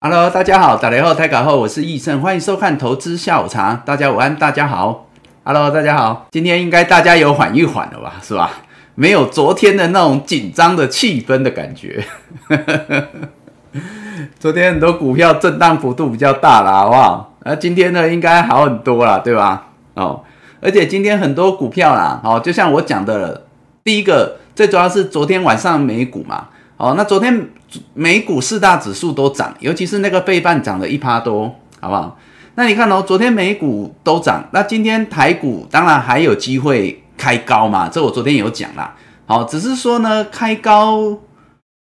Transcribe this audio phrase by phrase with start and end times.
[0.00, 3.82] Hello，大家好，打雷后台港后，我是易胜，欢迎收看投资下午茶。
[3.84, 5.08] 大家午安，大家好。
[5.42, 8.48] Hello，大家好，今天应该大家有缓一缓了吧，是吧？
[8.94, 12.04] 没有昨天的那种紧张的气氛的感觉。
[14.38, 17.34] 昨天很多股票震荡幅度比较大了，好不好？
[17.44, 19.66] 那今天呢，应该好很多了，对吧？
[19.94, 20.22] 哦，
[20.60, 23.48] 而且今天很多股票啦，哦，就像我讲的，
[23.82, 26.50] 第一个最主要是昨天晚上美股嘛。
[26.78, 27.50] 哦，那昨天
[27.92, 32.16] 美股四大指数都涨，尤其是那个费半涨了一趴多，好不好？
[32.54, 38.94] 那你看哦，昨天美股都涨，那今天台股当然还有机会开高嘛，这我昨天有讲啦。
[39.26, 41.18] 好，只是说呢，开高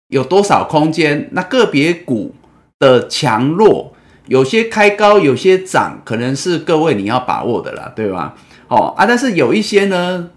[0.07, 1.29] 有多少空间？
[1.31, 2.33] 那个别股
[2.79, 3.93] 的强弱，
[4.25, 8.33] 有些开高，有些涨，可能是各位你要把握的啦，对吧？
[8.67, 10.31] 哦啊，但是有一些呢，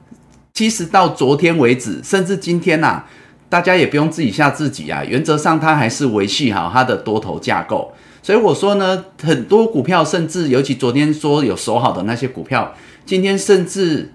[0.53, 3.05] 其实到昨天为止，甚至今天呐。
[3.51, 7.93] 大家也不用自己吓自己啊，原则上它还是维系好它的多头架构，
[8.23, 12.73] 所以我说呢，很多股票甚至尤其昨天说有守好的那些股票，
[13.05, 14.13] 今天甚至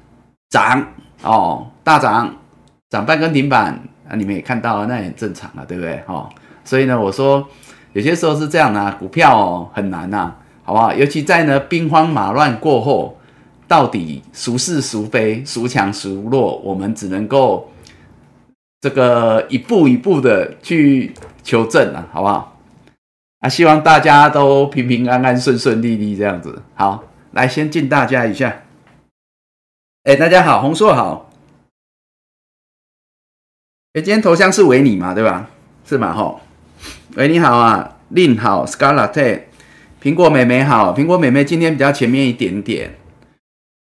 [0.50, 0.88] 涨
[1.22, 2.34] 哦，大涨，
[2.90, 3.78] 涨半根停板
[4.08, 6.02] 啊，你们也看到了，那也很正常啊，对不对？
[6.08, 6.30] 哦，
[6.64, 7.46] 所以呢，我说
[7.92, 10.34] 有些时候是这样的，股票哦很难呐，
[10.64, 10.94] 好不好？
[10.94, 13.18] 尤其在呢兵荒马乱过后，
[13.68, 17.70] 到底孰是孰非，孰强孰弱，我们只能够。
[18.86, 22.56] 这个一步一步的去求证啊，好不好？
[23.40, 26.62] 啊，希望大家都平平安安、顺顺利利这样子。
[26.76, 28.62] 好，来先敬大家一下。
[30.04, 31.32] 哎，大家好，洪硕好。
[33.94, 35.50] 哎，今天头像是维尼嘛，对吧？
[35.84, 36.14] 是嘛？
[36.14, 36.42] 吼，
[37.16, 39.42] 喂，你好啊，令好，Scarlett，
[40.00, 42.94] 苹果妹妹好，苹果妹妹今天比较前面一点点。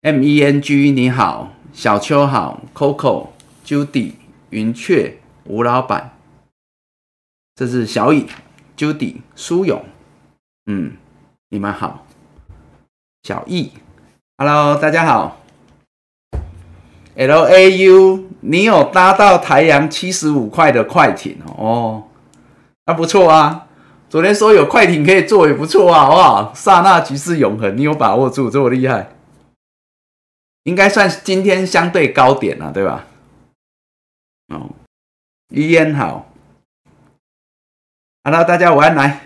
[0.00, 4.12] M E N G 你好，小秋好，Coco，Judy。
[4.54, 5.16] 云雀
[5.46, 6.16] 吴老板，
[7.56, 8.28] 这是小乙、
[8.76, 9.84] Judy、苏勇，
[10.66, 10.92] 嗯，
[11.48, 12.06] 你们好，
[13.24, 13.72] 小易
[14.38, 15.40] ，Hello，大家好
[17.16, 22.04] ，L A U，你有搭到台阳七十五块的快艇哦，
[22.86, 23.66] 那不错啊，
[24.08, 26.52] 昨天说有快艇可以坐也不错啊，好不好？
[26.54, 29.16] 刹那即是永恒，你有把握住，这么厉害，
[30.62, 33.04] 应该算是今天相对高点了，对吧？
[34.48, 34.68] 哦，
[35.48, 36.30] 一烟好
[38.24, 39.20] ，Hello，大家午安来。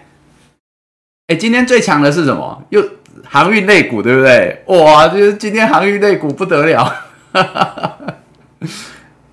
[1.26, 2.64] 哎，今天最强的是什么？
[2.70, 2.82] 又
[3.24, 4.62] 航运类股，对不对？
[4.66, 6.94] 哇，就是今天航运类股不得了。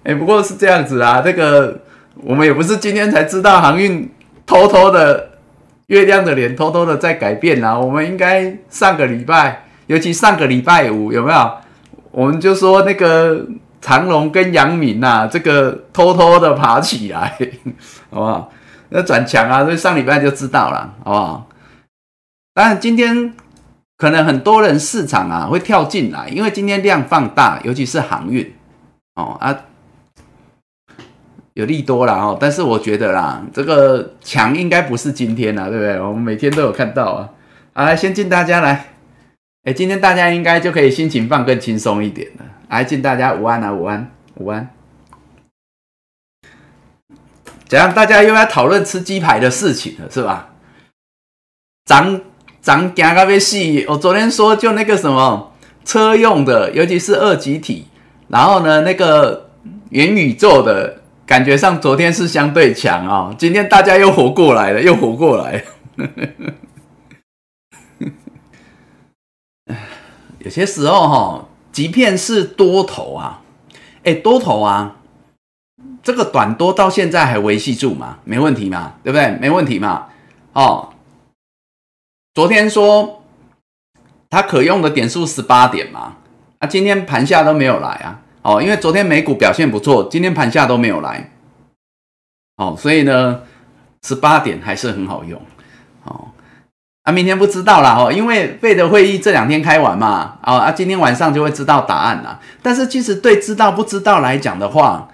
[0.03, 1.81] 哎，不过是这样子啊，这个
[2.15, 4.11] 我们也不是今天才知道航运
[4.45, 5.37] 偷偷的
[5.87, 7.79] 月亮的脸偷偷的在改变啊。
[7.79, 11.57] 我们应该上个礼拜，尤其上个礼拜五有没有？
[12.11, 13.45] 我们就说那个。
[13.85, 17.37] 长隆跟杨明呐，这个偷偷的爬起来，
[18.09, 18.51] 好不好？
[18.89, 21.47] 那转强啊，所以上礼拜就知道了，好不好？
[22.55, 23.35] 当然今天
[23.95, 28.51] 可能很多人市场啊会跳进来，因为今天量放大，尤其是航运
[29.13, 29.55] 哦啊，
[31.53, 32.35] 有利多了哦。
[32.39, 36.01] 但是我觉得啦，这个强应该不是今天啊，对不对？
[36.01, 37.29] 我们每天都有看到啊。
[37.75, 38.87] 来，先敬大家来，
[39.65, 42.45] 哎，今天大家应该就可以心情放更轻松一点了。
[42.69, 44.69] 来敬大家午安啊，午安，午安。
[47.67, 47.91] 怎样？
[47.93, 50.49] 大家又要讨论吃鸡排的事情了，是吧？
[51.85, 52.21] 涨
[52.61, 53.57] 涨惊到要死！
[53.87, 57.87] 我昨天说就那个什么车用的，尤其是二级体，
[58.27, 59.49] 然后呢，那个
[59.89, 63.33] 元宇宙的感觉上，昨天是相对强啊。
[63.37, 65.63] 今天大家又活过来了，又活过来。
[70.39, 71.47] 有些时候哈。
[71.75, 73.41] 即便是多头啊，
[74.05, 74.95] 哎，多头啊，
[76.01, 78.19] 这个短多到现在还维系住嘛？
[78.23, 78.93] 没问题嘛？
[79.03, 79.31] 对不对？
[79.41, 80.07] 没问题嘛？
[80.53, 80.93] 哦，
[82.33, 83.21] 昨天说
[84.29, 86.15] 它可用的点数十八点嘛，
[86.59, 91.29] 啊，今天盘下都没有来啊，哦，因为昨天美股表现不错，今天盘下都没有来，
[92.55, 93.41] 哦，所以呢，
[94.03, 95.41] 十八点还是很好用，
[97.05, 102.39] 啊，明天不知道啦哦，因为费的会议这两天开完嘛，啊啊，今天晚上就会知道答案啦。
[102.63, 105.07] 但是其实对知道不知道来讲的话，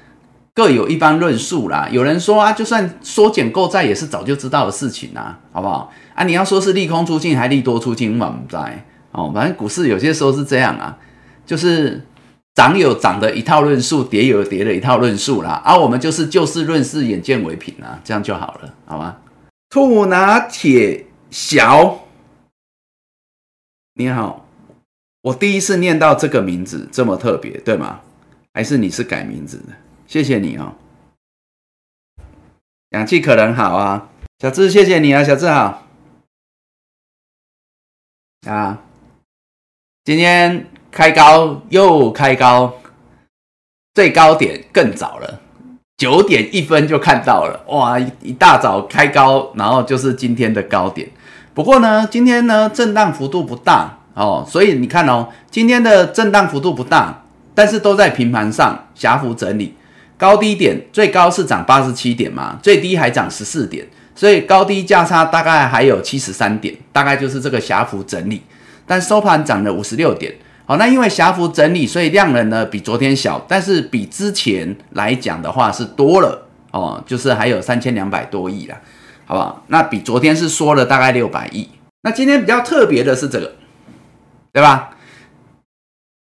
[0.56, 1.90] 各有一番论述啦。
[1.92, 5.92] 有人说啊，就算缩减购债也是早就知道的事情啊，好不好？
[6.16, 10.96] 啊，你要说是利空出尽还利多出尽，我们在哦，反正股市有些时候是这样啊，
[11.46, 12.02] 就是
[12.56, 15.62] 涨有涨的一套论述，跌有跌的一套论述啦。
[15.66, 19.18] 而我们就是就事论事，眼见为凭啊，这样就好了，好吗？
[19.70, 21.08] 兔拿铁。
[21.32, 22.08] 小，
[23.94, 24.46] 你好，
[25.22, 28.02] 我第一次念到这个名字这么特别，对吗？
[28.54, 29.74] 还是你是改名字的？
[30.06, 30.76] 谢谢你哦。
[32.90, 35.88] 氧气可能好啊，小智，谢谢你啊，小智好。
[38.46, 38.84] 啊，
[40.04, 42.78] 今天开高又开高，
[43.94, 45.40] 最高点更早了，
[45.96, 51.10] 九点一分就看到了，哇，一大早开高，然后就是今天的高点。
[51.54, 59.74] 不过呢，今天呢震荡幅度不大哦，所以你看哦，今天的震荡幅度不大，但是都在平盘上狭幅整理，
[60.18, 63.86] 高低点最高是涨八十七点嘛，最低还涨十四点。
[64.14, 68.42] 所以高低价差大概还有七十三点，大概就是这个狭幅整理，
[68.86, 70.32] 但收盘涨了五十六点。
[70.66, 78.78] 好，那因为狭幅整理，所以量能呢比昨天小，但是比之前来讲的话是多了哦，就是还有三千两百多亿啦，
[79.32, 79.64] 好不好？
[79.68, 81.70] 那比昨天是缩了大概六百亿。
[82.02, 83.54] 那今天比较特别的是这个，
[84.52, 84.98] 对吧？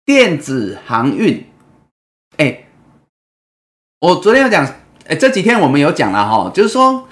[0.06, 1.44] 电子航运，
[2.38, 2.66] 哎，
[4.02, 4.64] 我昨天有讲，
[5.08, 7.08] 哎，这几天我们有讲了哈，就是说。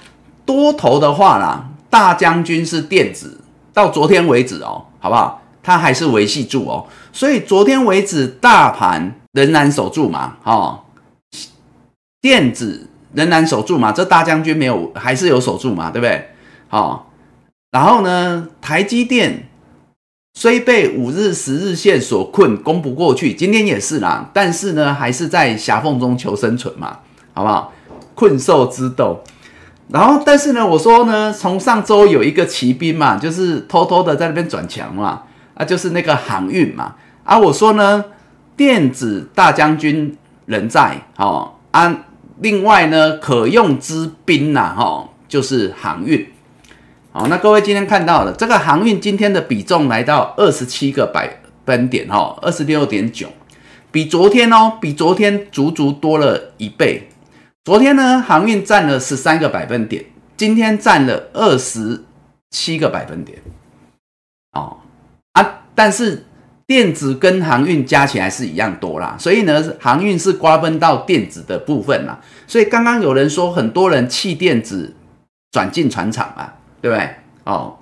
[0.46, 3.38] 多头的话啦，大将军是电子，
[3.74, 5.42] 到昨天为止哦，好不好？
[5.62, 10.84] 它还是维系住哦，所以昨天为止大盘仍然守住嘛，哦，
[12.22, 16.28] 电子仍然守住嘛，这大将军没有，还是有守住嘛，对不对？
[16.68, 17.10] 好，
[17.70, 19.48] 然后呢，台积电
[20.34, 26.98] 虽被五日、十日线所困，攻不过去，今天也是啦，但是呢，还是在狭缝中求生存嘛，
[27.32, 27.72] 好不好？
[28.14, 29.22] 困兽之斗。
[29.90, 35.22] 然后，但是呢，我说呢，从上周有一个骑兵嘛，就是偷偷的在那边转墙嘛，
[35.54, 36.94] 啊，就是那个航运嘛，
[37.24, 38.04] 啊，我说呢，
[38.54, 40.14] 电子大将军
[40.44, 42.04] 人在，哦，啊，
[42.40, 46.26] 另外呢，可用之兵呐，哈，就是航运，
[47.10, 53.28] 好，那各位今天看到了这个航运今天的比重来到二十七个百分点，哈，二十六点九，
[53.90, 57.08] 比昨天哦，比昨天足足多了一倍。
[57.64, 60.04] 昨天呢，航运占了十三个百分点，
[60.36, 62.04] 今天占了二十
[62.50, 63.38] 七个百分点。
[64.52, 64.78] 哦
[65.32, 66.24] 啊，但是
[66.68, 72.20] 电子跟航运加起来是一样多啦，所以呢，航运是瓜分到电子的部分啦。
[72.46, 74.94] 所以刚刚有人说，很多人弃电子
[75.50, 77.08] 转进船厂嘛，对不对？
[77.44, 77.78] 哦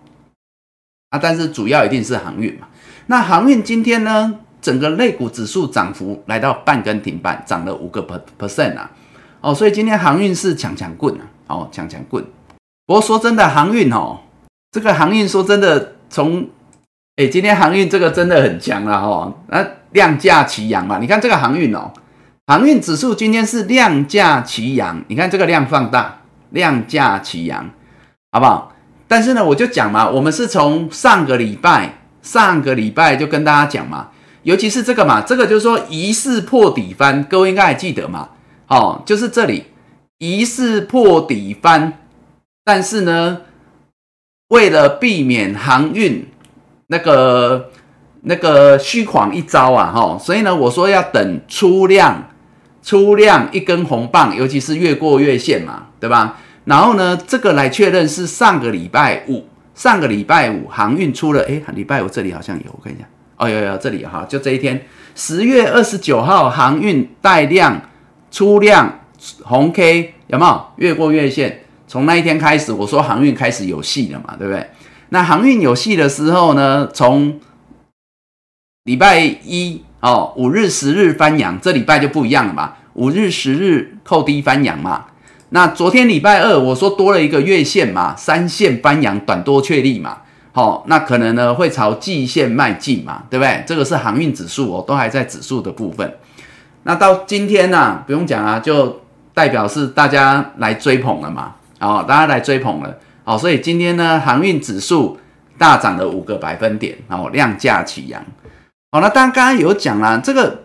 [1.10, 2.68] 啊，但是主要一定是航运嘛。
[3.06, 8.92] 那航运今天呢，整个类股指数涨幅来到半根停板，涨了五个 per percent 啊。
[9.40, 11.26] 哦，所以今天航运是强强棍啊！
[11.48, 12.24] 哦，强强棍。
[12.86, 14.20] 不过说真的，航运哦，
[14.70, 16.48] 这个航运说真的，从
[17.16, 19.34] 哎，今天航运这个真的很强了哦。
[19.48, 21.90] 那量价齐扬嘛，你看这个航运哦，
[22.46, 26.20] 航运指数今天是量价齐扬，你看这个量放大，
[26.50, 27.70] 量价齐扬，
[28.30, 28.72] 好不好？
[29.08, 34.10] 但是呢，我就讲嘛，我们是从上个礼拜，上个礼拜就跟大家讲嘛，
[34.42, 38.28] 尤其是这个嘛，这个就是说疑似破底翻，各位应该还记得嘛。
[38.68, 39.68] 哦，就是这里
[40.18, 41.94] 疑似破底翻，
[42.62, 43.42] 但是呢，
[44.48, 46.26] 为了避免航运
[46.88, 47.70] 那个
[48.22, 52.28] 那个虚晃一招啊，哈，所以呢，我说要等出量
[52.82, 56.38] 出量一根红棒，尤其是越过月线嘛，对吧？
[56.64, 63.04] 然后呢，这个来确认是上个礼拜五，上个礼拜五航运出了，哎，礼拜五这里好像有，我看一下，
[63.36, 67.80] 哦，有有这里哈，就这一天，十月二十九号航运带量。
[68.28, 69.00] 出量
[69.44, 71.62] 红 K 有没有越过月线？
[71.86, 74.68] 从那一天开始，我说航运开始有戏了嘛，对不对？
[75.10, 77.40] 那航运有戏的时候呢，从
[78.84, 82.74] 礼拜一哦，五日、十日翻阳，这礼拜就不一样了嘛。
[82.94, 85.06] 五日、十日扣低翻阳嘛。
[85.50, 90.18] 那昨天礼拜二，我说多了一个月线嘛，三线翻阳，短多确立嘛。
[90.52, 93.62] 好，那可能呢会朝季线迈进嘛，对不对？
[93.66, 96.14] 这个是航运指数哦，都还在指数的部分。
[96.84, 99.02] 那到今天呢，不用讲啊，就
[99.34, 105.18] 代表是大家来追捧了嘛，哦，大家来追捧了，哦，所以今天呢，航运指数
[105.58, 108.24] 大涨了五个百分点，哦，量价齐扬，
[108.92, 110.62] 好，那当然刚刚有讲啦，这个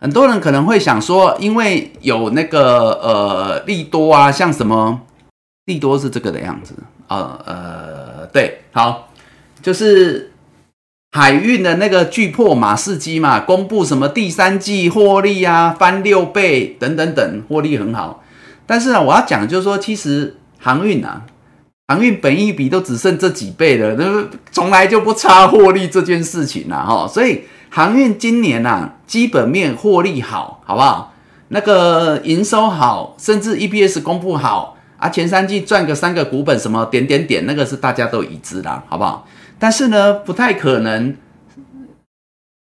[0.00, 5.02] 很多人可能会想说，因为有那个呃利多啊，像什么
[5.66, 6.74] 利多是这个的样子，
[7.06, 9.10] 呃呃，对，好，
[9.62, 10.32] 就是。
[11.12, 18.22] 海运的那个巨破马士基嘛，公布什么第三季获利啊，翻六倍等等等，获利很好。
[18.66, 21.22] 但是呢，我要讲就是说，其实航运啊，
[21.86, 27.08] 航运本一比都只剩这几倍了，那从来就不差获利这件事情啦，哈。
[27.08, 31.14] 所以航运今年呐，基本面获利好，好不好？
[31.48, 39.26] 那个营收好，甚至 EPS 公布好啊，前三季赚个三个股本什么点点点，那个是大家都已知的，好不好？
[39.58, 41.16] 但是呢，不太可能，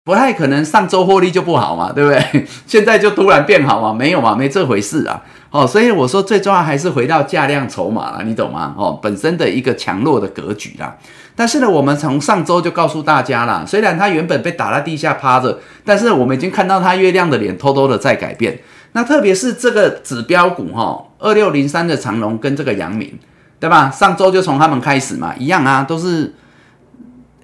[0.03, 2.45] 不太可能上周获利就不好嘛，对不对？
[2.67, 3.93] 现在就突然变好嘛？
[3.93, 5.23] 没有嘛，没这回事啊。
[5.55, 8.75] 哦，所以我说最重要还是回到价量筹码了，你懂吗？
[8.77, 10.97] 哦，本身的一个强弱的格局啦。
[11.33, 18.59] 但是呢，我们从上周就告诉大家啦，虽然它原本被打在地下趴着，但是我们已经看到它月亮的脸偷偷的在改变。
[18.91, 23.17] 那特别是这个指标股哈，二六零三的长龙跟这个阳明，
[23.57, 23.89] 对吧？
[23.89, 26.33] 上周就从他们开始嘛，一样啊，都是。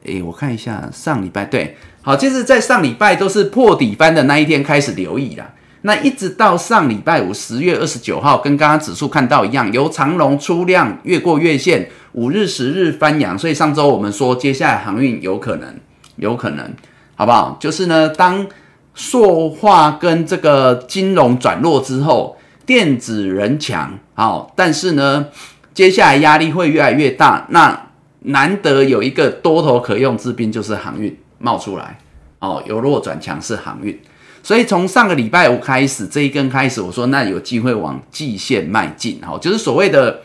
[0.04, 5.48] 诶，我看一下上礼拜对，好，就是在上礼拜都是破底翻的那一天开始留意啦。
[5.84, 15.76] 那一直到上礼拜五，十月二十九号，跟刚刚指数看到一样，由长龙出量越过月线，五日、十日翻阳，所以上周我们说，接下来航运有可能，
[16.18, 16.72] 有可能，
[17.16, 17.58] 好不好？
[17.60, 18.46] 就是呢，当
[18.94, 25.26] 塑化跟这个金融转弱之后，电子人强，好，但是呢，
[25.74, 27.88] 接下来压力会越来越大，那
[28.20, 31.98] 难得有一个多头可用之兵，就是航运冒出来，
[32.38, 34.00] 哦，由弱转强是航运。
[34.44, 40.22] 所以从上个礼拜五开始，这一根开始，我说那有机会往季线迈进，哈，就是所谓的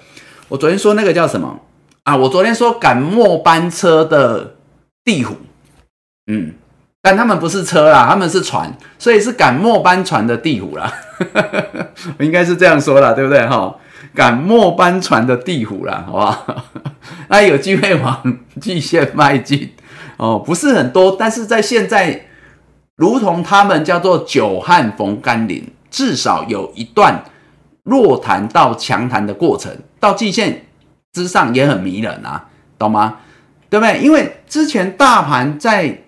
[0.49, 1.61] 我昨天说那个叫什么
[2.05, 2.17] 啊？
[2.17, 4.57] 我昨天说赶末班车的
[5.05, 5.37] 地虎，
[6.29, 6.55] 嗯，
[7.03, 10.91] 但他们不是车啦，他们是船，所以是赶末班船的地虎啦，
[12.19, 13.47] 我 应该是这样说啦，对不对？
[13.47, 13.77] 哈，
[14.15, 16.65] 赶末班船的地虎啦，好不好？
[17.29, 19.73] 那有机会往季线迈进
[20.17, 22.23] 哦，不是很多，但是在现在。
[22.97, 27.25] 如同他们叫做久旱逢甘霖，至少有一段
[27.83, 30.65] 弱弹到强弹的过程，到季线
[31.13, 32.47] 之上也很迷人啊，
[32.79, 33.19] 懂吗？
[33.69, 33.99] 对不对？
[34.01, 36.03] 因为之前大盘在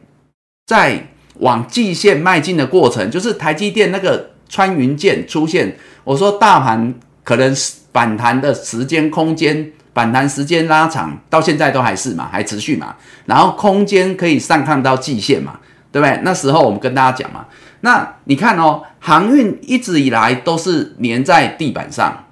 [0.66, 1.08] 在
[1.40, 7.54] 往季线迈进的过程，就是台积电那个穿云箭出现，我说大盘可能
[7.92, 15.60] 反弹的时间空间，反弹时间拉长，到现在都还是嘛，还持续嘛，然后空间可以上看到季线嘛。
[15.90, 16.20] 对不对？
[16.22, 17.46] 那时候我们跟大家讲嘛，
[17.80, 22.24] 那你看哦，航运一直以来都是粘在地板上，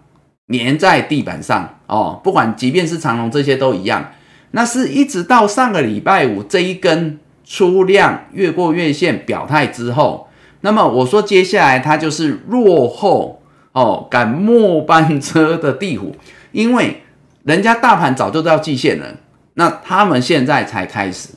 [0.48, 4.12] 粘在地板上哦，不管即便是长龙这些都一样。
[4.52, 10.28] 那是一直到上个礼拜五这一根出量越过月线表态之后，
[10.62, 16.16] 那么我说接下来它就是落后哦赶末班车的地虎，
[16.52, 17.02] 因为
[17.44, 19.16] 人家大盘早就到季线了，
[19.54, 21.30] 那他们现在才开始。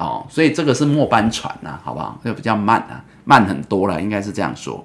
[0.00, 2.18] 哦，所以这个是末班船呐，好不好？
[2.24, 4.82] 这比较慢啊，慢很多了，应该是这样说。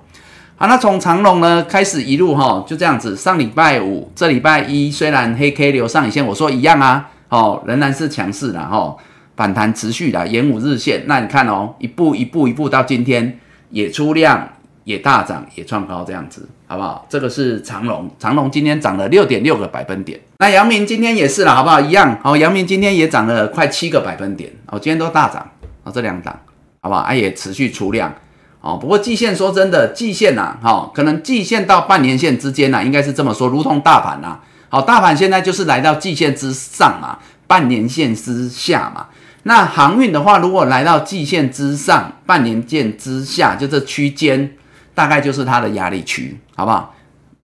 [0.57, 3.15] 好，那从长龙呢开始一路哈，就这样子。
[3.15, 8.93] 上礼拜五，这礼拜一虽然黑 K 流上影线，我说一样啊，哦，仍然是强势的哈，
[9.37, 11.03] 反弹持续的，延五日线。
[11.07, 14.49] 那你看哦，一步一步一步到今天也出量。
[14.85, 17.05] 也大涨，也创高，这样子好不好？
[17.09, 20.19] 这个是长隆，长隆今天涨了六点六个百分点。
[20.37, 21.81] 那阳明今天也是了，好不好？
[21.81, 25.49] 一样，好，阳明今天也涨了快七个百分点，哦，今天都大涨，
[25.83, 26.39] 哦，这两档，
[26.81, 27.01] 好不好？
[27.01, 28.13] 啊，也持续出量，
[28.61, 34.39] 哦，不过季线说真的，季线呐，哈，可能季线到半年线之间呐，应该是这么说，如同大盘呐，
[34.69, 39.07] 好，大盘现在就是来到季线之上嘛，半年线之下嘛。
[39.47, 44.51] 那航运的话，如果来到季线之上，半年线之下，就这区间。
[44.95, 46.95] 大概就是它的压力区，好不好？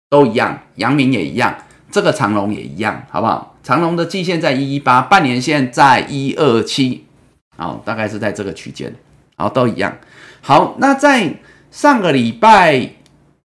[0.10, 1.56] 都一样，阳明也一样，
[1.90, 3.56] 这个长龙也一样，好不好？
[3.64, 7.06] 长龙的季线在一一八，半年线在一二七，
[7.58, 8.94] 好，大概是在这个区间，
[9.38, 9.98] 好，都一样。
[10.42, 11.36] 好，那在
[11.72, 12.90] 上个礼拜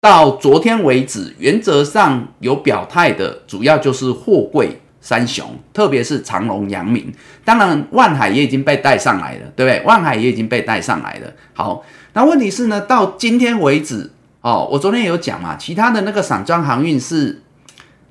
[0.00, 7.12] 到昨天为止，原则上有表态的，主要就是货柜三雄，特别是长龙、阳明，
[7.44, 9.82] 当然万海也已经被带上来了，对不对？
[9.86, 11.84] 万海也已经被带上来了，好。
[12.14, 12.80] 那问题是呢？
[12.80, 17.42] 到今天为止，哦，我昨天有讲嘛，其他的那个散装航运是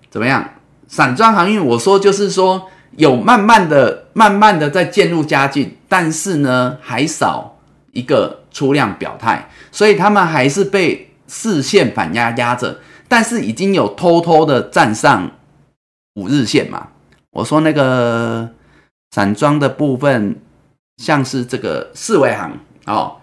[0.10, 0.50] 怎么样？
[0.88, 7.58] 散装航运，我说就是说有慢慢的、慢慢的在渐入佳境，但是呢，还少
[7.92, 12.80] 一个出量表态，所以他们还是被四线反压压着，
[13.10, 15.30] 但是已经有偷偷的站上
[16.18, 16.88] 五日线嘛。
[17.32, 18.50] 我说那个
[19.12, 20.36] 散装的部分，
[20.98, 23.18] 像是这个四维行哦。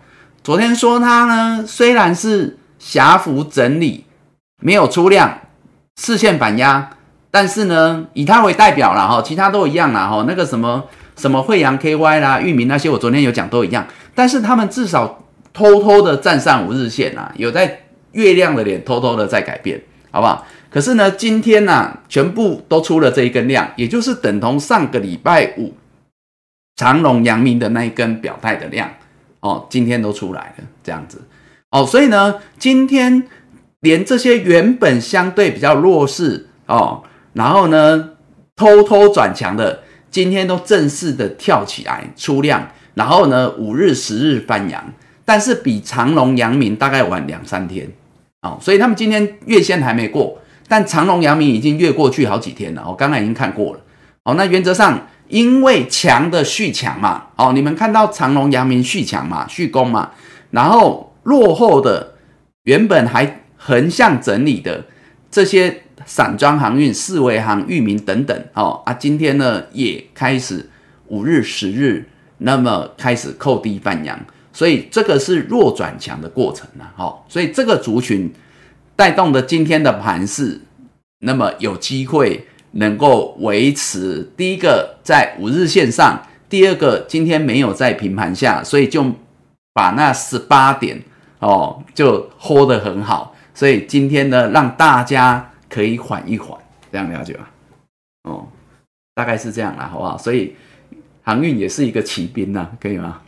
[0.44, 4.04] 昨天说它呢，虽然是狭幅整理，
[4.62, 5.40] 没有出量，
[6.00, 6.90] 视线反压，
[7.30, 10.84] 但是呢，以它为代表了哈，其他都一样啦哈，那个什么
[11.16, 19.82] 什么惠阳 KY 啦、域名那些，我昨天有讲都一样，但是他们至少偷偷的站上五日线啊，有在月亮的脸偷偷的在改变，
[20.12, 20.46] 好不好？
[20.74, 25.72] 可是呢，今天呢，全部都出了这一根量，也就是等同上个礼拜五
[26.74, 28.90] 长隆、阳明的那一根表态的量。
[29.38, 31.22] 哦，今天都出来了，这样子，
[31.70, 33.22] 哦，所以呢，今天
[33.82, 37.04] 连这些原本相对比较弱势哦，
[37.34, 38.10] 然后呢，
[38.56, 44.92] 偷偷转强的，今天都正式的跳起来出量，然后呢，五日、十日翻阳，
[45.24, 47.88] 但是比长隆、阳明大概晚两三天，
[48.42, 52.84] 哦，所以他们今天月线还没过，但长隆、阳明已经越过去好几天了。
[52.86, 53.80] 我刚刚已经看过了。
[54.24, 60.10] 哦，那原则上因为强的续强嘛，哦，你们看到长隆、阳明续强嘛，续攻嘛，
[60.50, 62.14] 然后落后的
[62.64, 64.86] 原本还横向整理的
[65.30, 70.70] 这些散装航运、四维航、域名等等，哦啊，今天呢也开始
[71.08, 74.18] 五日、十日，那么开始扣低半阳。
[74.52, 78.32] 所以这个是弱转强的过程了，好，所以这个族群
[78.96, 80.60] 带动的今天的盘势，
[81.20, 89.04] 那么有机会能够维持第一个在五日线上，第二个今天没有在平盘下，所以就
[89.72, 91.02] 把那十八点
[91.40, 96.58] 哦就 hold 得很好，所以今天呢让大家可以缓一缓，
[96.92, 97.50] 这样了解吧？
[98.24, 98.46] 哦，
[99.14, 100.16] 大概是这样啦，好不好？
[100.16, 100.54] 所以
[101.22, 103.20] 航运也是一个骑兵呐，可以吗？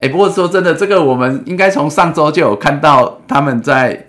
[0.00, 4.08] 哎，不过说真的，这个我们应该从上周就有看到他们在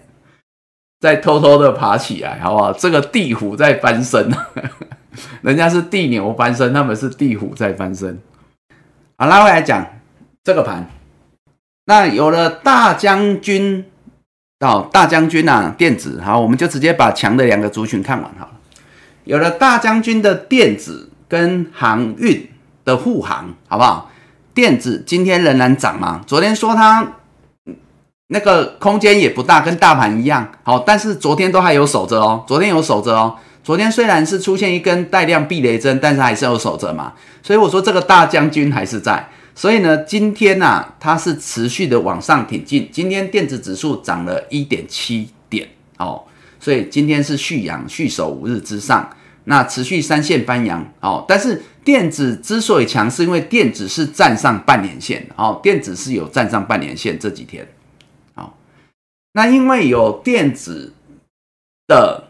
[1.00, 2.74] 在偷偷的爬起来，好不好？
[2.74, 4.32] 这个地虎在翻身，
[5.42, 8.20] 人家是地牛翻身，他们是地虎在翻身。
[9.18, 9.86] 好，拉回来讲
[10.44, 10.90] 这个盘，
[11.86, 13.86] 那有了大将军
[14.60, 18.52] 哦，大将军啊，电子好，我们就直接把强的两个族群看完好了。
[19.24, 22.50] 有了大将军的电子跟航运
[22.84, 24.12] 的护航，好不好？
[24.56, 26.22] 电子今天仍然涨吗？
[26.26, 27.06] 昨天说它
[28.28, 32.44] 那个空间也不大，跟大盘一样好，但是昨天都还有守着哦。
[32.48, 33.36] 昨天有守着哦。
[33.64, 37.12] 昨天虽然是出现一根带量避雷针，但是还是有守着嘛。
[37.44, 39.28] 所以我说这个大将军还是在。
[39.54, 42.88] 所以呢，今天呢，它是持续的往上挺进。
[42.92, 46.24] 今天电子指数涨了一点七点哦，
[46.60, 49.10] 所以今天是续阳续守五日之上。
[49.46, 57.68] 那持续三线翻阳哦，但是电子之所以强，是因为电子是站上半年线哦，电子是有站上半年线这几天，
[58.34, 58.58] 好，
[59.34, 60.94] 那因为有电子
[61.88, 62.26] 的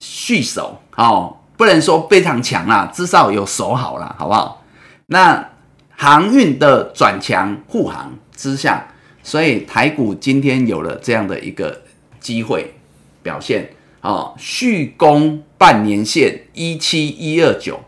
[0.00, 4.62] 续守哦，不能说非常强啦，至少有守好了，好不好？
[5.06, 5.50] 那
[5.96, 8.86] 航运的转强护航之下，
[9.22, 11.82] 所以台股今天有了这样的一个
[12.20, 12.74] 机会
[13.22, 13.70] 表现。
[14.04, 17.80] 哦，续攻半年线一七一二九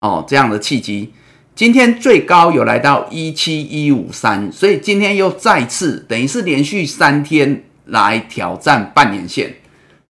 [0.00, 1.12] 哦，这样的契机，
[1.56, 9.56] 今天最高有来到一七一五三，所以今天又再次等于是连续三天来挑战半年线，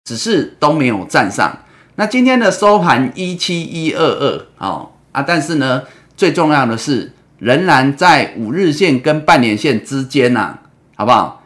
[0.02, 1.56] 只是都没有站上。
[1.94, 5.84] 那今天的收盘一七一二二哦啊，但是呢，
[6.16, 10.58] 最重要的是仍然在五日线跟半年线之间呐，
[10.96, 11.43] 好不好？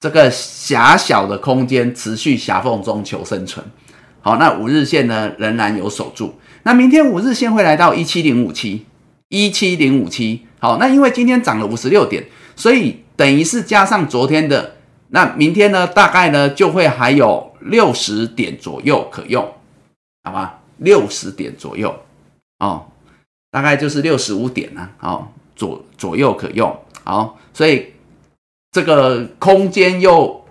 [0.00, 3.64] 这个狭小的空间持续狭缝中求生存，
[4.20, 8.86] 好，那五日线呢仍然有守住，那明天五日线会来到一七零五七，
[9.28, 14.76] 一七零五七，好，那因为今天涨了五十六点，所以等于是加上昨天的，
[15.08, 19.52] 那明天呢大概呢就会还有六十点左右可用，
[20.22, 21.92] 好吧，六十点左右，
[22.60, 22.86] 哦，
[23.50, 27.86] 大概就是六十五点呢，好，左左右可用，好，所以。
[28.70, 30.44] 这个空间又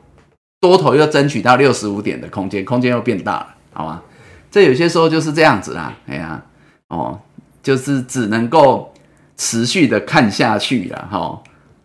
[0.59, 4.01] 多头又争取到六十五点的空间，空间又变大了，好吗？
[4.49, 6.41] 这有些时候就是这样子啦，哎呀，
[6.87, 7.19] 哦，
[7.61, 8.91] 就是只能够
[9.35, 11.41] 持续的看下去了，哈，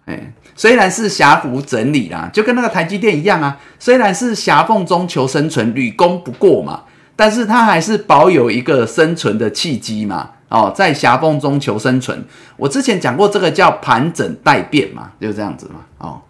[0.07, 10.31] 哎，虽然是狭幅整理啦，就跟那个台积电一样啊，虽然是狭缝中求生存，屡攻不过嘛，但是它还是保有一个生存的契机嘛。
[10.53, 12.23] 哦，在狭缝中求生存。
[12.59, 15.81] 我之前讲过，这个叫盘整待变嘛，就这样子嘛。
[15.97, 16.21] 哦，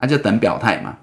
[0.00, 0.96] 那就等表态嘛。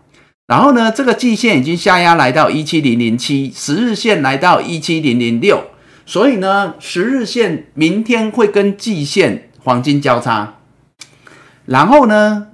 [0.48, 5.66] 然后呢，这个季线已经下压来到一七零零七，十日线来到一七零零六，
[6.04, 10.56] 所以呢，十日线明天会跟季线黄金交叉。
[11.66, 12.48] 然后呢，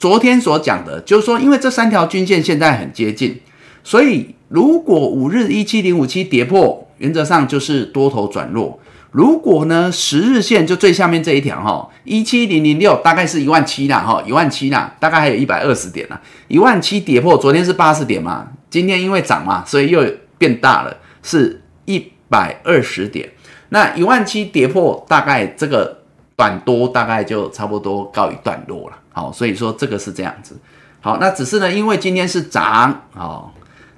[0.00, 3.40] 昨天所讲的，就是说，因为这三条均线现在很接近，
[3.84, 8.80] 所以如果五日一七零五七跌破，原则上就是多头转弱。
[9.14, 20.04] 如果呢，十日线就最下面这一条哈，一七零零六大概是一万七啦哈，一万七啦，大概还有一百二十点啦，一万七跌破，昨天是八十点嘛，今天因为涨嘛，所以又
[20.36, 23.30] 变大了，是一百二十点。
[23.68, 25.96] 那一万七跌破，大概这个
[26.34, 28.96] 短多大概就差不多告一段落了。
[29.12, 30.58] 好，所以说这个是这样子。
[31.00, 33.48] 好，那只是呢，因为今天是涨哦。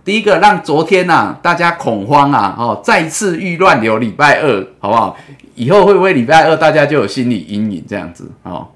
[0.06, 5.16] 第一个让昨天呐大家恐慌啊，哦，再次遇乱流，礼拜二好不好？
[5.56, 8.68] 以后会不会礼拜二大家就有心理阴影这样子哦？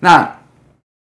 [0.00, 0.28] 那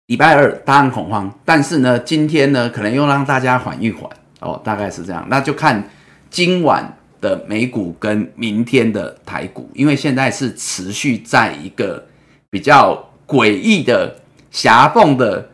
[0.08, 5.24] 礼拜二当然恐慌，但是呢，今天呢可能又让大家缓一缓哦，大概是这样。
[5.30, 5.88] 那就看
[6.32, 12.04] 今晚的美股跟明天的台股，因为现在是持续在一个
[12.50, 14.16] 比较诡异的
[14.50, 15.48] 狭缝的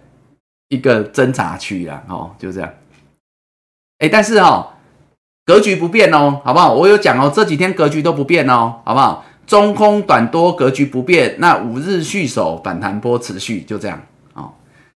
[0.69, 2.69] 一个侦查区啊，哦，就这样。
[4.09, 4.67] 但是哦，
[5.45, 6.73] 格局不变哦，好不好？
[6.73, 9.25] 我有讲哦，这几天格局都不变哦，好不好？
[9.45, 14.01] 中空短多格局不变，那五日续守反弹波持续，就这样
[14.33, 14.49] 哦。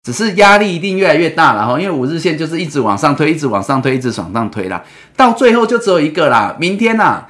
[0.04, 4.84] 只是压力一定越来越大了哈，因为五日线就是一直往上推，一直往上推，一直往上推啦，
[5.18, 6.56] 到最后就只有一个啦。
[6.60, 7.26] 明天呐，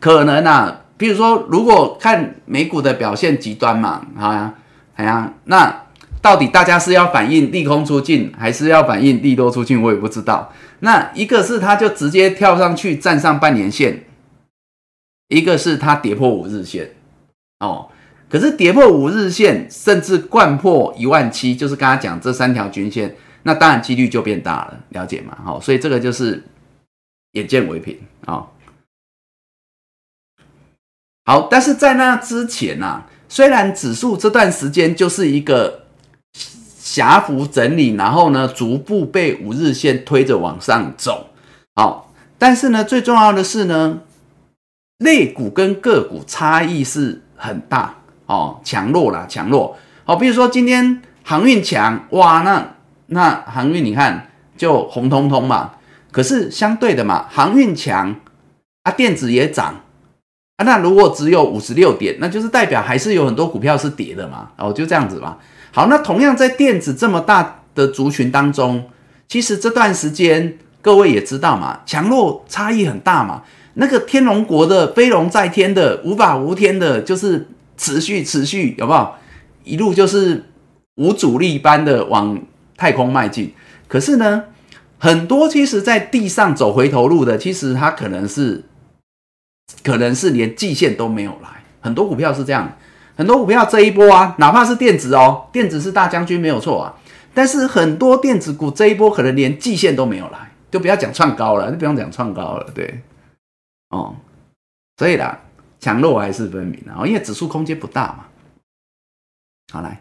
[0.00, 4.54] 可能呐，比如说如果看美股的表现极端嘛，好呀，
[4.94, 5.82] 好呀，那。
[6.22, 9.80] 到底大家是要反映利空出尽，还是要反映利多出尽？
[9.80, 10.52] 我也不知道。
[10.80, 14.04] 那一个是它就直接跳上去站上半年线，
[15.28, 16.94] 一个是它跌破五日线。
[17.60, 17.90] 哦，
[18.28, 25.36] 可是跌破五日线，甚至贯破一万七，就是刚刚讲这三条均线，那当然几率就变大了，了解吗？
[25.44, 26.42] 好，所以这个就是
[27.32, 28.46] 眼见为凭啊。
[31.26, 35.79] 好，但是在那之前呢，虽然指数这段时间就是一个。
[36.90, 41.28] 狭幅整理，然后呢，逐步被五日线推着往上走。
[41.76, 44.00] 好，但是呢，最重要的是呢，
[44.98, 47.94] 类股跟个股差异是很大
[48.26, 49.76] 哦，强弱啦，强弱。
[50.04, 52.74] 好，比如说今天航运强，哇，那
[53.06, 55.74] 那航运你看就红彤彤嘛。
[56.10, 58.16] 可是相对的嘛，航运强
[58.82, 59.80] 啊，电子也涨
[60.56, 60.64] 啊。
[60.64, 64.50] 那如果只有五十六点，那就是代表还是有很多股票是跌的嘛。
[64.56, 65.36] 哦，就这样子嘛。
[65.72, 68.90] 好，那同样在电子这么大的族群当中，
[69.28, 73.42] 其实这段时间各位也知道嘛，强弱差异很大嘛。
[73.74, 79.12] 那个天龙国的飞龙在天的无法无天的，就是持续持续，有没有？
[79.62, 80.44] 一路就是
[80.96, 82.40] 无阻力般的往
[82.76, 83.54] 太空迈进。
[83.86, 84.44] 可是呢，
[84.98, 88.64] 很多其实在地上走回头路的，其实它可能是
[89.84, 92.76] 可能是连季线都没有来，很多股票是这样。
[93.20, 96.94] 很多股票这一波啊，哪怕是电子哦，电子是大将军没有错啊，
[97.34, 103.02] 但是很多电子股这一波可能连季线都没有来，就不要讲创高了，就不用讲创高了，对，
[103.90, 104.16] 哦，
[104.96, 105.38] 所以啦，
[105.80, 108.24] 强弱还是分明的哦，因为指数空间不大嘛。
[109.70, 110.00] 好来，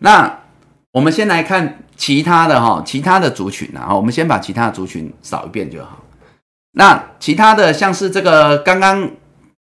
[0.00, 0.40] 那
[0.92, 6.04] 我们先来看其他的哈，其他的族群啊，我们先把其他的族群扫一遍就好。
[6.72, 9.10] 那其他的像是这个刚刚。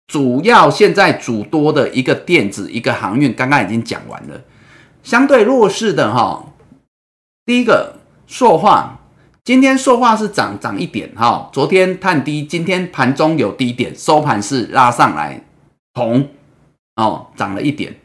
[0.06, 4.42] 主要现在主多的一个电子，一个航运，刚刚已经讲完了。
[5.02, 6.44] 相对弱势的哈，
[7.46, 9.00] 第一个塑化，
[9.42, 15.42] 今天塑化是涨涨一点哈，昨天探低，今天盘中有低点，收盘是拉上来，
[15.94, 16.28] 红
[16.96, 17.96] 哦，涨了一点。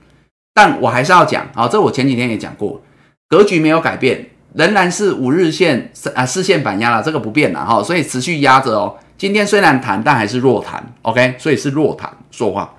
[0.53, 2.81] 但我还是要讲啊，这我前几天也讲过，
[3.27, 8.97] 格局没有改变，仍然是五日线啊四线反压了，这个不变了哈，所以持续压着哦。
[9.17, 12.15] 今天虽然弹，但还是弱弹，OK，所以是弱弹。
[12.29, 12.75] 说话，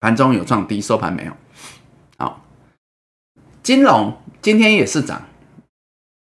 [0.00, 1.32] 盘中有创低，收盘没有。
[2.18, 2.42] 好，
[3.62, 5.22] 金融今天也是涨。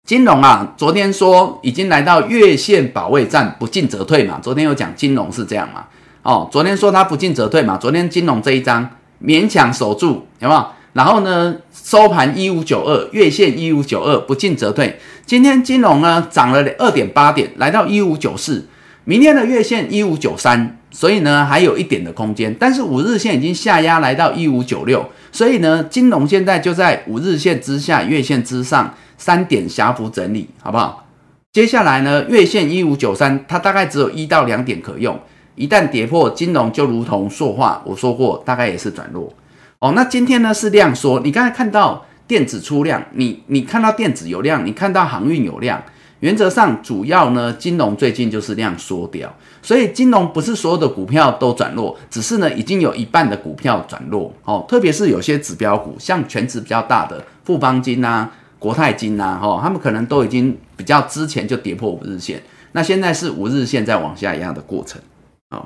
[0.06, 4.38] 金融啊，昨天说已经来到月线保卫战，不进则退嘛。
[4.44, 5.88] 昨天有讲金融是这样嘛？
[6.24, 7.78] 哦，昨天说它不进则退嘛。
[7.78, 10.66] 昨天金融这一张勉强守住，有没有？
[10.92, 15.00] 然后呢，收盘一五九二，月线一五九二，不进则退。
[15.26, 18.68] 今天金融呢涨了二点八点，来到一五九四。
[19.06, 31.06] 明天的月线一五九三，所以呢还有一点的空间，但是五日线已经下压来到一五九六，所以呢金融现在就在五日线之下，月线之上三点狭幅整理，好不好？
[31.52, 35.20] 接下来呢月线一五九三，它大概只有一到两点可用，
[35.56, 39.34] 一旦跌破金融就如同塑化，我说过大概也是转弱
[39.80, 39.92] 哦。
[39.94, 45.84] 那今天呢是量缩，你刚才看到电子出量，你你看到电子有量，你看到航运有量。
[46.24, 49.30] 原则上，主要呢，金融最近就是量缩掉，
[49.62, 54.66] 所以金融不是所有的股票都转弱，只是呢，已经有一半的股票转弱哦。
[54.66, 65.02] 特别是有些指标股，像全值比较大的富邦金呐、国泰金呐，哈，他们可能都已经比较之前就跌破五日线，那现在是五日线在往下压的过程
[65.50, 65.66] 哦。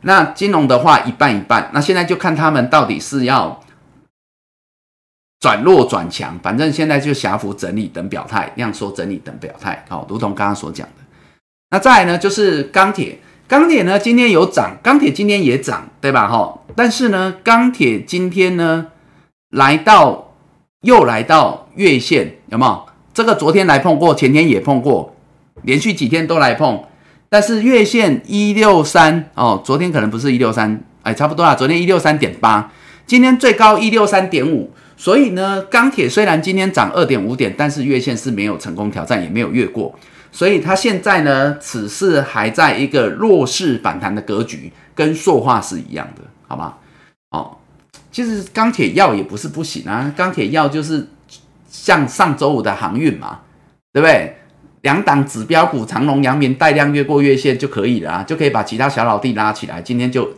[0.00, 3.60] 那金融的话，一半一半，那现在就看他们到底是要。
[5.38, 11.04] 转弱转强，反正现在就狭幅整理等表态，量缩整理等表态，好，如同刚刚所讲的。
[11.70, 16.26] 那再来呢，就是钢铁，钢铁呢今天有涨，钢铁今天也涨，对吧？
[16.26, 18.86] 哈，但是呢，钢铁今天呢
[19.50, 20.32] 来到
[20.80, 22.86] 又来到月线，有没有？
[23.12, 25.14] 这个昨天来碰过，前天也碰过，
[25.62, 26.82] 连续几天都来碰，
[27.28, 32.72] 但是月线一六三哦，昨天可能不是一六三，哎，差不多啊，昨天一六三点八，
[33.06, 34.72] 今天最高一六三点五。
[34.96, 39.94] 所以呢，钢铁虽然今天涨二点五点，但是月线是没有成功挑战，也没有越过，
[40.32, 46.74] 所以它现在呢，此次还在一个弱势反弹的格局，跟塑化是一样的，好吗？
[47.30, 47.56] 哦，
[48.10, 51.06] 其实钢铁药也不是不行啊，钢铁药就是
[51.70, 53.40] 像上周五的航运嘛，
[53.92, 54.34] 对不对？
[54.82, 59.82] 两档指标股长隆、阳明带量越过月线就可以了啊，就可以把其他小老弟拉起来。
[59.82, 60.30] 今天就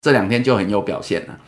[0.00, 1.38] 这两天就很有表现了。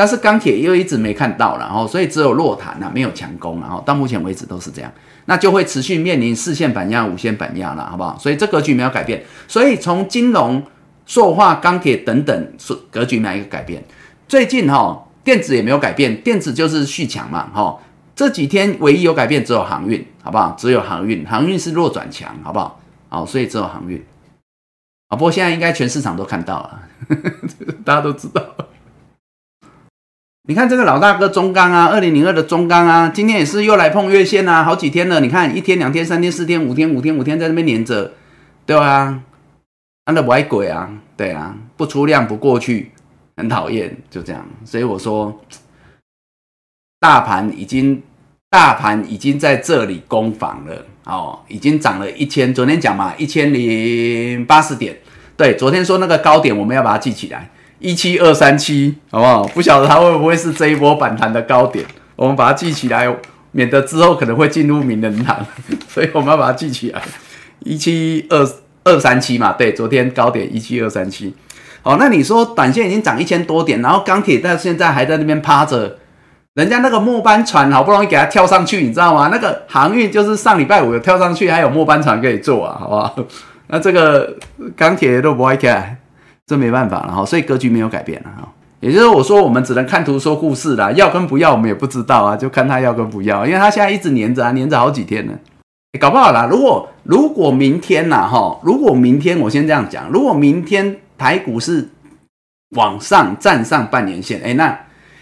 [0.00, 4.90] 但是钢铁又一直没看到，然后所以只有弱弹啊，没有强攻，然后到目前为止都是这样，
[5.26, 8.16] 那就会持续面临四线板压、五线板压了，好不好？
[8.18, 9.22] 所以这格局没有改变。
[9.46, 10.64] 所以从金融、
[11.04, 12.52] 塑化、钢铁等等
[12.90, 13.84] 格局没有一个改变。
[14.26, 17.78] 最近哈电子也没有改变，电子就是续强嘛，哈。
[18.16, 20.56] 这几天唯一有改变只有航运，好不好？
[20.58, 22.80] 只有航运，航运是弱转强，好不好？
[23.10, 24.02] 好，所以只有航运。
[25.08, 26.82] 啊，不过现在应该全市场都看到了，
[27.84, 28.42] 大家都知道。
[30.50, 35.20] 你看这个老大哥中钢啊，二零零二的中钢啊，今天也是又来碰月线啊，好几天了。
[35.20, 38.10] 你看一天、两天、三天、四天、五天、五天、五天在那边连着，
[38.66, 39.20] 对啊，
[40.06, 42.90] 安的不爱鬼啊，对啊，不出量不过去，
[43.36, 44.44] 很讨厌，就这样。
[44.64, 45.40] 所以我说，
[46.98, 48.02] 大盘已经。
[48.50, 52.52] 大盘已经在这里攻防了，哦，已经涨了一千。
[52.52, 54.98] 昨天讲嘛，一千零八十点。
[55.36, 57.48] 对，昨天说那个高点，我们要把它记起来，
[57.80, 59.42] 一七二三七，好不好？
[59.48, 63.12] 不晓得它会不会是这一波反弹的高点，我们把它记起来，
[63.52, 65.44] 免得之后可能会进入名人堂。
[65.88, 67.02] 所以我们要把它记起来，
[67.60, 68.46] 一七二
[68.84, 69.52] 二三七嘛。
[69.52, 71.34] 对，昨天高点一七二三七。
[71.82, 75.96] 好，那你说短线已经涨一千多点，然后钢铁到现在还在那边趴着。
[76.54, 79.28] 人家那个末班船好不容易给他跳上去，你知道吗？
[79.32, 83.16] 那个航运就是上礼拜五有跳上去，还有末班船可以坐啊，好不好？
[83.68, 84.36] 那这个
[84.76, 85.96] 钢铁都不会开，
[86.50, 87.24] 这没办法了哈。
[87.24, 88.48] 所以格局没有改变了哈。
[88.80, 95.32] 也就是我说，我们只能看图说故事啦，要跟不要我们也不知道啊，就看他要跟不要，因为他现在一直黏着啊，黏着好几天了，
[96.00, 96.48] 搞不好啦。
[96.50, 101.88] 如果如果明天呐哈，如果明天我先这样讲，如果明天台股是
[102.76, 104.76] 往上站上半年线，哎那。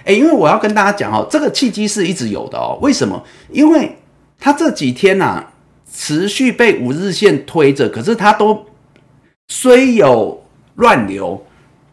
[0.05, 2.79] 哎，因为我要跟大家讲哦，这个契机是一直有的哦。
[2.81, 3.23] 为什么？
[3.51, 3.99] 因为
[4.41, 5.45] 他这几天呐，
[5.93, 8.65] 持续被五日线推着，可是他都
[9.49, 10.43] 虽有
[10.79, 11.45] 乱流，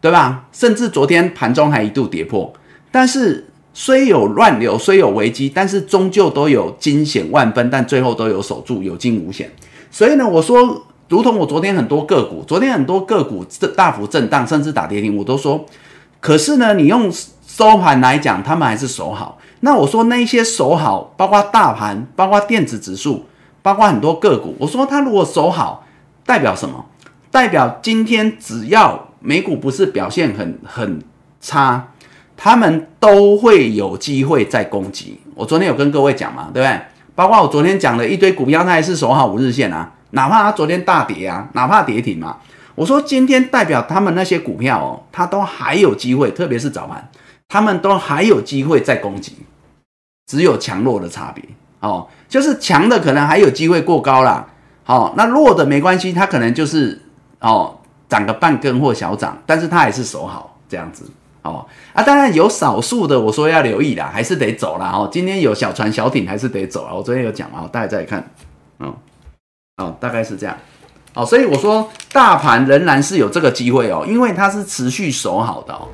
[0.01, 0.45] 对吧？
[0.51, 2.51] 甚至昨天盘中还一度跌破，
[2.91, 9.51] 但是虽有乱流，虽有危机，但是终究都有惊险万分，但最后都有守住，有惊无险。
[9.91, 15.65] 所以呢，我说，如同我昨天很多个股，昨天很多个股这大幅震荡，甚至打跌停，我都说，
[16.19, 17.11] 可是呢，你用。
[17.47, 19.37] 收盘来讲，他们还是守好。
[19.61, 23.23] 那我说那一些守好，包括大盘，包括电子指数，
[23.61, 24.53] 包括很多个股。
[24.59, 25.85] 我说它如果守好，
[26.25, 26.83] 代表什么？
[27.35, 31.01] 代表今天只要美股不是表现很很
[31.41, 31.89] 差，
[32.37, 35.19] 他们都会有机会再攻击。
[35.33, 36.79] 我昨天有跟各位讲嘛，对不对？
[37.13, 42.37] 包括我昨天讲了一堆股票，它还是守好五日线啊，哪怕它昨天大跌啊，哪怕跌停嘛。
[42.73, 47.09] 我说今天代表他们那些股票哦，它都还有机会，特别是早盘。
[47.49, 49.33] 他们都还有机会再攻击，
[50.25, 51.43] 只有强弱的差别
[51.81, 52.07] 哦。
[52.29, 54.47] 就是强的可能还有机会过高啦，
[54.85, 57.01] 好，那弱的没关系，它可能就是
[57.45, 57.77] 哦
[58.10, 61.10] 涨个半根或小涨，但是它还是守好这样子
[61.43, 62.03] 哦啊。
[62.03, 64.91] 当然有少数的，我说要留意啦，还是得走啦。
[64.91, 65.10] 哦。
[65.12, 66.93] 今天有小船小艇还是得走啊。
[66.93, 68.31] 我昨天有讲啊，大家再看，
[68.79, 68.93] 嗯，
[69.77, 70.58] 哦，大概是这样，
[71.13, 75.88] 哦，所以我说大盘仍然是有这个机会哦，因为它是持续守好的哦。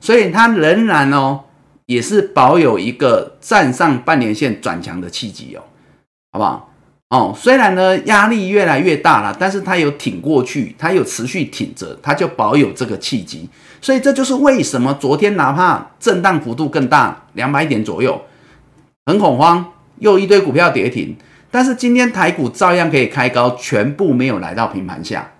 [0.00, 1.40] 所以它仍然哦，
[1.86, 5.62] 也是保有一个站上半年线转强的契机哦，
[6.32, 6.70] 好不好？
[7.10, 13.48] 哦，虽然呢压力越来越大了，但是它有挺过去，它有持续挺着，它就保有这个契机。
[13.80, 18.20] 所以这就是为什么昨天哪怕震荡幅度更大，两百点左右，
[19.06, 21.16] 很恐慌，又一堆股票跌停，
[21.50, 25.32] 但是今天台股照样可以开高，全部没有来到平盘下，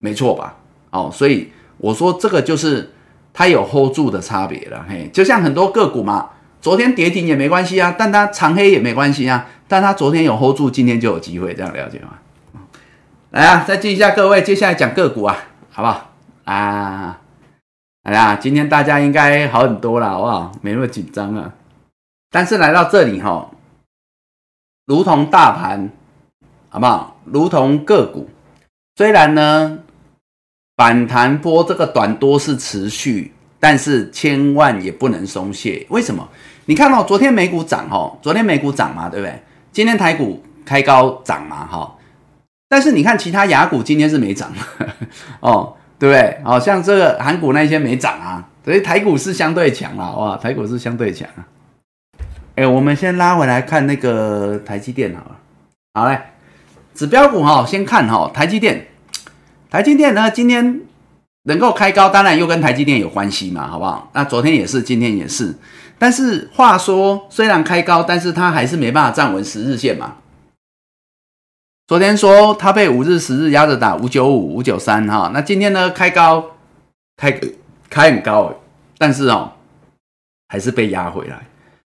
[0.00, 0.56] 没错吧？
[0.90, 2.90] 哦，所以我说这个就是。
[3.30, 6.28] 它有 hold 住的差别了，嘿，就像很多个股嘛，
[6.60, 12.18] 昨天跌停也没关系啊，但它长黑也没关系啊，但它昨天有 hold 住，今天就有机会，这样了解吗？
[13.30, 15.36] 来啊，再记一下各位，接下来讲个股啊，
[15.70, 16.12] 好不好？
[16.44, 17.20] 啊，
[18.04, 20.52] 来啊，今天大家应该好很多了，好不好？
[20.62, 21.54] 没那么紧张啊。
[22.30, 23.50] 但是来到这里哈，
[24.86, 25.90] 如同大盘，
[26.68, 27.20] 好不好？
[27.24, 28.28] 如同个股，
[28.96, 29.78] 虽然呢。
[30.78, 35.84] 反弹波这个短多是持续，但是千万也不能松懈。
[35.88, 36.28] 为什么？
[36.68, 39.42] 你看哦，昨天美股涨哦，昨天美股涨嘛，对不对？
[39.72, 41.94] 今天台股开高涨嘛，哈。
[42.68, 44.52] 但是你看其他雅股今天是没涨
[45.40, 46.38] 哦，对不对？
[46.44, 51.40] 哦，像这个韩股那些没涨啊，所以台股是相对强啊，哇，台股是相对强啊。
[52.56, 55.36] 哎，我们先拉回来看那个台积电好了，
[55.94, 56.20] 好嘞，
[56.92, 58.86] 指标股哈，先看哈台积电。
[59.70, 60.82] 台积电呢，今天
[61.44, 64.10] 能够开高，当然又跟台积电有关系嘛，好不好？
[64.12, 65.54] 那昨天也是，今天也是。
[65.98, 70.16] 但是话说，虽然开高，但是它还是没办法站稳十日线嘛。
[71.86, 75.30] 昨天说它被五日、十日压着打，五九五、五九三哈。
[75.32, 76.44] 那今天呢，开高，
[77.16, 77.40] 开
[77.88, 78.54] 开很高，
[78.98, 79.52] 但是哦，
[80.48, 81.46] 还是被压回来。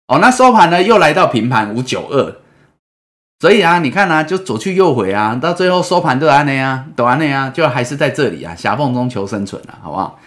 [0.08, 2.38] 哦，那收盘呢，又来到平盘五九二。
[3.42, 10.20] 所以啊，你看啊，就左去右回啊，到最后收盘都安内啊，都安内啊，就还是在这里啊，狭缝中求生存了，好不好？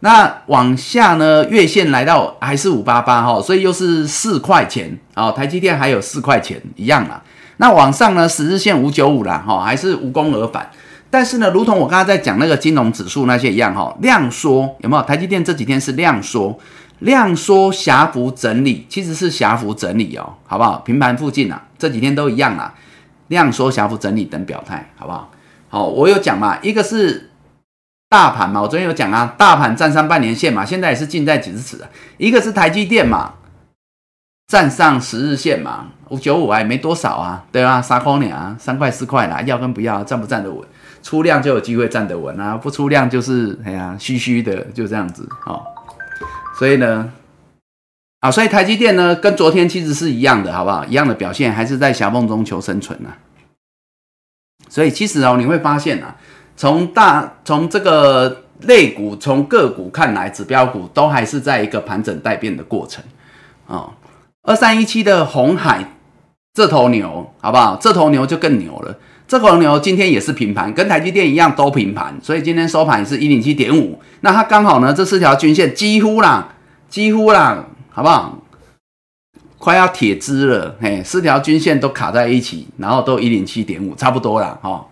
[0.00, 7.22] 那往下呢，月线来到还是五八八哈，所以又是四块钱啊，台积电还有四块钱一样啊。
[7.58, 10.70] 那往上呢，十日线五九五啦，哈，还是无功而返。
[11.10, 15.02] 但是呢，如同我刚刚在讲那个金融指数那些一样哈，量缩有没有？
[15.02, 16.58] 台积电这几天是量缩。
[17.00, 20.76] 量缩狭幅整理其实是狭幅整理哦，好不好？
[20.84, 22.74] 平盘附近啊，这几天都一样啊。
[23.28, 25.30] 量缩狭幅整理等表态，好不好？
[25.70, 27.29] 好，我有讲嘛，一个是
[28.10, 31.88] 大盘嘛，我昨天有讲啊，大盘站上半年线嘛，现在也是近在咫尺啊。
[32.18, 33.34] 一个是台积电嘛，
[34.48, 37.80] 站上十日线嘛，五九五还没多少啊，对吧？
[37.80, 40.66] 三块两啊，三块四块啦，要跟不要，站不站得稳？
[41.04, 45.62] 出量就有机会站得稳啊，不出量就是哎呀，虚虚的，就这样子哦。
[46.58, 47.12] 所以呢，
[48.18, 50.84] 啊，所以台积电呢，跟昨天其实是一样的，好不好？
[50.84, 53.14] 一样的表现，还是在狭缝中求生存啊。
[54.68, 56.16] 所以其实哦，你会发现啊，
[56.60, 63.02] 从大从这个类股，从个股看来，指标股都还是在一个盘整待变的过程
[63.66, 63.88] 啊。
[64.42, 65.94] 二三一七的红海
[66.52, 67.78] 这头牛，好不好？
[67.80, 68.94] 这头牛就更牛了。
[69.26, 73.98] 这头牛今天也是平盘，跟台积电一样都平盘，所以今天收盘是一零七点五。
[74.20, 76.56] 那它刚好呢，这四条均线几乎啦，
[76.90, 78.36] 几乎啦，好不好？
[79.56, 84.86] 快要铁支了，嘿，四条均线都卡在一起，然后都一零七点五，差不多了哈。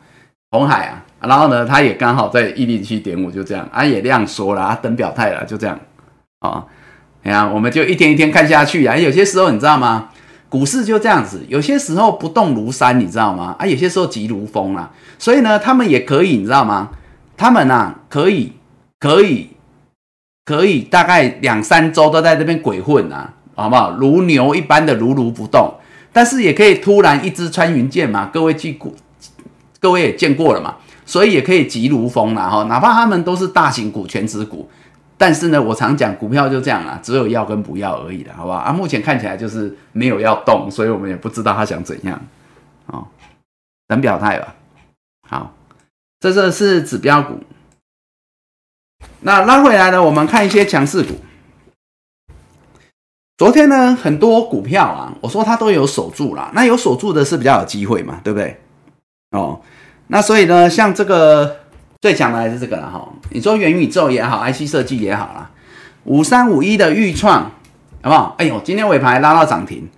[0.50, 5.78] 红海啊，然后呢，它也刚好在一零七点五，就这样，啊也量缩了，啊等表态了，就这样
[6.40, 6.64] 啊。
[7.24, 8.96] 哎呀，我们就一天一天看下去啊。
[8.96, 10.10] 有些时候你知道吗？
[10.48, 13.54] 股市就这样子，有些时候不动如山，你知道吗？
[13.58, 14.90] 啊，有些时候急如风啊。
[15.18, 16.90] 所以呢，他们也可以，你知道吗？
[17.36, 18.52] 他们呐，可以，
[18.98, 19.50] 可以，
[20.44, 23.90] 可以，大概两三周都在这边鬼混啊，好不好？
[23.98, 25.74] 如牛一般的如如不动，
[26.12, 28.30] 但是也可以突然一支穿云箭嘛。
[28.32, 28.92] 各位记过，
[29.80, 30.76] 各位也见过了嘛，
[31.08, 32.64] 所以也可以急如风了哈。
[32.64, 34.68] 哪怕他们都是大型股、全值股。
[35.16, 38.70] 但是呢，我常讲股票就这样啊，只有要跟不要而已的，好不好啊？
[38.70, 42.20] 目前看起来就是没有要动，所以我们也不知道他想怎样，
[42.86, 43.04] 哦，
[43.88, 44.54] 等表态吧。
[45.28, 45.52] 好，
[46.20, 47.40] 这个是指标股。
[49.20, 51.14] 那拉回来呢，我们看一些强势股。
[53.36, 58.60] 昨天呢，很多股票啊，我说它都有守住啦，那有守住的是比较有机会嘛，对不对？
[59.32, 59.60] 哦，
[60.08, 61.56] 那所以呢，像这个。
[62.00, 65.50] 最强的还是这个了哈，你说元宇宙也好，IC 设计也好啦，
[66.04, 67.50] 五三五一的预创，
[68.00, 68.36] 好不好？
[68.38, 69.88] 哎呦，今天尾盘拉到涨停，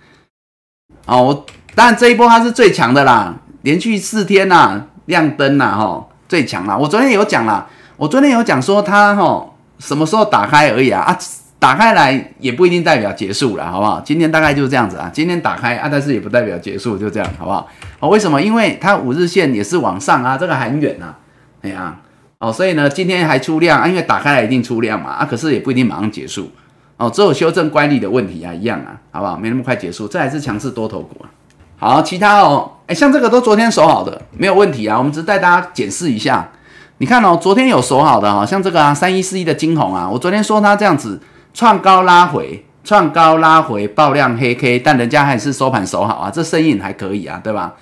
[1.05, 1.45] 哦，我
[1.75, 6.75] 当然这一波它是最强的啦，连续四天呐亮灯呐哈，最强啦。
[6.75, 9.45] 我昨天有讲啦，我昨天有讲说它哈
[9.77, 11.15] 什么时候打开而已啊啊，
[11.61, 14.01] 打开来也不一定代表结束了，好不好？
[14.03, 17.67] 今天大概就是这样子啊，今天打开啊，但是也不代表结束，就这样，好不好？
[17.99, 18.41] 哦，为什么？
[18.41, 21.13] 因为它五日线也是往上啊，这个很远呐。
[21.61, 21.95] 哎呀，
[22.39, 26.49] 哦，所以呢，今天还出量啊，因为打开来一定出量嘛，啊，可是也不一定马上结束，
[26.97, 29.37] 哦，只有修正乖离的问题啊，一样啊，好不好？
[29.37, 31.29] 没那么快结束，这还是强势多头股啊。
[31.77, 34.97] 好，其他哦，哎，像这个都昨天守好的，没有问题啊。
[34.97, 36.49] 我们只是带大家检视一下，
[36.97, 41.21] 你看哦，昨天有守好的哈，像这个啊，三一四一的金红啊，我昨天说它这样子
[41.53, 47.73] 创高拉回，创高拉回爆量黑 K，但人家还是收盘守好啊，这声音还可以啊，对吧？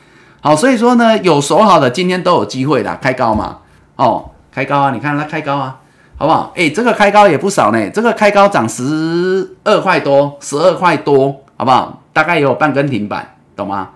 [0.41, 3.57] 好，所以说呢，有守好的今天都有机会的开高嘛。
[3.95, 4.91] 哦，开高啊！
[4.91, 5.77] 你看它开高啊，
[6.17, 6.53] 好不好？
[6.55, 12.01] 哎，这个开高也不少呢，这个开高涨十二块多，十二块多，好不好？
[12.13, 13.89] 大概也有半根停板，懂吗？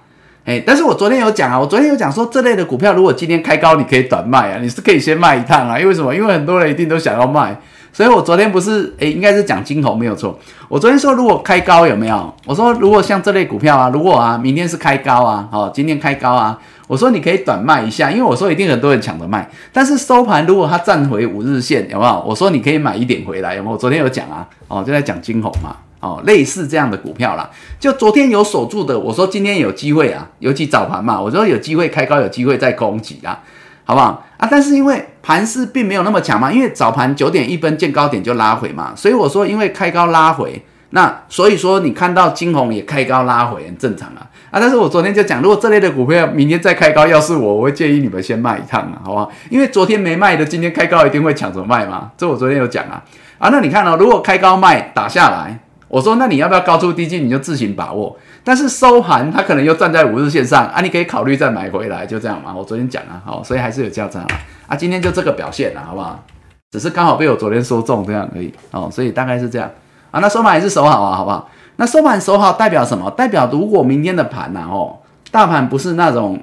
[0.44, 6.14] 哎，但是我昨天有讲啊，我昨天有讲说这类的股票，如果今天开高，你可以短卖啊，你是可以先卖一趟啊，因为什么？
[6.14, 7.58] 因为很多人一定都想要卖，
[7.93, 10.38] 所以我昨天不是哎，应该是讲金红没有错。
[10.67, 12.34] 我昨天说如果开高有没有？
[12.45, 16.60] 我说如果像这类股票啊，如果啊明天是开高啊，好，今天开高啊。
[16.87, 19.50] 我说你可以短卖一下，因为我说一定很多人抢着卖。
[19.71, 22.23] 但是收盘如果它站回五日线，有没有？
[22.27, 23.77] 我说你可以买一点回来，有没有？
[23.77, 27.50] 昨天有讲啊，哦，就在讲金红嘛，哦，类似这样的股票啦。
[27.79, 33.39] 就昨天有守住的，我说今天有机会啊，尤其早盘嘛，我说有机会开高，有机会再攻击啊，
[33.85, 34.48] 好不好啊？
[34.52, 44.27] 但是因为盘势并没有那么强嘛，因为早盘九点一分见高点就拉回嘛，所以我说因为开高拉回，那所以说你看到金红也开高拉回很正常啊。
[44.52, 49.31] 啊，但是我昨天就讲，如果这类的股票明天再开高，要是我，我会建议你们先卖一趟啊，好不好？
[49.50, 52.12] 因为昨天没卖的，今天开高一定会抢着卖嘛。
[52.15, 53.02] 这我昨天有讲啊。
[53.39, 58.15] 啊，那你看哦，如果开高卖打下来，我说那你要不要高出低进，你就自行把握。
[58.44, 62.54] 但是收盘它可能又站在五日线上啊，你可以考虑再买回来，就这样嘛。
[62.54, 64.25] 我昨天讲了，好，所以还是有价差
[64.67, 64.75] 啊。
[64.75, 66.23] 今天就这个表现了，好不好？
[66.71, 69.69] 只是刚好被我昨天说中这样而已哦，所以大概是这样
[70.12, 70.19] 啊。
[70.19, 71.50] 那收盘还是守好啊，好不好？
[71.75, 73.10] 那收盘守好代表什么？
[73.12, 74.98] 代表如果明天的盘呐，哦，
[75.31, 76.39] 大盘不是那种，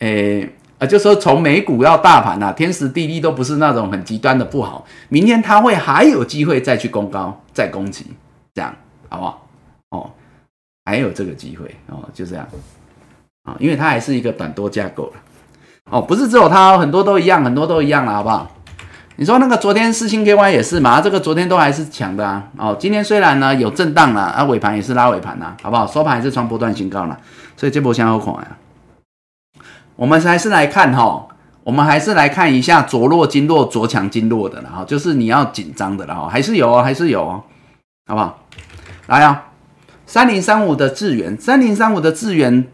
[0.00, 8.06] 诶，啊，就说从美股到大盘呐，天时地利都不是那种很极端的不好，明天它会还有机会再去攻高，再攻击，
[8.54, 8.74] 这样
[9.08, 9.43] 好不好？
[10.84, 12.46] 还有这个机会哦，就这样
[13.44, 15.12] 啊，因为它还是一个短多架构了，
[15.90, 18.50] 哦，不是只有它，很多都一样，很多都一样了，好不好？
[19.16, 21.00] 你说那个昨天四星 KY 也是嘛？
[21.00, 22.48] 这个昨天都还是强的啊。
[22.56, 25.86] 哦，今天虽然呢有震荡了，啊尾盘也是拉尾盘呐，好不好？
[25.86, 27.16] 收盘还是创波段新高了，
[27.56, 28.56] 所以这波先好看呀。
[29.94, 31.28] 我们还是来看哈，
[31.62, 37.42] 我们还是来看一下着弱金弱、着强金弱的了哈，就是你要紧张的了哈，还是有哦，还是有哦，
[38.08, 38.40] 好不好？
[39.06, 39.44] 来啊，
[40.06, 42.66] 三零三五的智源，三零三五的智源，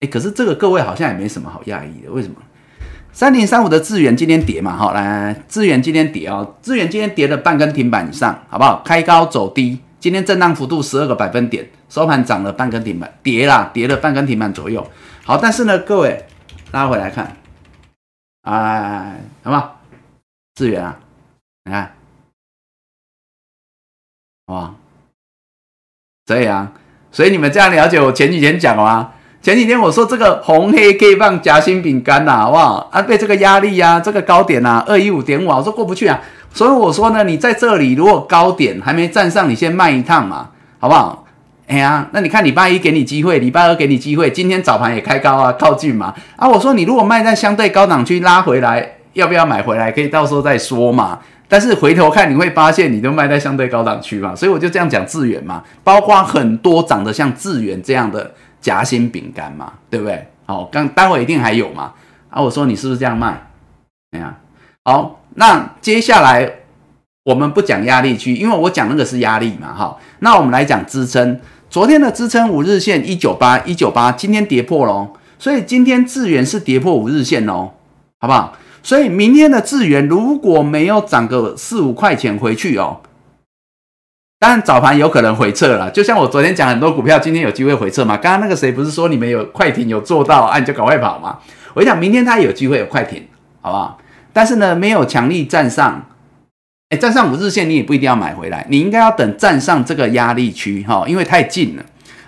[0.00, 2.36] 哎，可是这个各位好像也没什么好讶异的，为什么？
[3.12, 8.82] 三零三五的智源今天跌嘛，好来，智源今天跌哦，智源今天跌了半根停板以上，好不好？
[8.84, 14.84] 开高走低，今天震荡幅度十二个百分点，收盘涨了半根停板，跌啦，跌了半根停板左右。
[15.22, 16.26] 好，但是呢，各位
[16.72, 17.36] 拉回来看，
[18.42, 19.80] 哎，好不好？
[20.56, 20.98] 智源啊，
[21.64, 21.94] 你看，
[24.46, 24.74] 好
[26.26, 26.34] 不好？
[26.34, 26.70] 所以啊，
[27.12, 29.10] 所以你们这样了解我前几天讲了吗？
[29.42, 32.88] 前几天我说这个红黑 K 棒夹心饼干呐，好不好？
[32.90, 36.18] 啊，被这个压力呀，这个高点呐，二一五点五，我说过不去啊。
[36.52, 40.48] 所以我说呢，你在这里如果高点还没站上，你先卖一趟嘛，
[40.78, 41.26] 好不好？
[41.66, 46.14] 哎呀，那你看礼拜一给你机会，礼拜二给你机会，今天早盘也开高啊，靠近嘛。
[46.36, 49.92] 啊，我说你如果卖在相对高档区拉回来，要不要买回来？
[49.92, 51.18] 可以到时候再说嘛。
[51.48, 58.34] 但是回头看你会发现，你都卖在相对高档区嘛，所以我就这样讲智远嘛，包括很多长得像智远这样的。
[58.64, 60.26] 夹心饼干嘛，对不对？
[60.46, 61.92] 好，刚待会一定还有嘛。
[62.30, 63.46] 啊，我说你是不是这样卖？
[64.12, 64.38] 哎呀，
[64.84, 66.50] 好，那接下来
[67.24, 69.74] 我们不讲压力区，因为我讲那个是压力嘛。
[69.74, 71.38] 哈，那我们来讲支撑。
[71.68, 77.72] 昨天的支撑五日线一九八一九八，今天跌破喽，所以今天智源是跌破五日线哦，
[78.18, 78.56] 好不好？
[78.84, 83.00] 所以明天的智源如果没有涨个四五块钱回去哦。
[84.38, 88.14] 当然早盘有可能回撤了，就像我昨天讲很多股票今天有机会回撤嘛。
[88.18, 91.38] 刚刚那个谁不是说你们有快艇有做到，啊你就赶快跑嘛。
[91.72, 93.26] 我讲明天它有机会有快艇，
[93.62, 93.98] 好不好？
[94.34, 96.04] 但是呢，没有强力站上，
[96.90, 101.82] 哎，站上五日线你也不一定要买回来，你应该要等站上这个压力区哈，因为太近了，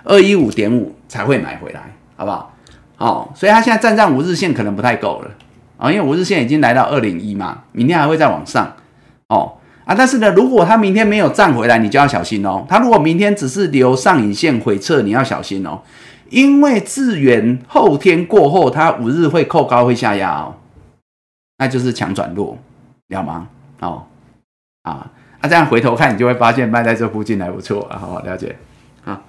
[0.05, 1.83] 二一五点五才会买回来，
[2.17, 2.55] 好不好？
[2.97, 5.31] 好，所以它现在站上五日线可能不太够了
[5.79, 8.75] 啊，因为五日线已经来到二零一嘛，明天还会再往上
[9.29, 9.53] 哦。
[9.85, 12.67] 啊，但是呢，如果它明天没有站回来，你就要小心哦。
[12.69, 15.81] 它如果明天只是留上影线回撤，你要小心哦。
[16.29, 20.57] 因为智源后天过后，它五日会扣高会下压哦，
[21.59, 22.59] 那就是强转弱，
[23.11, 23.47] 了吗？
[23.79, 24.03] 哦，
[24.83, 25.09] 啊，
[25.41, 28.57] 那这样回头看，你就会发现卖在这附近还不错啊，好好了解
[29.05, 29.23] 啊。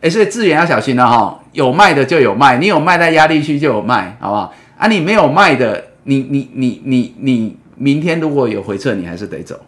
[0.00, 4.52] 哎，所以智源要小心了哈，有卖的就有卖，你有卖在压力区就有卖，好不好？
[4.76, 9.64] 啊，你没有卖的，你你你你你明天如果有回撤，你还是得走。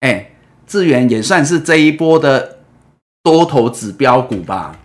[0.00, 0.32] 哎，
[0.66, 2.58] 智源也算是这一波的
[3.22, 4.78] 多头指标股吧，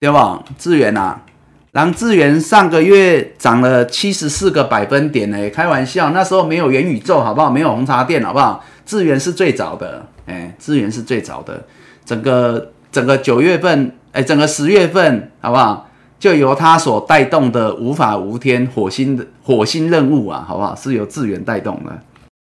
[0.00, 0.44] 对吧？
[0.58, 1.22] 智源啊，
[1.70, 7.50] 然后智源上个月涨了七十四个百分点呢，开玩笑，那时候没有元宇宙，好不好？
[7.50, 8.64] 没有红茶店，好不好？
[8.84, 11.64] 智源是最早的，哎，智源是最早的，
[12.04, 15.85] 整个整个九月份，哎，整个十月份，好不好？
[16.18, 20.74] 就由它所带动的无法无天火星的火星任务啊，好不好？
[20.74, 22.02] 是由智源带动的，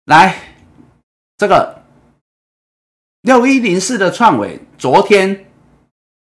[0.05, 0.35] 来。
[1.37, 1.83] 这个
[3.21, 5.45] 六一零四的创伟，昨天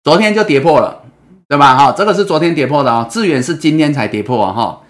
[0.02, 1.04] 昨天就跌破了，
[1.46, 1.76] 对吧？
[1.76, 3.06] 哈，这个是昨天跌破的啊。
[3.08, 4.52] 智源是今天才跌破啊。
[4.52, 4.82] 哈，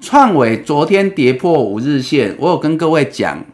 [0.00, 3.44] 创伟昨天跌破五日线，我有跟各位讲，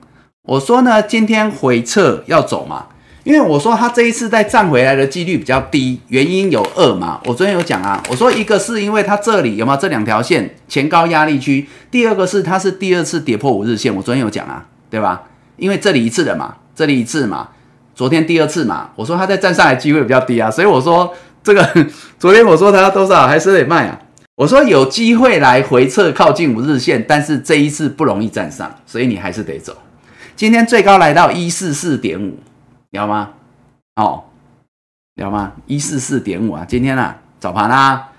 [0.42, 2.88] 我说呢，今天回撤要走嘛，
[3.30, 7.20] 因为我说它这一次再站回来的几率比较低，原因有二嘛。
[7.24, 15.22] 我昨天有讲啊，我说一个是因为它这里有没有这两条线前高压力区，第二个是它是第二次跌破五日线，我昨天有讲啊，对吧？
[15.58, 17.50] 因为这里一次的嘛，这里一次嘛，
[17.94, 21.14] 昨天第二次嘛，我说他再站上来机会比较低啊，所以我说
[21.44, 21.86] 这个
[22.18, 23.96] 昨天我说他要多少还是得卖啊，
[24.34, 29.76] 我说有机会来回撤靠近五日线，但是这一次不容易站上，所以你还是得走。
[30.34, 32.36] 今天最高来到一四四点五，
[32.92, 33.30] 了吗？
[33.96, 34.24] 哦，
[35.16, 35.52] 知道吗？
[35.66, 38.10] 一四四点五啊，今天啊早盘啊，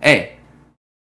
[0.00, 0.30] 哎，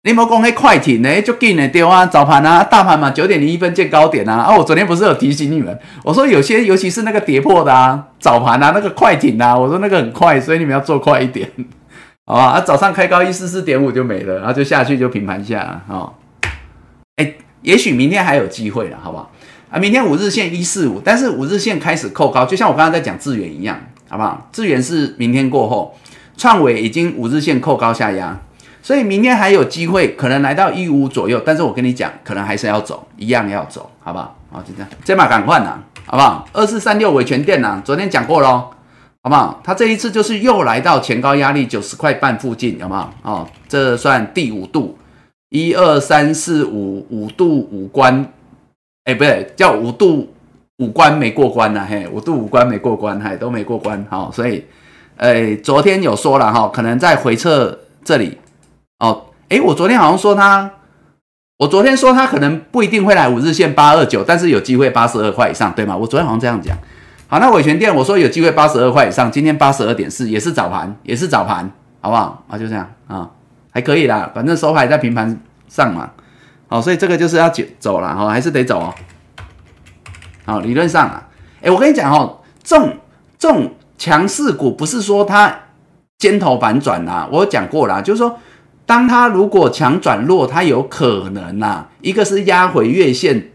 [0.03, 11.49] 你莫讲那快艇呢，就紧的对啊，早盘啊，大盘嘛九点零一分见高点啊，啊，我昨天不是有提醒你们，我说有些尤其是那个跌破的啊，早盘啊那个快艇啊，我说那个很快，所以你们要做快一点，
[12.25, 12.45] 好 吧？
[12.45, 16.13] 啊，早上开高一四四点五就没了，然后就下去就平盘下哦，
[17.17, 19.29] 哎，也许明天还有机会了，好不好？
[19.71, 23.79] 啊，明天五日线一四五，但是五日线开始扣高，就像我刚刚在讲智远一样。
[24.09, 24.49] 好不好？
[24.51, 25.95] 智源是明天过后，
[26.35, 28.37] 创伟已经五日线扣高下压，
[28.83, 31.41] 所以明天还有机会，可能来到一五左右。
[31.45, 34.35] 但是我跟你讲，可能还是要走，一样要走，好不好？
[34.51, 36.45] 好，就这样，这马赶快呐，好不好？
[36.51, 38.69] 二四三六维权电呐，昨天讲过喽，
[39.23, 39.61] 好不好？
[39.63, 43.09] 它这一次就是又来到前高压力九十块半附近，有没有？
[43.31, 44.97] 哦，这算第五度，
[45.51, 48.29] 一二三四五五度五关，
[49.05, 50.33] 哎，不对，叫五度。
[50.77, 54.65] 五关没过关呐，嘿，五度五关没过关，嘿，都没过关，好，所以，
[55.17, 58.39] 诶，昨天有说了哈，可能在回撤这里，
[58.97, 60.71] 哦，诶，我昨天好像说他，
[61.59, 65.95] 我昨天说他可能不一定会来五日线八二九，但是有机会八十二块以上，对吗？
[65.95, 66.75] 我昨天好像这样讲。
[67.27, 72.43] 好，那伟权店我说有机会八十二块以上，今天八十二点四，也是早盘，也是早盘，好不好？
[72.49, 73.29] 啊，就这样啊，
[73.69, 76.09] 还可以啦，反正收盘在平盘上嘛，
[76.71, 78.95] 好，所以这个就是要走走了哈，还是得走哦。
[80.45, 81.27] 好，理论上啊，
[81.61, 82.95] 哎，我跟你讲哦，这种
[83.37, 85.53] 这种强势股不是说它
[86.17, 88.39] 尖头反转呐，我讲过啦，就是说，
[88.85, 93.51] 当它如果强转弱，它有可能呐，一个是压回月线，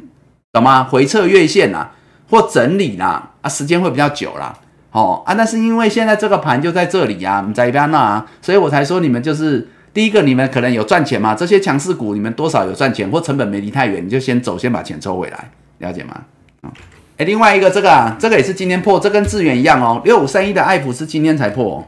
[0.53, 0.85] 懂吗？
[0.85, 1.89] 回撤月线呐，
[2.29, 4.55] 或整理啦，啊，时间会比较久啦。
[4.91, 16.23] 哦啊，那是因为现在这个盘就在这里呀，你在边那啊，所以我才说你们就是第一个，你们可能有赚钱嘛，这些强势股你们多少有赚钱，或成本没离太远，你就先走，先把钱抽回来，了解吗？
[16.61, 16.71] 啊
[17.17, 20.03] 哎，另外一个这个啊，这个也是今天破，这跟智远一样哦。
[20.05, 21.83] 六五三一的爱普是今天才破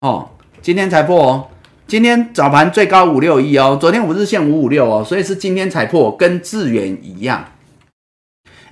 [0.00, 0.30] 哦，哦
[0.62, 1.48] 今天才破哦。
[1.86, 7.44] 今天早盘最高五六一哦，昨天五日线五五六哦，所以是今天才破，跟智远一样。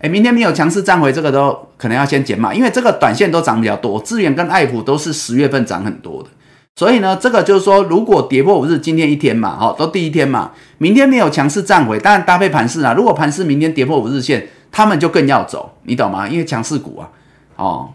[0.00, 6.30] 哎，明天没有强势站回，这个都可能要先减码，因为这个短线都涨比较多，智远跟爱普都是十月份涨很多的。
[6.78, 12.94] 所以呢，这个就是说，如果跌破五日，今天一天嘛，好，都第一天嘛，明天没有强势站回，当然搭配盘势啊。
[12.94, 16.28] 如果盘势明天跌破五日线，他们就更要走，你懂吗？
[16.28, 17.10] 因为强势股啊，
[17.56, 17.90] 哦，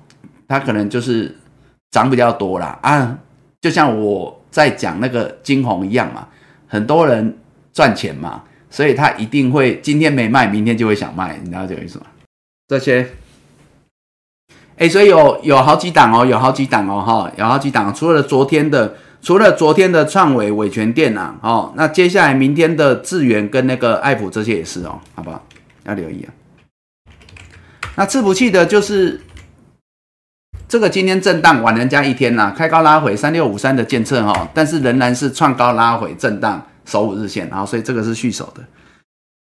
[0.49, 1.33] 它可能就是
[1.91, 3.17] 涨比较多啦啊，
[3.61, 6.27] 就像我在讲那个金红一样嘛，
[6.67, 7.37] 很多人
[7.71, 12.05] 赚钱嘛，所以他一定会今天没卖，明天就会想卖，你知道这个意思吗？
[12.67, 13.07] 这些。
[14.77, 17.93] 哎，所以有有好几档哦，有好几档哦，哈，有好几档。
[17.93, 25.41] 除了昨天的，除了昨天的创伟伟权店呐，哦，那接下来明天的智源跟那个爱普这些也是哦，好不好？
[25.85, 26.33] 要留意啊。
[27.95, 29.21] 那伺服器的就是
[30.67, 38.63] 这个今天震荡晚人家一天呐，开高拉回三六五三的监测哈，但是仍然是创高拉回震荡守五日线，然后所以这个是续守的。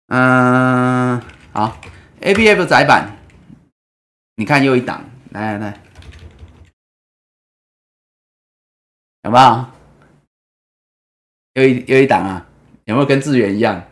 [0.09, 1.21] 嗯，
[1.53, 1.79] 好
[2.21, 3.16] ，A B F 窄板。
[4.37, 5.80] 你看又一档，来来来，
[9.22, 9.64] 有没有？
[11.55, 12.47] 又一又一档啊？
[12.84, 13.82] 有没有跟智源一样？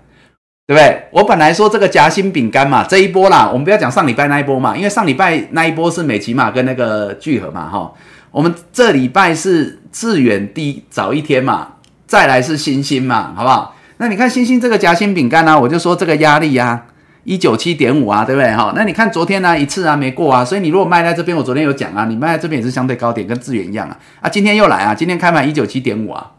[0.66, 1.08] 对不对？
[1.12, 7.94] 我本来说这个夹心饼干嘛，这一波啦，我们不要讲上礼拜那一波嘛，因为上礼拜那一波是美琪玛跟那个聚合嘛，哈。
[8.30, 11.76] 我们这礼拜是志远低早一天嘛，
[12.06, 13.74] 再来是星星嘛，好不好？
[13.96, 16.88] 那你看星星这个夹心饼干呢，我就说这个压力呀。
[17.24, 18.72] 一九七点五啊，对不对哈？
[18.76, 23.98] 那你看昨天呢一次啊没过啊，所以你如果卖在这边，我昨天有讲啊，你卖在这边也是相对高点，跟资源一样啊。
[24.20, 26.32] 啊，今天又来啊，今天开盘一九七点五啊，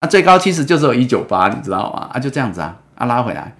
[0.00, 2.08] 啊最高其实就只有一九八，你知道吗？
[2.12, 3.54] 啊就这样子啊，啊拉回来，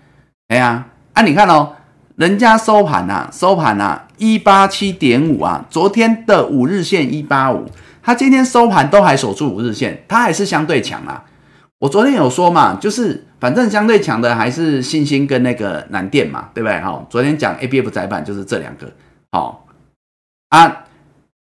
[0.48, 1.72] 哎呀，啊你看哦，
[2.16, 7.66] 人家收盘呐，收盘呐一八七点五啊，昨天的五日线一八五，
[8.02, 11.24] 它今天收盘都还守住五日线，它还是相对强啊。
[11.78, 16.80] 我昨天有说嘛，就是反正相对强的还是新兴跟那个南电嘛，对不对？
[16.80, 18.90] 哈，昨天讲 A B F 窄板就是这两个，
[19.30, 19.66] 好
[20.48, 20.84] 啊，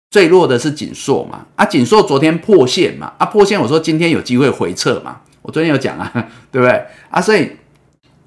[0.09, 6.11] 最弱的是锦硕嘛，啊，锦硕昨天破线嘛，啊，破线我说今天有机会回撤嘛，我昨天有讲啊，
[6.51, 6.85] 对不对？
[7.11, 7.51] 啊，所以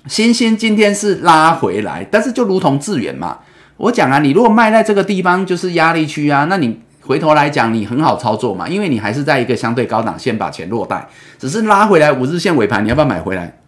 [0.07, 3.41] 新兴今天是拉回来，但是就如同智远嘛，
[3.77, 6.81] 我讲啊，你如果卖在这个地方就是压力区啊，那你。
[7.11, 11.09] 回头来讲，你很好操作嘛，因为你还是在一个相对高档线把钱落袋，
[11.41, 13.59] 只是拉回来五日线尾盘，你要不要买回来？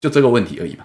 [0.00, 0.84] 就这个问题而已嘛，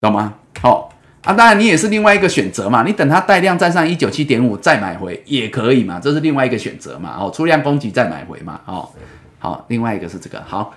[0.00, 0.34] 懂吗？
[0.60, 0.92] 好
[1.24, 7.16] 啊，当然你也是另外一个选择嘛，你等它带量站上一九七点五再买回也可以嘛，这是另外一个选择嘛。
[7.18, 8.60] 哦，出量攻击再买回嘛。
[8.66, 8.88] 哦，
[9.40, 10.72] 好，另外一个是这个好，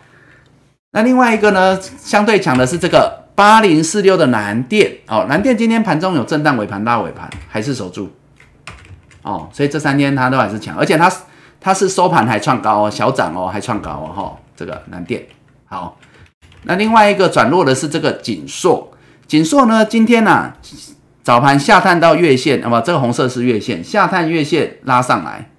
[0.94, 8.10] 那另外一个呢，相对强的是这个八零四六的蓝电哦，蓝电今天盘中有震荡尾盘拉尾盘，还是守住。
[9.30, 11.12] 哦，所以这三天它都还是强，而且它
[11.62, 15.24] 它是收盘还创高哦，小涨哦，还创高哦，哈，这个南电
[15.66, 15.98] 好。
[16.64, 18.92] 那另外一个转弱的是这个锦硕，
[19.28, 20.54] 锦硕呢，今天呢
[21.24, 22.82] 早盘下探到月线，好不好？
[22.82, 25.50] 这个红色是月线，下探月线拉上来，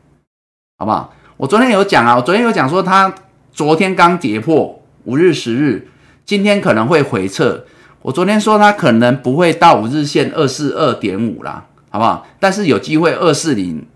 [0.79, 1.14] 好不好？
[1.37, 3.14] 我昨天有讲啊，我昨天有讲说它
[3.53, 5.89] 昨天刚跌破五日、十日，
[6.27, 7.64] 今天可能会回撤。
[8.03, 12.26] 我昨天说它可能不会到五日线二四二点五啦，好不好？
[12.38, 13.86] 但是有机会二四零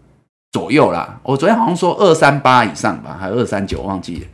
[0.52, 1.18] 左右啦。
[1.22, 4.26] 我昨天好像说二三八以上吧，还是二三九，忘记了，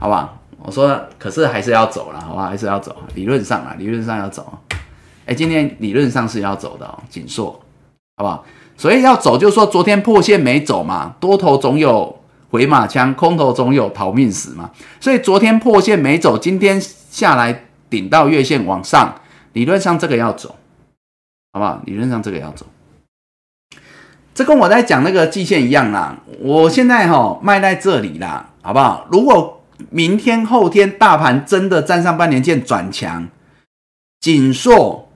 [0.00, 0.38] 好不好？
[0.58, 2.46] 我说，可是还是要走了，好吧？
[2.48, 4.58] 还是要走，理论上啊，理论上要走。
[5.26, 7.52] 哎，今天理论上是要走的哦，紧缩，
[8.16, 8.44] 好不好？
[8.76, 12.18] 所以要走，就是说昨天破线没走嘛，多头总有
[12.50, 14.70] 回马枪，空头总有逃命死嘛。
[15.00, 19.14] 所以昨天破线没走，今天下来顶到月线往上，
[19.52, 20.56] 理论上这个要走，
[21.52, 21.82] 好不好？
[21.84, 22.64] 理论上这个要走。
[24.34, 29.06] 这跟我在讲那个季线一样啦，我现在哈卖在这里啦，好不好？
[29.10, 33.28] 如果明天后天大盘真的站上半年线转强，
[34.20, 35.08] 紧缩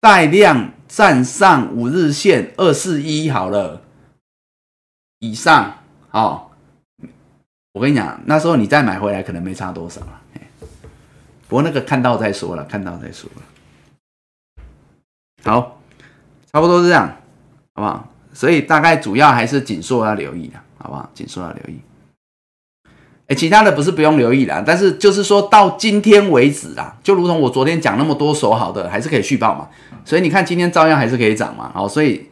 [0.00, 3.82] 带量站上五日线二四一好了
[5.20, 5.78] 以上，
[6.08, 6.50] 好，
[7.72, 10.20] 我跟你讲，那时候你再买回来可能没差多少了。
[11.46, 13.42] 不过那个看到再说了，看到再说了。
[15.44, 15.80] 好，
[16.52, 17.06] 差不多是这样，
[17.74, 18.08] 好不好？
[18.34, 21.08] 所以大概主要还是紧缩要留意的，好不好？
[21.14, 21.80] 紧缩要留意。
[23.26, 29.70] 哎，其他的不是不用留意啦，但是就是说到今天为止啦，就如同我昨天讲那么多手好的，还是可以续报嘛。
[30.04, 32.28] 所以你看今天照样还是可以涨嘛，好，所以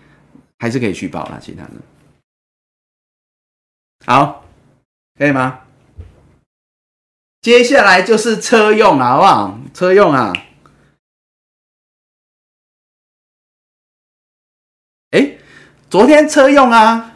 [0.59, 1.39] 还是可以续报啦。
[1.41, 1.71] 其他的，
[4.05, 4.45] 好，
[5.19, 5.61] 可以吗？
[7.41, 9.59] 接下来就是车用啊，好不好？
[9.73, 10.31] 车用啊，
[15.93, 17.12] 昨天车用啊。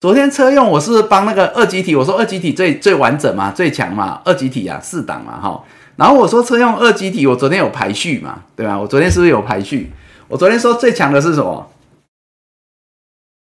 [0.00, 5.64] 昨天车用我是帮那个二级体，我说二级体最最完整嘛，最强嘛，二级体啊，四档嘛，哈。
[5.94, 8.76] 然后我说车用二级体，我昨天有排序嘛，对吧？
[8.76, 9.92] 我昨天是不是有排序？
[10.26, 11.70] 我昨天说最强的是什么？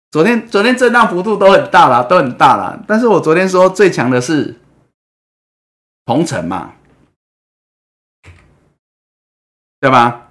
[0.09, 2.80] 昨天昨天震荡幅度都很大啦，都很大啦。
[2.88, 4.59] 但是我昨天说最强的是
[6.05, 6.74] 鹏程嘛，
[9.80, 10.30] 对吧？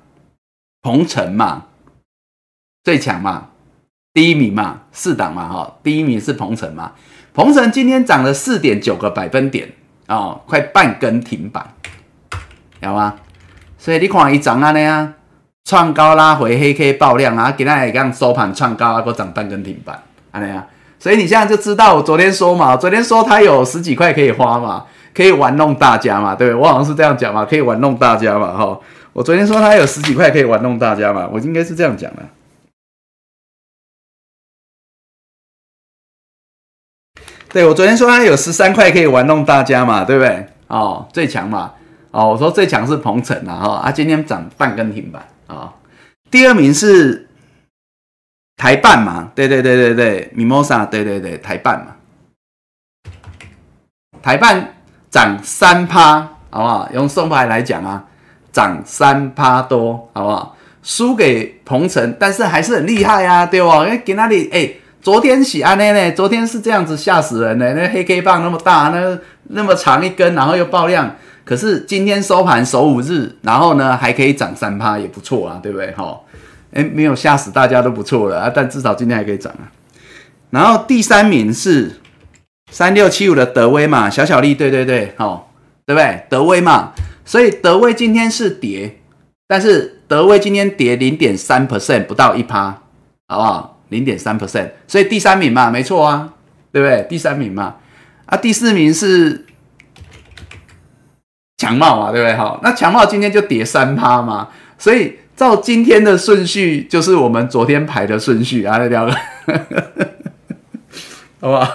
[0.82, 1.66] 鹏程嘛，
[2.82, 3.50] 最强嘛。
[4.14, 6.92] 第一名嘛，四档嘛，哈，第一名是鹏城嘛，
[7.32, 9.72] 鹏城今天涨了四点九个百分点
[10.06, 11.66] 哦，快半根停板，
[12.80, 13.14] 有吗？
[13.78, 15.14] 所以你看一涨啊那样，
[15.64, 19.96] 创高拉回黑 K 爆量啊，今天也刚收盘创高啊，给我涨半根停板，
[20.30, 20.62] 啊那样，
[20.98, 24.84] 所以你现在就知道我昨天说嘛，昨天说它有十几块可以花嘛，
[25.14, 26.60] 可以玩弄大家嘛，对不对？
[26.60, 28.78] 我好像是这样讲嘛，可以玩弄大家嘛，哈，
[29.14, 32.22] 我昨天说它有十几块可以玩弄大家嘛，我应该是这样讲的。
[37.52, 40.46] 对我昨天说它有十三块可以玩弄大家嘛，对不对？
[40.68, 41.74] 哦，最强嘛，
[42.10, 45.74] 哦，我说最强是鹏程啊，哈，啊，今天涨半根停板啊。
[46.30, 47.28] 第二名是
[48.56, 51.92] 台办嘛，对对对对对，Mimosa，对对对，台办嘛，
[54.22, 54.74] 台办
[55.10, 56.88] 涨三趴，好不好？
[56.94, 58.02] 用送牌来讲啊，
[58.50, 60.56] 涨三趴多，好不好？
[60.82, 63.68] 输给鹏程，但是还是很厉害啊，对不？
[63.84, 64.72] 因为给那里哎。
[65.02, 65.92] 昨天喜安呢？
[65.92, 67.74] 呢，昨天是这样子吓死人呢。
[67.74, 71.16] 那黑 K 棒那么大，那那么长一根，然后又爆量。
[71.44, 75.90] 可是今天收盘首五日，然后呢还可以涨三趴，也不错啊，对不对？
[75.94, 76.20] 哈，
[76.72, 78.52] 哎，没有吓死大家都不错了啊。
[78.54, 79.66] 但至少今天还可以涨啊。
[80.50, 82.00] 然后第三名是
[82.70, 85.52] 三六七五的德威嘛，小小利，对对对，好，
[85.84, 86.24] 对不对？
[86.30, 86.92] 德威嘛，
[87.24, 89.00] 所以德威今天是跌，
[89.48, 92.82] 但是德威今天跌零点三 percent，不到一趴，
[93.26, 93.71] 好不好？
[93.92, 96.32] 零点三 percent，所以第三名嘛，没错啊，
[96.72, 97.06] 对不对？
[97.08, 97.76] 第三名嘛，
[98.26, 99.44] 啊，第四名是
[101.58, 102.34] 强茂嘛，对不对？
[102.34, 109.14] 好，那强茂今天就跌三趴嘛，所以照今天的顺序，就是我们昨天排的顺序啊，聊了，
[111.40, 111.68] 好不好？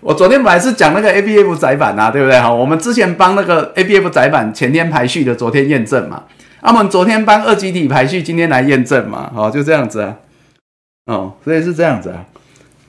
[0.00, 2.38] 我昨天本来是讲那个 A B F 窄板啊，对不对？
[2.38, 6.24] 好，我们之前帮那个 A B F 窄板前天排序的，昨天验证嘛，
[6.60, 10.14] 那我们昨天帮二级体排序，今天来验证嘛，好，就这样子啊。
[11.06, 12.24] 哦，所以是这样子啊，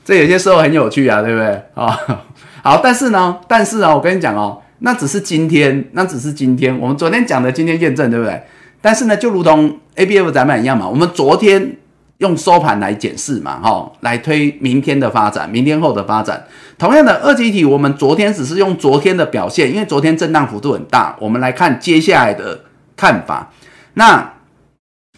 [0.06, 1.62] 这有些时候很有趣啊，对不对？
[1.74, 2.00] 啊，
[2.64, 8.42] 好，但是呢，但是呢，我跟你讲哦，那只是今天，那只是今天，我们昨天讲的，今天验证，对不对？
[8.82, 11.76] 但是呢，就如同 A B F 咱们一样嘛，我们昨天
[12.20, 16.46] 用收盘来检视嘛，哈，来推明天的发展，明天后的发展。
[16.78, 22.62] 同样的二级体，我们昨天只是用昨天的表现，因为昨天震荡幅度很大，我们来看接下来的
[22.96, 23.52] 看法。
[23.96, 24.35] 那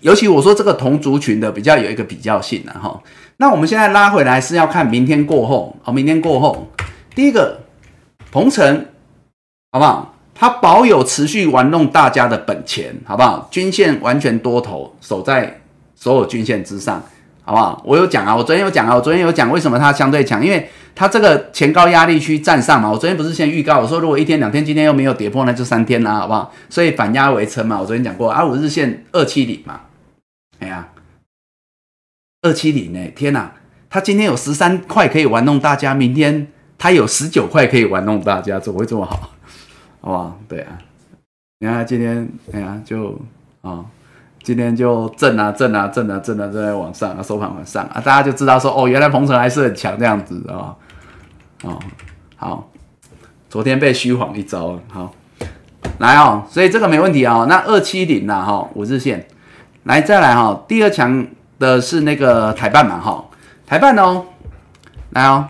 [0.02, 3.02] 尤其我说这个同族群的比较有一个比较性的哈。
[3.38, 6.68] 那我们现在拉回来是要看明天过后哦，明天过后，
[7.14, 7.60] 第一个
[8.32, 8.86] 鹏程
[9.72, 10.14] 好不好？
[10.40, 13.48] 它保有持续玩弄大家的本钱，好不好？
[13.50, 15.60] 均线完全多头，守在
[15.96, 17.04] 所有均线之上，
[17.44, 17.82] 好不好？
[17.84, 22.90] 我有讲啊，我昨天有讲啊，我昨天有讲为什么它相对强，因为它这个前高压力区站上嘛。
[22.92, 26.54] 我昨天不是先预告我说，如果一天两天，今天又没有跌破，那就三天啦，好不好？
[26.70, 27.80] 所以反压为撑嘛。
[27.80, 29.80] 我昨天讲过，啊，五日线二七零嘛，
[30.60, 30.90] 哎呀，
[32.42, 33.12] 二七零呢？
[33.16, 33.54] 天哪，
[33.90, 36.48] 他今天有十三块可以玩弄大家，明天
[36.78, 39.32] 他有十九块可以玩弄大家，怎么会这么好？
[40.02, 40.78] 哇，对啊，
[41.60, 43.20] 你看今天，哎呀，就
[43.62, 43.84] 啊，
[44.42, 50.76] 今天就震啊震啊震啊震啊震在往上啊，收盘往上啊，大家就知道说，哦，原来鹏程还是很强这样子啊，
[51.64, 51.80] 哦，
[52.36, 52.70] 好，
[53.50, 55.14] 昨天被虚晃一招，好，
[56.00, 59.28] 来哦，所以这个没问题啊，那二七零呐，哈，五日线，
[59.88, 61.26] 来再来哈，第二强
[61.58, 63.30] 的是那个台办嘛，哈，
[63.66, 64.26] 台办哦，
[65.12, 65.48] 来哦，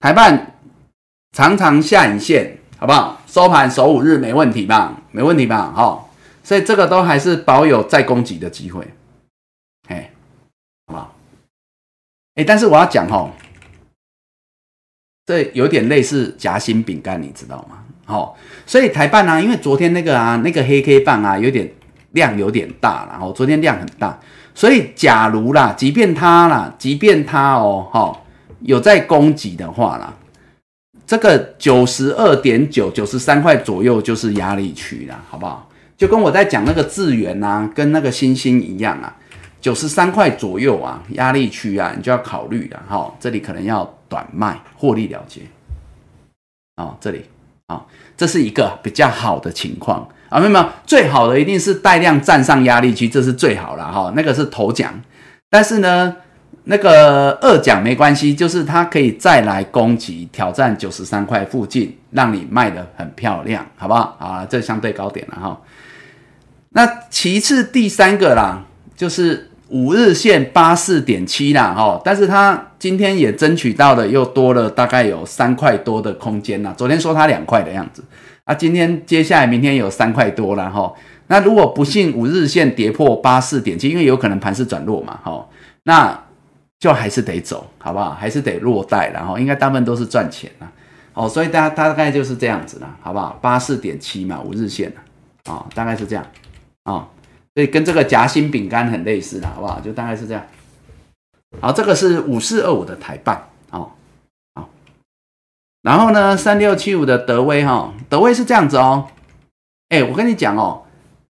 [0.00, 0.54] 台办。
[1.30, 3.22] 常常下影线，好不好？
[3.28, 5.00] 收盘守五日没问题吧？
[5.12, 5.70] 没问题吧？
[5.72, 6.12] 好，
[6.42, 8.92] 所以这个都还是保有再攻击的机会，
[9.86, 10.10] 哎，
[10.86, 11.14] 好不好？
[12.34, 13.30] 哎，但是我要讲哈，
[15.26, 17.84] 这有点类似夹心饼干，你知道吗？
[18.08, 18.34] 好，
[18.64, 21.70] 所以台办呢，因为昨天那个啊，那个黑 K 棒啊，有点
[22.12, 24.18] 量有点大，然后昨天量很大，
[24.54, 28.18] 所以假如啦，即便它啦，即便它哦，哈，
[28.60, 30.14] 有在攻击的话啦。
[31.06, 35.68] 这个九十二点九九十三块左右就是压力区了，好不好？
[35.98, 39.14] 就跟我在讲那个智源呐，跟那个星星一样啊，
[39.60, 43.12] 九十三块左右啊，压力区啊，你就要考虑了哈。
[43.20, 45.42] 这里可能要短卖获利了结
[46.76, 47.24] 啊，这里
[47.68, 54.12] 啊，这是一个比较好的情况啊，没有没有，最好的一定是带量站上压力区，这是最好了哈。
[54.14, 54.92] 那个是头奖，
[55.48, 56.16] 但是呢。
[56.70, 64.14] 那个二奖没关系，就是它可以再来攻击挑战九十三块附近，让你卖的很漂亮，好不好？
[64.20, 65.58] 啊，这相对高点了哈。
[66.68, 68.62] 那其次第三个啦，
[68.94, 76.74] 就是五日线八四点七啦，哈，但是它今天也争取到了又多了大概有三块多的空间啦。
[76.76, 78.02] 昨天说它两块的样子，
[78.44, 80.92] 啊，今天接下来明天有三块多了哈。
[81.26, 85.46] 那如果不幸五日线跌破八四点七，因为有可能盘势转弱嘛，哈，
[85.84, 86.24] 那。
[86.80, 88.12] 就还是得走，好不好？
[88.12, 90.70] 还是得落袋，然后应该大部分都是赚钱啊。
[91.12, 93.36] 哦，所以大家大概就是这样子了，好不好？
[93.42, 94.92] 八四点七嘛，五日线
[95.46, 96.24] 啊，大概是这样
[96.84, 97.04] 啊，
[97.54, 99.80] 所以跟这个夹心饼干很类似的，好不好？
[99.80, 100.46] 就大概是这样。
[101.60, 103.92] 好，这个是五四二五的台办哦，
[104.54, 104.68] 好，
[105.82, 109.08] 然后呢，三六七五的德威哈，德威是这样子哦，
[109.88, 110.84] 哎，我跟你讲哦，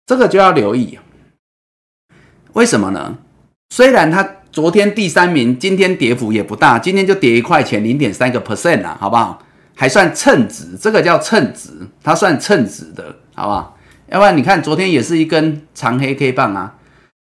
[0.05, 0.99] 这个就要留意，
[2.53, 3.17] 为什么呢？
[3.69, 4.37] 虽然它。
[4.51, 9.41] 昨天第三名，今天跌幅也不大，今天就跌一块钱，零点三个 percent 啊，好不好？
[9.73, 11.69] 还算称值，这个叫称值，
[12.03, 13.77] 它算称值的，好不好？
[14.11, 16.75] 要不然你看昨天也是一根长黑 K 棒啊，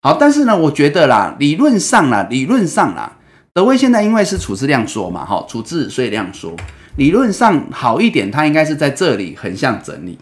[0.01, 3.13] 好，但是呢，我觉得啦，理论上啦，理论上啦，
[3.53, 6.53] 德威现在因为是处置量缩嘛，哈，处置所以量缩，
[6.97, 10.19] 理论上好一点，它应该是在这里横向整理，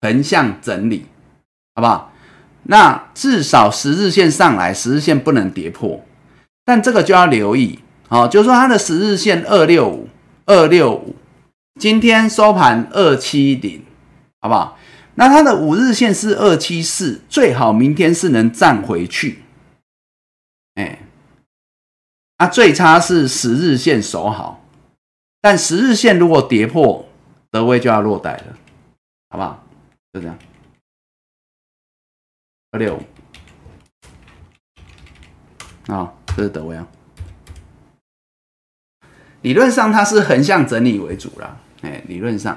[0.00, 1.06] 横向整理，
[1.76, 2.12] 好不好？
[2.64, 6.04] 那至少十日线上来，十日线不能跌破。
[6.64, 10.08] 但这个就要留意，好，就是说它的十日线二六五
[10.46, 11.14] 二六五，
[11.78, 13.82] 今天收盘二七零，
[14.40, 14.76] 好不好？
[15.14, 19.42] 那它的五日线是二七四，最好明天是能站回去，
[20.74, 21.00] 哎，
[22.38, 24.64] 那最差是十日线守好，
[25.40, 27.08] 但十日线如果跌破，
[27.50, 28.58] 德威就要落袋了，
[29.30, 29.64] 好不好？
[30.12, 30.38] 就这样，
[32.72, 33.02] 二六五，
[35.92, 36.14] 啊。
[36.36, 36.86] 这是德威啊，
[39.42, 42.56] 理论上它是横向整理为主啦，哎，理论上，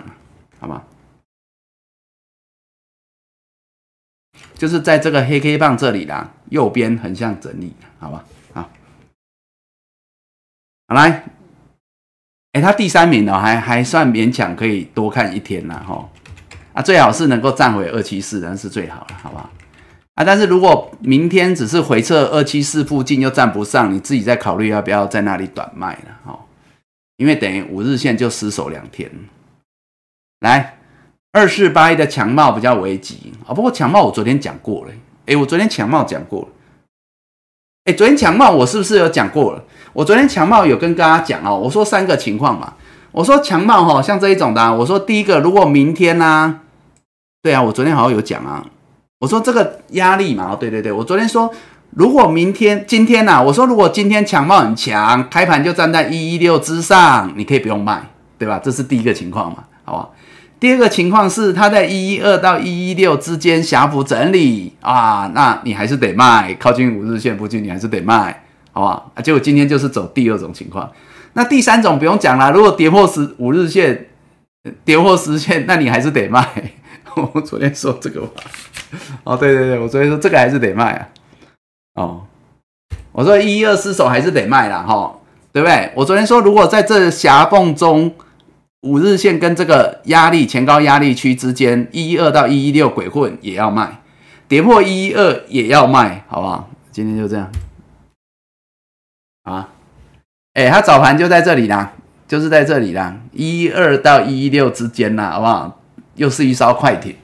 [0.59, 0.83] 好吗？
[4.55, 8.23] 就是在这个黑 K 棒这里啦，右边横向整理，好吧？
[8.53, 8.69] 好，
[10.87, 11.25] 好来，
[12.53, 16.09] 哎，它第三名哦，还还算勉强可以多看一天啦，哈，
[16.73, 19.49] 啊，最好是能够站回二七四，那是最好了，好不好？
[20.15, 26.39] 啊，但是如果明天只是回撤二七四附近又站不上，你自己再考虑要不要在那里短卖了哦，
[27.17, 29.09] 因为等于五日线就失守两天。
[30.41, 30.77] 来，
[31.33, 34.91] 二四八一的强貌比较危急啊，不过强貌我昨天讲过了，
[35.25, 36.47] 哎，我昨天强貌讲过了，
[37.85, 39.63] 哎，昨天强茂我是不是有讲过了？
[39.93, 42.75] 我昨天强茂有跟大家讲哦，我说三个情况嘛，
[43.11, 46.59] 我说强貌哈，像这一种的，我说第一个，如果明天呢，
[47.41, 48.65] 对啊，我昨天好像有讲啊。
[49.19, 51.49] 我说这个压力嘛，哦，对对对，我昨天说，
[51.91, 58.59] 如果明天、今天呐，我说如果今天强貌很强，开盘就站在一一六之上，你可以不用卖，对吧？
[58.61, 60.09] 这是第一个情况嘛，好吧？
[60.63, 69.11] 第二个情况是它在一一二到一一六之间狭幅整理啊，那你还是得卖，靠近五日线附近你还是得卖，好不好？
[69.13, 70.89] 啊，结果今天就是走第二种情况，
[71.33, 74.05] 那第三种不用讲了，如果跌破十五日线，
[74.85, 76.47] 跌破十线，那你还是得卖。
[77.13, 78.29] 我昨天说这个话，
[79.25, 81.09] 哦，对对对，我昨天说这个还是得卖啊，
[81.95, 82.21] 哦，
[83.11, 85.13] 我说一一二失手还是得卖啦，哈，
[85.51, 85.91] 对不对？
[85.93, 88.09] 我昨天说如果在这狭缝中。
[88.83, 94.01] 五日线跟这个压力前高压力区之间，一一二到一一六鬼混也要卖，
[94.47, 96.69] 跌破一一二也要卖，好不好？
[96.91, 97.49] 今天就这样
[99.43, 99.69] 啊！
[100.53, 101.93] 哎，它早盘就在这里啦，
[102.27, 105.79] 就是在这里啦，一一二到一一六之间啦，好不好？
[106.15, 107.15] 又是一艘快艇，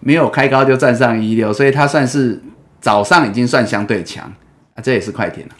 [0.00, 2.42] 没有开高就站上一一六，所以它算是
[2.80, 4.30] 早上已经算相对强
[4.74, 5.54] 啊，这也是快艇了，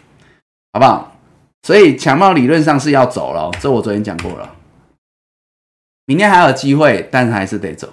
[0.75, 1.17] 好不好？
[1.63, 4.56] 所以强貌理论上是要走了，这我昨天讲过了。
[6.07, 7.93] 明天还有机会，但是还是得走。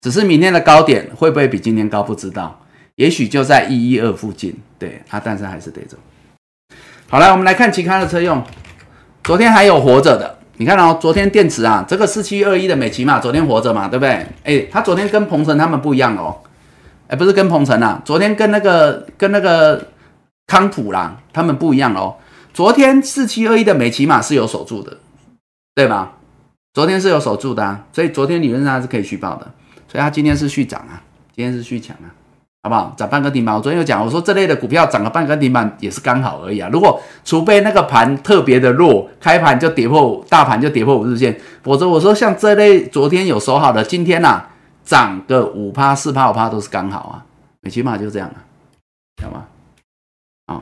[0.00, 2.60] 只是明天的高点会不会比今天高，不知道。
[2.96, 5.96] 也许就在一一二附近，对啊，但是还是得走。
[7.08, 8.42] 好了，我们来看其他的车用。
[9.24, 14.26] 昨天还有活着的，你看哦，昨天电池啊，这个四七二一的美骑嘛，昨天活着嘛，对不对？
[14.44, 16.36] 哎，它昨天跟鹏程他们不一样哦，
[17.06, 19.88] 哎，不是跟鹏程啊，昨天跟那个跟那个
[20.46, 22.16] 康普啦，他们不一样哦。
[22.52, 24.98] 昨天四七二一的美骑马是有守住的，
[25.74, 26.17] 对吧？
[26.74, 29.50] 昨天是有守住的啊，所以昨天理论上是可以续报的，
[29.88, 31.02] 所以它今天是续涨啊，
[31.34, 32.06] 今天是续强啊，
[32.62, 32.94] 好不好？
[32.96, 36.68] 涨半个顶板，我昨天有讲，我说这类的股票涨个半个顶板也是刚好而已啊。
[36.72, 44.44] 如果除非那个盘特别的弱，开盘就跌破大盘就跌破五日线，否则我说像这类昨天有守好的，今天呐
[44.84, 47.24] 涨个五趴四趴五趴都是刚好啊，
[47.68, 48.38] 起码就这样啊，
[49.24, 49.46] 好吗？
[50.46, 50.60] 啊，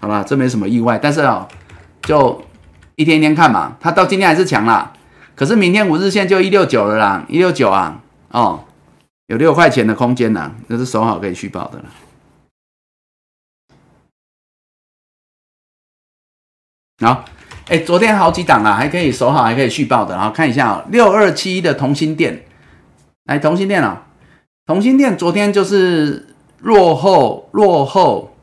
[0.00, 1.46] 好吧，这没什么意外，但是啊，
[2.02, 2.40] 就。
[3.00, 4.92] 一天天看嘛，它到今天还是强啦，
[5.34, 8.62] 可是明天五日线就一六九了啦，一六九啊，哦，
[9.28, 11.84] 有六块钱的空间呐，这是守好可以续报的了。
[16.98, 17.24] 好，
[17.68, 22.44] 哎，昨天好几档啊，还可以守好，还可以续报的，然后看一下啊，六二七的同心店，
[23.24, 24.08] 来同心店啊，
[24.66, 28.36] 同心店昨天就是落后，落后，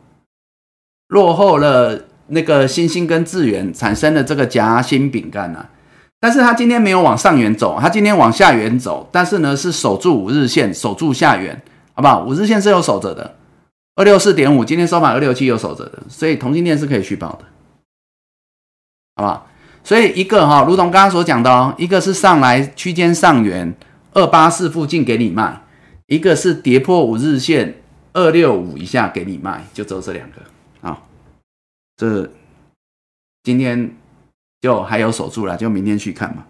[1.10, 2.07] 落后了。
[2.28, 5.70] 那个星星跟智源产生的这个夹心饼干啊，
[6.20, 11.62] 但是它今天没有往上缘走，它今天往下缘走，但是呢是守住五日线，守住下缘，
[11.94, 12.26] 好不好？
[12.26, 13.36] 五日线是有守着的，
[13.96, 17.46] 二六四点五，今天收盘二六七有守着的，所以同性恋是可以续报的，
[19.16, 19.48] 好不好？
[19.84, 23.74] 所以一个哈，如同刚刚所讲的哦，一个是上来区间上缘
[24.12, 25.62] 二八四附近给你卖，
[26.08, 27.76] 一个是跌破五日线
[28.12, 30.38] 二六五以下给你卖，就只有这两个。
[31.98, 32.30] 这
[33.44, 33.92] 今天
[34.62, 36.46] 就还有守住了，就明天去看嘛。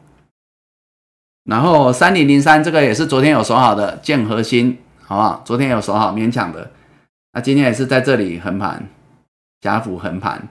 [1.45, 5.41] 然后三零零三这个也是昨天有守好的建核心，好不好？
[5.45, 6.69] 昨天有守好，勉强的。
[7.31, 8.85] 那今天也是在这里横盘，
[9.61, 10.45] 加幅横盘，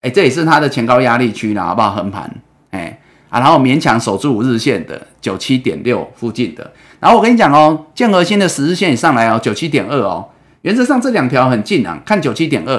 [0.00, 1.90] 哎，这也是它的前高压力区了，好不好？
[1.90, 2.34] 横盘，
[2.70, 6.72] 哎啊，然后勉强守住五日线的九七点六附近的。
[6.98, 10.30] 然后我跟你讲哦，建核心的十日线也上来哦，九七点二哦，
[10.62, 12.74] 原则上这两条很近啊，看九七点二，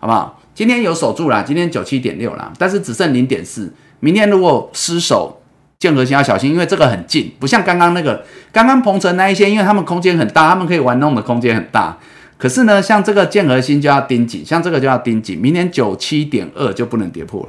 [0.00, 0.41] 好不好？
[0.54, 3.72] 今天有守住啦，今天九七点六啦，但是只剩零点四。
[4.00, 5.40] 明天如果失守，
[5.78, 11.96] 建核心要小心，因为这个很近，不像刚刚那个，刚刚鹏程那一些，因为他们空间很大，他们可以玩弄的空间很大。
[12.36, 17.48] 可是呢，像这个建核心就要盯紧，像这个就要盯紧，明天九七点二就不能跌破了。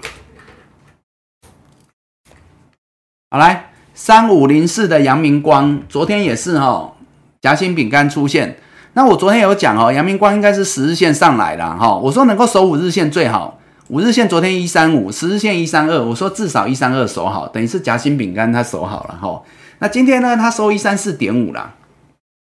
[3.32, 6.94] 好来，三五零四的阳明光，昨天也是哈，
[7.42, 8.58] 夹心饼干出现。
[8.96, 11.96] 那我昨天有讲哦，阳明光应该是十日线上来了哈。
[11.96, 19.42] 我说能够守五日线最好，五日线昨天一三五，十日线一三二，我说至少一三二守好，等于是夹心饼干它守好了哈。
[19.80, 21.74] 那今天呢，它收一三四点五啦，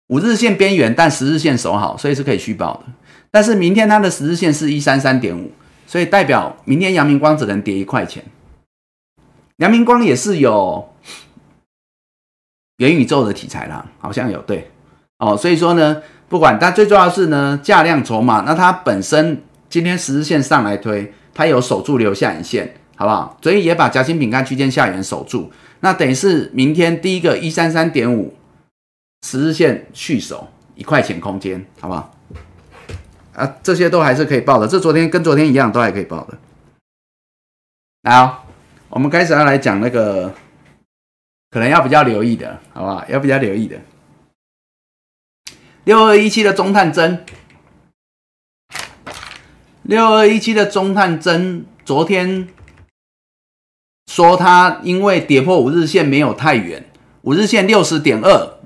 [0.08, 2.92] 五日线边缘，但十日线守好，所以是可以续报的。
[3.30, 5.52] 但是明天它的十日线是一三三点五，
[5.86, 8.24] 所以代表明天阳明光只能跌一块钱。
[9.58, 10.88] 阳明光也是有
[12.78, 14.70] 元宇宙的题材啦，好像有对
[15.18, 16.00] 哦，所以说呢。
[16.28, 18.42] 不管，但最重要是呢，价量筹码。
[18.42, 23.38] 那它本身今天十日线上来推，它有守住留下影线，好不好？
[23.42, 25.50] 所以也把夹心饼干区间下缘守住。
[25.80, 28.34] 那等于是明天第一个一三三点五
[29.26, 32.14] 十日线续守一块钱空间，好不好？
[33.34, 34.68] 啊，这些都还是可以报的。
[34.68, 36.36] 这昨天跟昨天一样，都还可以报的。
[38.10, 38.44] 好，
[38.90, 40.34] 我们开始要来讲那个
[41.50, 43.04] 可能要比较留意的，好不好？
[43.08, 43.76] 要比较留意的。
[45.88, 47.24] 六二一七的中探针，
[49.80, 52.46] 六二一七的中探针，昨天
[54.06, 56.84] 说它因为跌破五日线没有太远，
[57.22, 58.58] 五日线六十点二，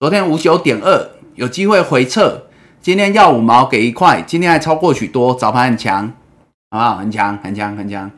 [0.00, 2.48] 昨天五九点二有机会回撤，
[2.80, 6.12] 今天要五毛给一块，今天还超过许多，早盘很强，
[6.72, 6.96] 好不好？
[6.96, 8.10] 很强，很强，很强。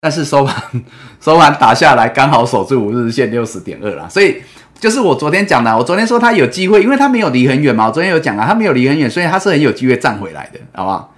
[0.00, 0.84] 但是收盘
[1.22, 4.42] 收盘打下来，刚好守住五日线六十点二啦，所以
[4.80, 11.14] 就是我昨天讲的，我昨天说它有机会，因为它没有离很远嘛，我昨天有讲啊，它没有离很远，所以它是很有机会站回来的，好不好？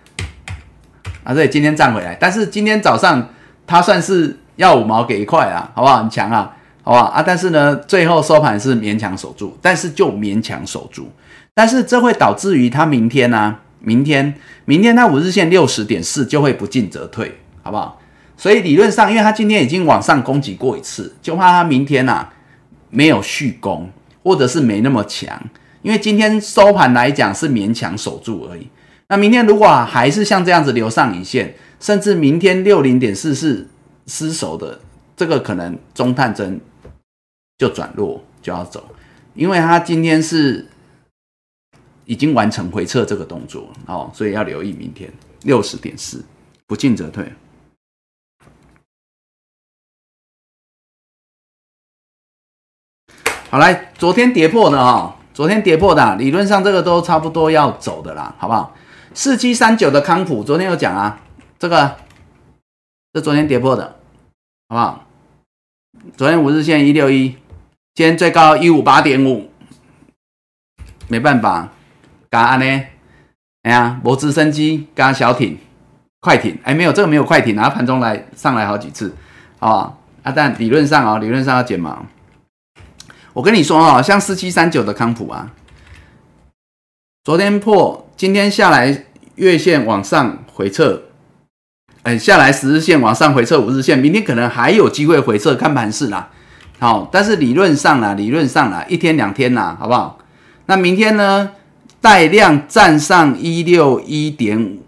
[1.22, 3.28] 啊，对，今天站回来，但是今天早上
[3.64, 5.98] 它算是要五毛给一块啊，好不好？
[5.98, 7.22] 很强啊，好不好啊？
[7.24, 11.08] 但是呢，最后收盘是勉强守住，但是就勉强守住，
[11.54, 14.34] 但是这会导致于它明天呢，明天
[14.64, 18.00] 明天它五日线六十点四就会不进则退，好不好？
[18.36, 22.26] 所以理论上，因为它今天已经往上攻击过一次，就怕它明天呐
[22.92, 23.90] 没有续攻，
[24.22, 25.42] 或者是没那么强。
[25.80, 28.68] 因为今天收盘来讲是勉强守住而已。
[29.08, 33.66] 那明天如果还是像这样子留上影线，甚至明天六零点四四
[34.06, 34.78] 失守的，
[35.16, 36.60] 这个可能中探针
[37.58, 38.88] 就转弱就要走，
[39.34, 40.66] 因为它今天是
[42.04, 45.12] 已经完成回撤这个动作哦，所以要留意明天
[45.42, 46.24] 六十点四
[46.66, 47.24] 不进则退。
[53.52, 58.74] 好来，昨天跌破的哈，昨天跌破的，理论上这个都差不多要走的啦，好不好？
[59.12, 61.20] 四七三九的康普，昨天有讲啊，
[61.58, 61.96] 这个
[63.12, 63.96] 是昨天跌破的，
[64.70, 65.04] 好不好？
[66.16, 67.36] 昨天五日线一六一，
[67.94, 69.50] 今天最高一五八点五，
[71.08, 71.68] 没办法，
[72.30, 72.64] 干安呢？
[73.64, 75.58] 哎呀，摩直升机加小艇、
[76.20, 79.14] 快艇，哎，没有这个没有快艇，然后盘中来上来好几次，
[79.58, 79.98] 好不好？
[80.22, 82.02] 啊，但理论上啊，理论上要减码。
[83.34, 85.52] 我跟你说啊，像四七三九的康普啊，
[87.24, 89.06] 昨天破，今天下来
[89.36, 91.04] 月线往上回撤，
[92.02, 96.30] 哎，下来十日线往上回撤五日线，明天可能还有机会回撤，看盘势啦。
[96.78, 100.18] 好，但是理论上啦，理论上啦，一天两天啦，好不好？
[100.66, 101.52] 那明天呢，
[102.00, 104.82] 带量站上一六一点五，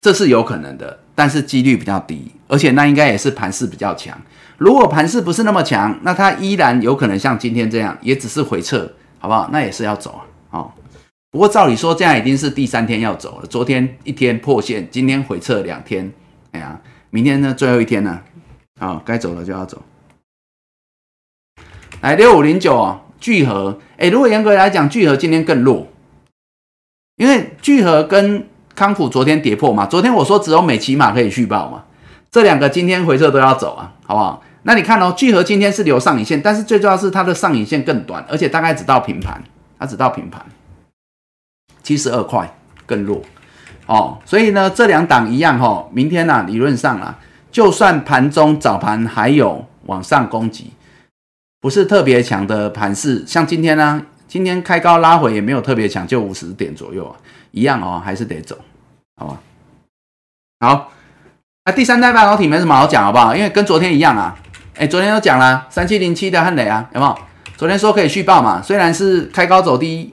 [0.00, 4.16] 这是有可能的，但是几率比较低，而且那应该也是盘势比较强。
[4.58, 9.48] 如果盘势不是那么强，那它依然有可能像今天这样，也只是回撤，好不好？
[9.50, 10.60] 那也是要走啊。
[10.60, 10.72] 哦，
[11.30, 13.46] 不过照理说，这样已经是第三天要走了。
[13.46, 16.12] 昨天一天破线，今天回撤两天，
[16.52, 18.20] 哎呀，明天呢最后一天呢，
[18.78, 19.82] 好，该走了就要走。
[22.02, 25.88] 来六五零九聚合，哎，如果严格来讲，聚合今天更弱，
[27.16, 28.46] 因为聚合跟
[28.76, 31.82] 康普昨天跌破嘛，昨天我说只有美骑马可以续报嘛，
[32.30, 34.42] 这两个今天回撤都要走啊，好不好？
[34.62, 39.42] 那你看哦，聚合今天是留上影线，但是最重要是它的上影线更短，而且大概只到平盘，
[39.78, 40.44] 它只到平盘，
[41.82, 42.54] 七十二块
[42.84, 43.22] 更弱
[43.86, 44.18] 哦。
[44.24, 47.18] 所以呢，这两档一样哈，明天呢，理论上啊，
[47.50, 50.72] 就算盘中早盘还有往上攻击，
[51.60, 57.14] 不是特别强的盘势，像今天呢，今天开高拉回也没有特别强，就五十点左右啊，
[57.50, 58.58] 一样哦，还是得走，
[59.16, 59.40] 好吧？
[60.60, 60.92] 好，
[61.64, 63.34] 那第三代半导体没什么好讲，好不好？
[63.34, 64.36] 因为跟昨天一样啊。
[64.74, 67.18] 哎，昨天都讲了三七零七的汉雷啊，有没有？
[67.56, 70.12] 昨天说可以续报嘛，虽然是开高走低，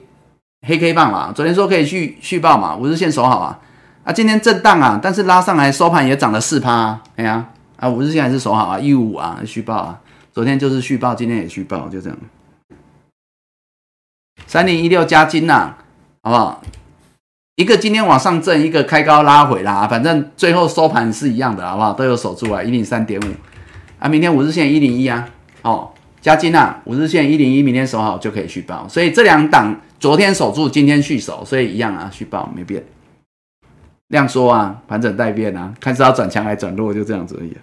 [0.66, 3.60] 黑 K 棒嘛，昨天说可以续续报嘛，五日线守好啊。
[4.04, 10.00] 啊，今天震荡啊，但是拉上来收盘也涨了四趴，哎呀，啊五日线还是守好啊，一五啊续报啊，
[10.32, 12.18] 昨天就是续报，今天也续报，就这样。
[14.46, 15.74] 三零一六加金呐，
[16.22, 16.62] 好不好？
[17.56, 21.92] 一个今天往上震，一个开高拉回啦，反正最后收盘是一样的，好不好？
[21.92, 23.24] 都有守住啊，一零三点五。
[24.00, 25.28] 啊，明天五日线一零一啊，
[25.62, 32.84] 哦，加金啊，五日线一零一，明天守好就可以续报，所以这两档昨天守住，今天续守，所以一样啊，续报没变。
[34.08, 37.56] 量缩啊，盘整待变啊，看是要转强还转弱，就这样子而已。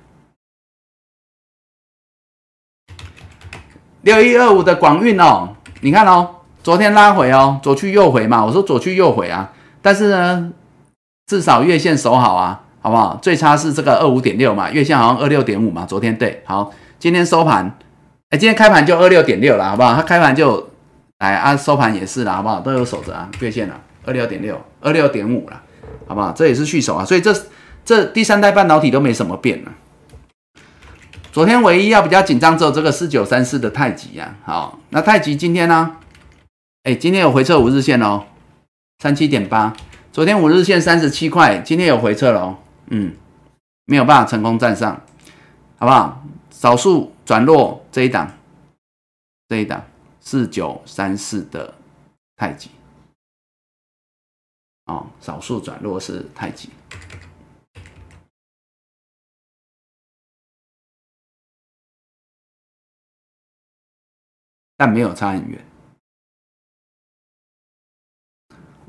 [4.04, 5.50] 六一二五的广运哦，
[5.82, 10.52] 你看哦，昨天拉回哦，左去右回嘛，我说左去右回啊，但是呢，
[11.28, 12.64] 至少月线守好啊。
[12.84, 13.16] 好不好？
[13.22, 15.86] 最差是这个二五点六嘛，月线好像二六点五嘛。
[15.86, 17.78] 昨天对，好，今天收盘，
[18.32, 19.94] 哎，今天开盘就二六点六了，好不好？
[19.94, 20.72] 它开盘就，
[21.20, 22.60] 哎，啊收盘也是了，好不好？
[22.62, 25.62] 都有守着啊，月线了，二六点六，二六点五了，
[26.08, 26.32] 好不好？
[26.32, 27.32] 这也是续守啊，所以这
[27.86, 29.72] 这第三代半导体都没什么变了。
[31.32, 35.98] 昨天唯一要比较紧张只有这个四九三四的太极啊，好，那太极今天呢？
[36.82, 38.24] 哎，今天有回撤五日线哦，
[39.02, 39.76] 三七点八，
[40.14, 42.60] 昨天五日线三十七块，今天有回撤了哦。
[42.92, 43.18] 嗯，
[43.86, 44.96] 没有办法成功站上，
[45.80, 46.24] 好不好？
[46.52, 48.32] 少数转弱这一档，
[49.48, 49.84] 这一档
[50.20, 51.74] 四九三四的
[52.36, 52.70] 太极，
[54.86, 56.70] 哦，少数转弱是太极，
[64.78, 65.71] 但没有差很远。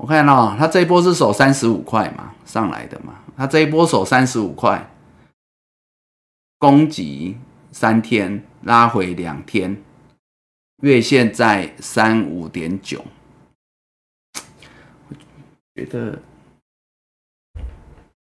[0.03, 4.91] 我看到它这一波是守三十五块嘛，上来的嘛，它这一波守三十五块，
[6.59, 7.37] 攻击
[7.71, 9.81] 三天，拉回两天，
[10.81, 13.05] 月线在三五点九。
[15.73, 16.21] 觉得，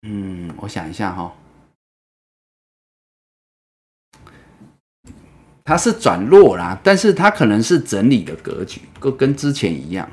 [0.01, 1.35] 嗯，我想一下哈，
[5.63, 10.09] 它是转弱啦，但是它可能是整理的格局，跟跟之前一样。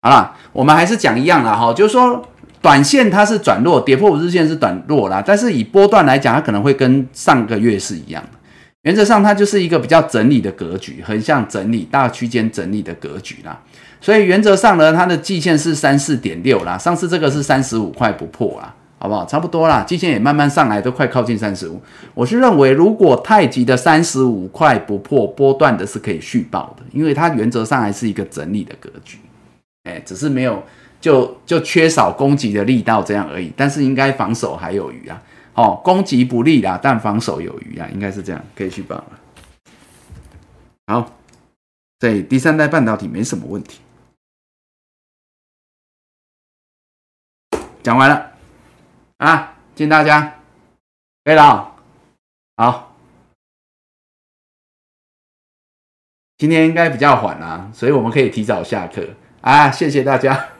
[0.00, 2.24] 好了，我们还是讲一样啦哈，就是说，
[2.62, 8.38] 短线它是转弱，跌破五日线是短弱啦，但是以波段来讲，它可能会跟上个月是一样的。
[8.82, 13.60] 原则上，它就是一个比较整理的格局，很像整理大区间整理的格局啦。
[14.00, 19.26] 所以原则上呢，它的季线是三四点六啦，上次这个是三十五块不破啦，好不好？
[19.26, 21.82] 差不多啦，季线也慢慢上来，都快靠近三十五。
[22.14, 29.18] 我是认为，如果太极的三十五块不破，波段的是可以续报的，因为它原则上还是一个整理的格局，
[29.88, 30.62] 哎，只是没有
[31.00, 33.52] 就就缺少攻击的力道这样而已。
[33.56, 35.22] 但是应该防守还有余啊，
[35.54, 39.20] 哦，攻击不利啦，但防守有余啊，应该是这样，可以去报了。
[40.86, 41.12] 好，
[41.98, 43.80] 对第三代半导体没什么问题。
[47.82, 48.32] 讲完了
[49.16, 50.40] 啊，敬大家，
[51.24, 51.74] 可以了，
[52.56, 52.94] 好，
[56.36, 59.08] 今天应该比较缓啊，所以我们可以提早下课
[59.40, 60.50] 啊，谢谢大家。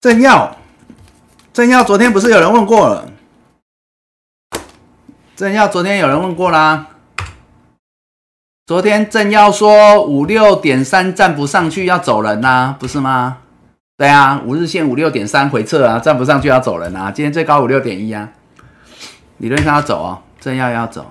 [0.00, 0.56] 正耀，
[1.52, 3.12] 正耀，昨天不是有人问过了？
[5.36, 6.99] 正耀，昨天有人问过啦。
[8.70, 13.38] 昨天正要说五六点三站不上去要走人呐，不是吗？
[13.96, 17.10] 对啊，五日线五六点三回撤啊，站不上去要走人啊。
[17.10, 18.28] 今天最高五六点一啊，
[19.38, 21.04] 理论上要走哦，正要要走。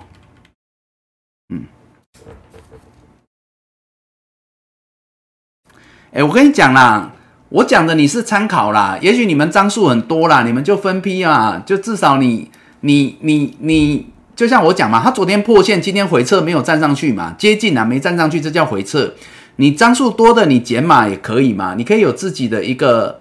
[1.50, 1.66] 嗯，
[6.12, 7.12] 哎，我跟你讲啦。
[7.50, 12.50] 我讲的你是参考啦，也许你们张数很多啦，你们就分批啊，就至少你
[12.80, 19.12] 你你你，就像我讲嘛，他昨天破线，今天回撤没有站上去嘛，接近啊，没站上去，这叫回撤。
[19.56, 23.20] 你张数多的，你减码也可以嘛，你可以有自己的一个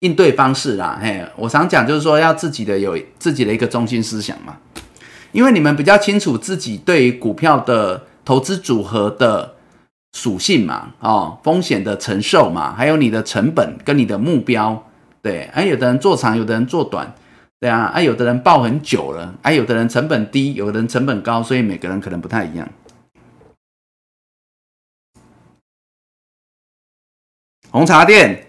[0.00, 0.98] 应对方式啦。
[1.00, 4.58] 嘿，我常讲就是说要自己的有自己的一个中心思想嘛，
[5.32, 9.54] 因为你们比较清楚自己对于股票的投资组合的。
[10.14, 14.84] 属性嘛，哦，风险的承受嘛，还有你的成本跟你的目标，
[15.22, 17.14] 对，哎，有的人做长，有的人做短，
[17.60, 22.68] 对啊，哎，有的人报很久了，哎，有的人成本低，有的人成本高，所以每个人可能不太一样。
[27.70, 28.46] 红茶店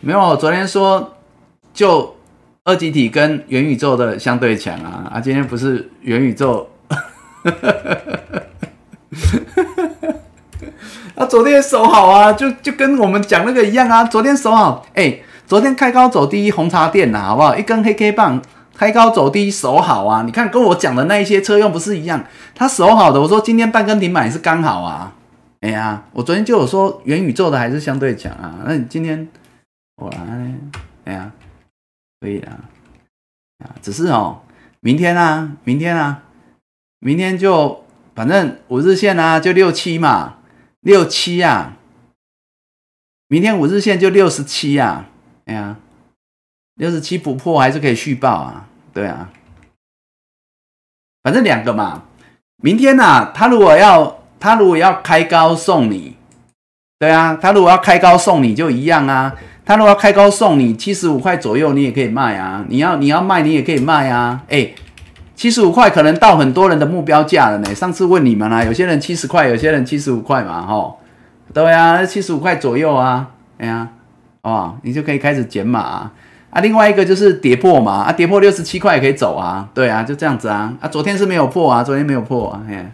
[0.00, 1.18] 没有，昨天说
[1.74, 2.16] 就
[2.64, 6.70] 二级体跟元宇宙的相对强啊，啊，今天不是元宇宙。
[11.14, 14.04] 啊，昨天守好啊，就就跟我们讲那个一样啊。
[14.04, 17.56] 昨天守好，哎，昨天开高走低，红茶店呐，好不好？
[17.56, 18.42] 一根黑 K 棒，
[18.74, 20.22] 开高走低，守好啊。
[20.24, 22.22] 你看，跟我讲的那一些车用不是一样？
[22.54, 25.14] 他守好的，我说今天半根停板是刚好啊。
[25.60, 28.56] 哎呀，我昨天就有说元宇宙的还是相对强啊。
[28.66, 29.26] 那你今天，
[29.96, 30.54] 我来，
[31.06, 31.32] 哎呀，
[32.20, 32.60] 可以啊。
[33.80, 34.42] 只是哦，
[34.80, 36.24] 明天啊，明天啊，
[37.00, 37.84] 明天就。
[38.14, 40.38] 反正五日线啊，就六七嘛，
[40.80, 41.76] 六七啊。
[43.28, 45.06] 明天五日线就六十七啊，
[45.48, 45.76] 哎呀，
[46.76, 49.28] 六十七不破还是可以续报啊，对啊。
[51.24, 52.04] 反正两个嘛，
[52.62, 56.16] 明天呐，他如果要他如果要开高送你，
[56.98, 59.34] 对啊，他如果要开高送你就一样啊，
[59.64, 64.70] 他如果要开高送你七十五块左右，你也可以卖啊，你要你要卖你也可以卖啊，哎。
[65.38, 67.72] 七十五块可能到很多人的目标价了呢。
[67.72, 70.98] 上次问你们啦，有些人七十块，有些人七十五块嘛，吼，
[71.54, 73.88] 对啊，七十五块左右啊，哎呀，
[74.42, 76.12] 哦，你就可以开始减码啊。
[76.50, 80.74] 啊，另外一个就是跌破嘛，啊，跌破六十七块也可以走啊，对啊，就这样子啊。
[80.80, 82.86] 啊，昨天是没有破啊，昨天没有破啊，嘿，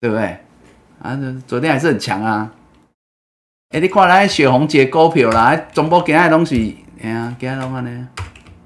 [0.00, 0.38] 对不对？
[1.00, 2.50] 啊，昨天还是很强啊。
[3.70, 8.08] 哎，你看来血红节股票啦，中波给他的东西，哎呀，给他的话呢，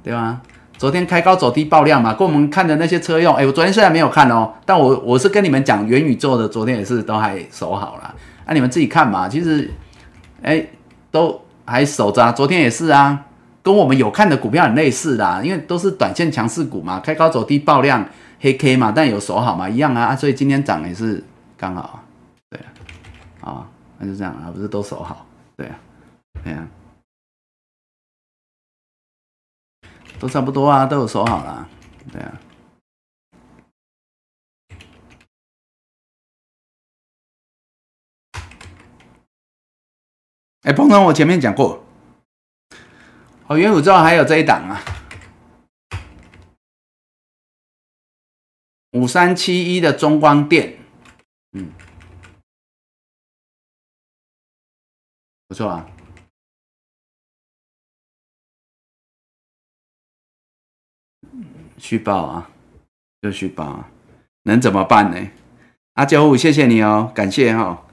[0.02, 0.40] 对吧？
[0.78, 8.14] 昨天开高走低爆量嘛，跟我们看的那些车用，哎，我昨天虽然没有看哦，但我我是跟你们讲元宇宙的，昨天也是都还守好了
[8.46, 9.28] 啊，你们自己看嘛。
[9.28, 9.68] 其实，
[10.42, 10.66] 哎，
[11.10, 13.26] 都还守着啊，昨天也是啊，
[13.62, 18.08] 跟我们有看的股票很类似的，啊因为都是短线强势股嘛，开高走低爆量
[18.40, 21.22] 黑 K 嘛，但有守好嘛，一样啊，所以今天涨也是
[21.56, 22.02] 刚好，
[22.50, 22.60] 对
[23.40, 25.78] 啊，啊，那就这样啊，不是都守好，对啊，
[26.44, 26.68] 对啊，
[30.18, 31.68] 都差不多啊，都有守好了，
[32.12, 32.32] 对啊。
[40.68, 41.82] 哎，鹏程，我前面讲过，
[43.46, 44.78] 哦，元宇宙还有这一档啊，
[48.92, 50.78] 五三七一的中光电，
[51.52, 51.72] 嗯，
[55.46, 55.88] 不错啊，
[61.78, 62.50] 续报啊，
[63.22, 63.90] 就续报啊，
[64.42, 65.30] 能怎么办呢？
[65.94, 67.87] 阿九五，谢谢你哦，感谢哈。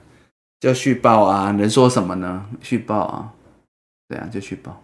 [0.66, 2.44] 就续报啊，能说什么呢？
[2.60, 3.28] 续报啊，
[4.08, 4.82] 对啊，就续报。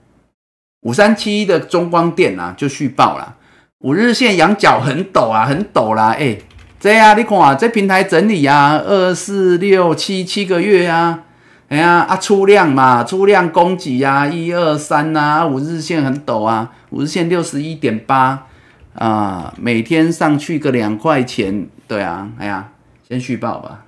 [0.82, 3.34] 五三七一的中光电啊，就续报啦。
[3.80, 6.14] 五日线仰角很陡啊，很陡啦。
[6.16, 6.38] 哎，
[6.78, 11.24] 这啊，你看啊，这平台整理啊，二四六七七个月啊，
[11.66, 18.46] 哎呀啊，出量嘛，出量供给呀，一二三呐，五日线很陡啊，五日线六十一点八
[18.94, 22.68] 啊，每天上去个两块钱，对啊，哎呀，
[23.08, 23.84] 先续报吧。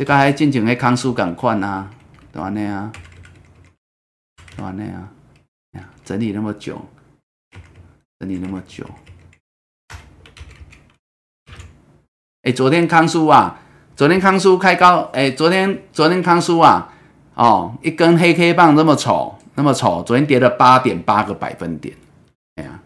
[0.00, 1.90] 这个还进前的康叔赶快啊，
[2.32, 2.48] 对吧？
[2.48, 2.90] 那样，
[4.56, 4.72] 对吧？
[4.74, 5.06] 那样，
[6.02, 6.80] 整理那么久，
[8.18, 8.88] 整理那么久。
[12.40, 13.60] 哎，昨天康叔啊，
[13.94, 16.94] 昨天康叔开高，哎，昨天昨天康叔啊，
[17.34, 21.94] 哦，一根黑 K 棒那么丑，那么丑，昨天跌了八点八个百分点，
[22.54, 22.80] 哎呀，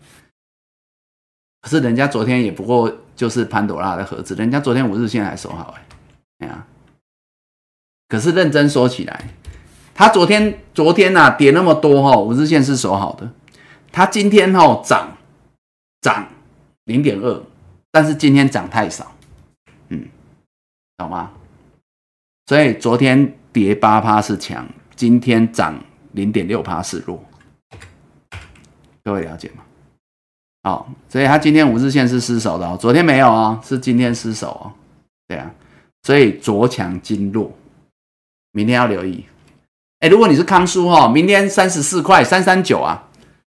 [1.60, 5.86] 可是人家昨天也不过就是潘朵拉的盒子，人家昨天五日线还守好，哎，
[6.40, 6.66] 哎呀。
[8.08, 9.30] 可是认真说起来，
[9.94, 13.30] 它昨天昨天呐跌那么多哈，五日线是守好的。
[13.90, 15.16] 它今天哈涨
[16.00, 16.28] 涨
[16.84, 17.42] 零点二，
[17.90, 19.12] 但是今天涨太少，
[19.88, 20.06] 嗯，
[20.96, 21.30] 懂吗？
[22.46, 25.82] 所以昨天跌八趴是强，今天涨
[26.12, 27.24] 零点六趴是弱，
[29.02, 29.62] 各位了解吗？
[30.64, 34.72] 好，所以它今天五日线是失守的哦，昨天没有哦，是今天失守哦，
[35.28, 35.50] 对啊，
[36.02, 37.50] 所以昨强今弱。
[38.54, 39.26] 明天要留意，
[39.98, 43.02] 哎，如果你是康叔哈，明天三十四块三三九啊，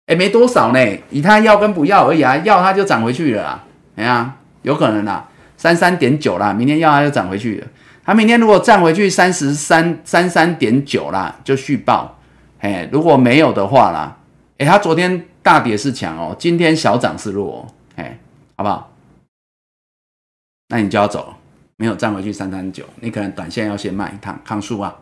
[0.07, 0.79] 哎，没多少呢，
[1.09, 3.63] 以他要跟不要而已啊，要他就涨回去了啦，
[3.95, 7.67] 哎呀，有可能啦，三三点九啦，明天要它就涨回去了，
[8.03, 12.19] 它明天如果涨回去三十三三三点九啦，就续报，
[12.59, 14.17] 哎，如果没有的话啦，
[14.57, 17.73] 哎，它昨天大跌是强哦，今天小涨是弱，哦。
[17.95, 18.19] 哎，
[18.57, 18.91] 好不好？
[20.67, 21.33] 那你就要走。
[21.79, 24.95] 没有站回去三三九，你可能短线要先卖一趟康叔啊，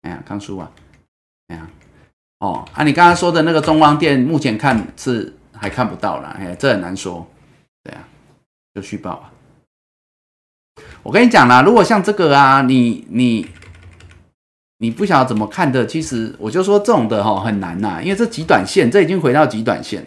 [0.00, 0.70] 哎呀康叔啊，
[1.48, 1.68] 哎呀，
[2.38, 7.30] 哦啊，你刚刚说的那个中光电，目前看是还看不到了，哎，这很难说，
[7.84, 8.08] 对啊，
[8.74, 9.30] 就续报啊。
[11.02, 13.46] 我跟你讲啦，如果像这个啊，你你
[14.78, 20.06] 你不晓得怎么看的，其实我就说这种的哈很难呐，因为这极短线，这已经回到极短线，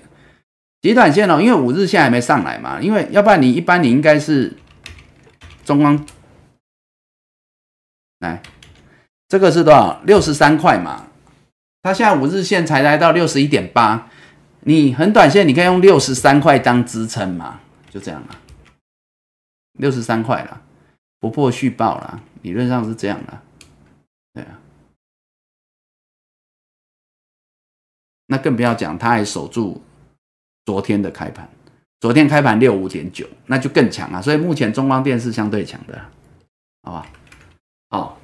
[0.81, 4.51] 极短线哦，因为五日线还没上来嘛，因为要不然你一般你应该是。
[5.63, 6.05] 中光，
[8.19, 8.41] 来，
[9.27, 10.01] 这个是多少？
[10.03, 11.07] 六十三块嘛。
[11.81, 14.09] 它现在五日线才来到六十一点八，
[14.61, 17.59] 你很短线，你可以用六十三块当支撑嘛，
[17.89, 18.39] 就这样了。
[19.73, 20.61] 六十三块了，
[21.19, 23.41] 不破续报了，理论上是这样的。
[24.33, 24.59] 对啊，
[28.27, 29.81] 那更不要讲，它还守住
[30.65, 31.49] 昨天的开盘。
[32.03, 34.21] 昨天开盘六五点九，那就更强啊！
[34.21, 35.97] 所以目前中光电是相对强的，
[36.81, 37.05] 好吧？
[37.89, 38.17] 好，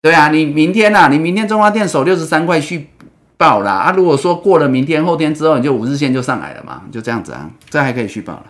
[0.00, 2.90] 对啊，你明天呐，你明天中光电守六十三块续
[3.36, 3.90] 报啦啊！
[3.90, 8.46] 如果说过了明天后天之后，你就五日线就上来了嘛，就这样子啊，这还可以续报了。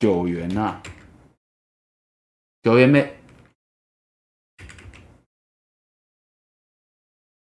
[0.00, 0.82] 九元呐，
[2.62, 3.18] 九元没，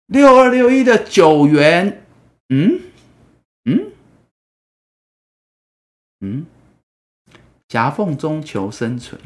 [0.07, 2.05] 六二六一的九元，
[2.49, 2.83] 嗯
[3.65, 3.93] 嗯
[6.19, 6.47] 嗯，
[7.69, 9.21] 夹缝中求生存。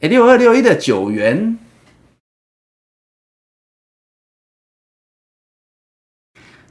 [0.00, 1.56] 哎，六二六一的九元。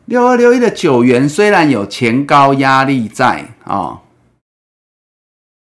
[0.06, 4.04] 六二六一的九元虽然有前高压力在啊，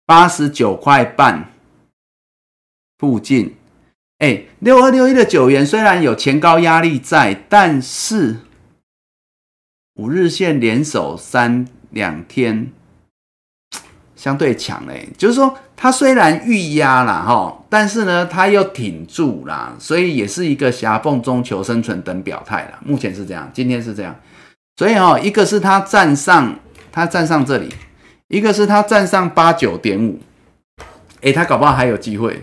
[0.05, 1.53] 八十九块半，
[2.99, 3.55] 附近。
[4.19, 8.41] 哎，六二六一的九元虽然有前高压力在，但是
[9.95, 12.73] 五日线连守三两天，
[14.25, 15.07] 相对强嘞。
[15.19, 22.79] 就是说，它虽然遇压了哈，但是呢，它又挺住啦，所以也是一个狭缝中求生存等表态了。
[22.83, 24.17] 目前是这样，今天是这样。
[24.79, 26.57] 所以哈，一个是它站上，
[26.91, 27.69] 它站上这里；
[28.29, 30.19] 一个是它站上八九点五，
[31.21, 32.43] 哎，它搞不好还有机会。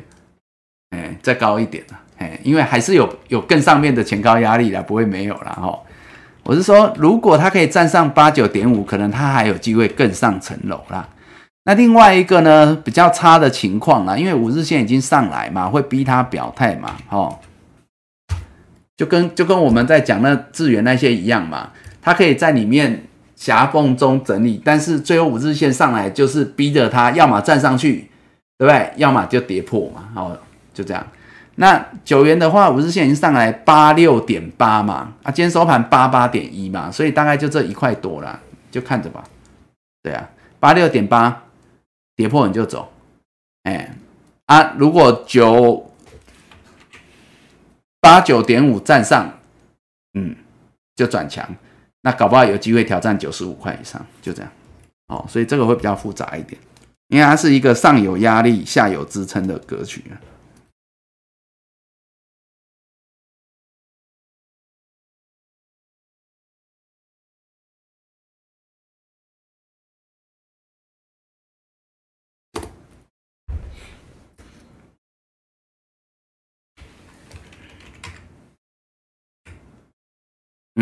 [0.95, 5.79] 哎，再高一点了，哎，因为还是有有更上面的前高压力的，不会没有了哈。
[6.43, 11.09] 我是说，如果它可以站上八九点五，可能它还有机会更上层楼啦。
[11.63, 17.37] 那另外一个呢，比较差的情况啦，因为五日线已经上来嘛，会逼他表态嘛，哦，
[18.97, 21.71] 就跟就跟我们在讲那资源那些一样嘛，
[22.01, 23.03] 它可以在里面
[23.35, 28.09] 狭缝中整理，但是最后五日线上来就是逼着它要么站上去，
[28.57, 28.91] 对不对？
[28.97, 30.37] 要么就跌破嘛，哦。
[30.73, 31.05] 就这样，
[31.55, 38.39] 那九元的话，五日线已经上来八六点八嘛，啊，今天收盘八八点一嘛，所以大概就这一块多了，
[38.71, 39.21] 就看着吧。
[40.01, 40.29] 对啊，
[40.61, 41.43] 八六点八
[42.21, 42.87] 跌破你就走，
[43.63, 43.95] 哎，
[44.45, 45.91] 啊，如果九
[47.99, 49.39] 八九点五站上，
[50.13, 50.35] 嗯，
[50.95, 51.43] 就转强，
[52.01, 54.51] 那搞不好有机会挑战九十五块以上，就这样。
[55.07, 56.61] 哦，所以这个会比较复杂一点，
[57.07, 60.13] 因为它是一个上有压力、下有支撑的格局啊。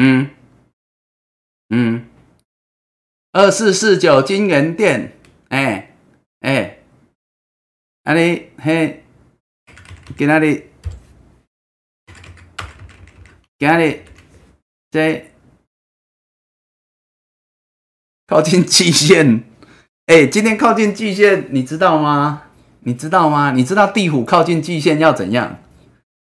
[0.02, 0.30] 嗯
[1.72, 2.08] 嗯，
[3.34, 5.12] 二四四九金源店，
[5.50, 5.94] 哎
[6.40, 6.80] 哎，
[8.04, 9.04] 啊你嘿，
[10.18, 10.70] 今仔日，
[13.58, 14.06] 今仔日
[14.90, 15.30] 这
[18.26, 19.44] 靠近季线，
[20.06, 22.44] 哎，今天靠近季线，你知道吗？
[22.80, 23.52] 你知道吗？
[23.52, 25.60] 你知道地虎靠近季线要怎样？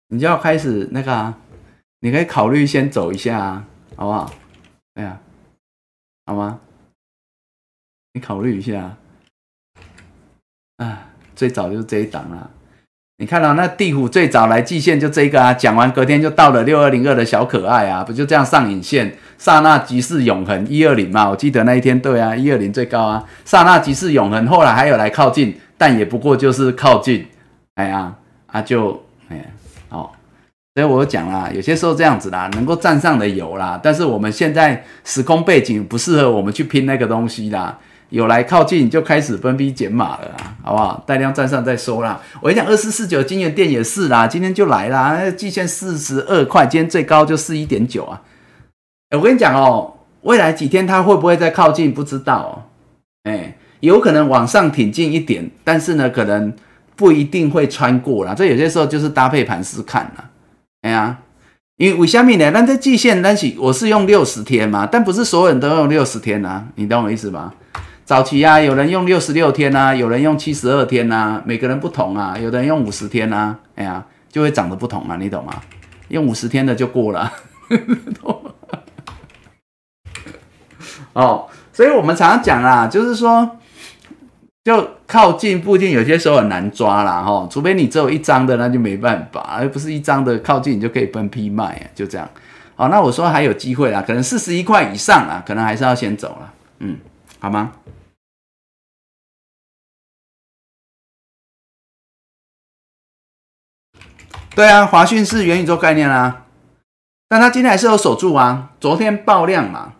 [0.08, 1.38] 你就要开始那个啊。
[2.00, 3.66] 你可以考虑先走一下啊，
[3.96, 4.32] 好不好？
[4.96, 5.20] 哎呀，
[6.26, 6.60] 好吗？
[8.14, 8.96] 你考虑一下。
[10.78, 12.52] 啊，啊最早就是这一档了。
[13.20, 21.28] 你看到那地虎最早来季线就这个啊，讲完隔天就到了六二零二的小可爱啊，不就这样上影线，刹那即是永恒一二零嘛？
[21.28, 24.46] 我记得那一天对啊，一二零最高啊，刹那即是永恒。
[24.46, 27.28] 后来还有来靠近，但也不过就是靠近。
[27.74, 28.16] 哎呀，
[28.46, 29.57] 啊就哎，哦。
[30.78, 37.76] 所以我讲啦，有些时候这样子啦，能够站上的有啦，但是我们现在时空背景不适合我们去拼那个东西啦。
[38.10, 41.04] 有来靠近就开始分批减码了，好不好？
[41.08, 42.22] 带量站上再说啦。
[42.40, 48.22] 我跟你讲，二四四九金源店也是啦，今天就来啦，季线四十二块，今天最高就四一点九啊。
[49.16, 51.92] 我跟你讲哦，未来几天它会不会再靠近？
[51.92, 52.54] 不知道哦。
[53.24, 56.54] 哎，有可能往上挺进一点，但是呢，可能
[56.96, 58.36] 不一定会穿过啦。
[58.36, 60.27] 这有些时候就是搭配盘势看啦。
[60.88, 61.18] 哎呀，
[61.76, 62.50] 因为为虾米呢？
[62.52, 67.54] 那这季线，但是我是用六十天嘛，但不是所有人都用六十天呐，你懂我意思吧？
[68.06, 75.52] 早期啊，有人用六十六天呐，有人用七十二天呐，每个人不同啊，有的人用五十天呐，哎呀，就会长得不同啊，你懂吗？
[76.08, 77.30] 用五十天的就过了，
[81.12, 83.58] 哦，所以我们常常讲啊，就是说。
[84.68, 92.30] 就靠近附近，有些时候很难抓啦，哈，除非你只有一张的，那就没办法，而不是一张的靠近你就可以分批卖，就这样。
[92.76, 96.98] 好，那我说还有机会啦，可能四十一块以上啊，可能还是要先走了，嗯，
[97.40, 97.72] 好吗？
[104.54, 106.44] 对啊，华讯是元宇宙概念啦，
[107.30, 109.94] 但它今天还是有守住啊，昨天爆量嘛，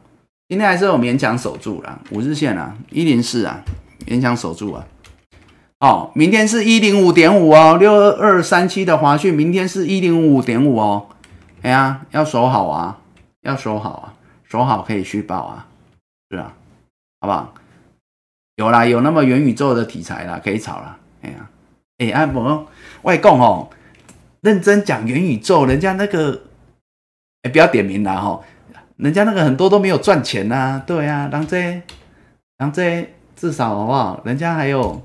[0.50, 3.64] 今天还是有勉强守住了五日线啊，一零四啊。
[4.08, 4.88] 勉强守住啊！
[5.80, 11.10] 哦，明天是一零五点五哦，六二二三七的华讯，明天是一零五点五哦。
[11.62, 12.98] 哎呀，要守好啊，
[13.42, 14.14] 要守好啊，
[14.46, 15.68] 守好可以续报啊，
[16.32, 16.54] 是啊，
[17.20, 17.54] 好不好？
[18.56, 20.98] 有啦，有那么元宇宙的题材啦，可以炒了。
[21.22, 21.50] 哎呀，
[21.98, 22.66] 哎阿伯
[23.02, 23.70] 外公哦，
[24.42, 26.42] 认真讲元宇宙，人家那个
[27.44, 28.42] 哎不要点名了哈，
[28.96, 31.82] 人家那个很多都没有赚钱呐，对啊，让这
[32.58, 33.14] 让这。
[33.38, 34.20] 至少好不好？
[34.26, 35.02] 人家还有，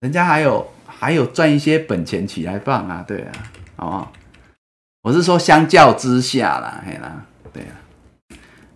[0.00, 3.32] 人家还有还有赚一些本钱起来放啊，对啊，
[3.76, 4.12] 好不好？
[5.02, 7.22] 我是说相较之下啦，嘿啦，
[7.52, 7.72] 对啊，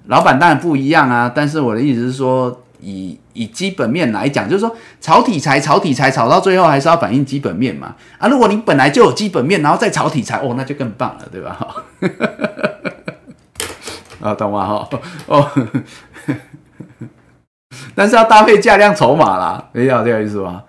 [0.07, 7.95] 老板当然不一样啊，但是我的意思是说，以以基本面来讲，就是说炒题材、炒题材、炒到最后还是要反映基本面嘛。
[8.19, 11.85] 啊，如果你本来就有基本面，然后再炒题材，哦，那就更棒了，对吧？
[14.23, 14.67] 啊，懂吗？
[14.67, 14.89] 哈，
[15.27, 15.51] 哦，
[17.95, 20.63] 但是要搭配价量筹码啦，没要这个意思吗？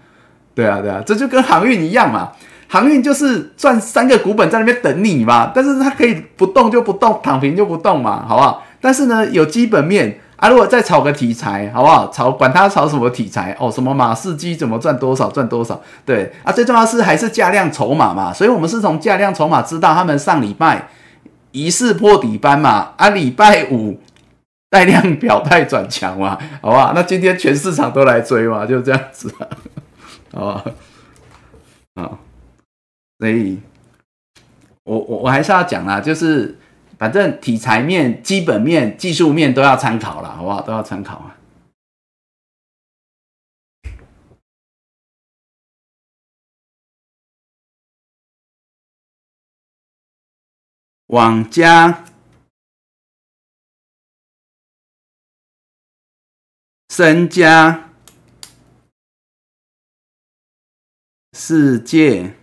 [0.53, 2.31] 对啊，对啊，这就跟航运一样嘛。
[2.67, 8.63] 航运就是赚三个股本在那边等你嘛，但是它可以不动就不动，躺平就不动嘛，好不好？
[8.79, 12.09] 但是呢，有基本面啊，如果再炒个题材，好不好？
[12.11, 20.87] 炒管它炒什么题材哦，什么马士基怎么赚多少赚多少，对啊，最重要是还是价量筹码嘛，所以我们是从价量筹码知道他们上礼拜
[21.51, 23.99] 疑似破底班嘛，啊，礼拜五
[24.71, 26.93] 带量表态转强嘛， 好不好？
[26.93, 29.29] 那今天全市场都来追嘛，就这样子，
[30.31, 30.71] 好吧？
[31.95, 32.19] 好。
[33.19, 33.59] 所以，
[34.85, 36.57] 我我我还是要讲啦，就是
[36.97, 40.61] 反正题材面、基本面、技术面都要参考了，好不好？
[40.61, 41.35] 都要参考啊。
[51.07, 52.05] 网加、
[56.93, 57.89] 身家、
[61.31, 62.35] 世界。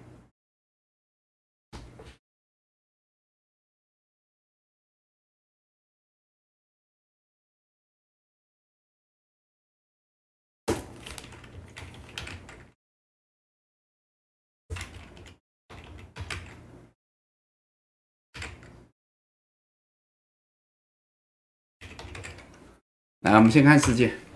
[23.21, 24.28] 来，我们先看世界。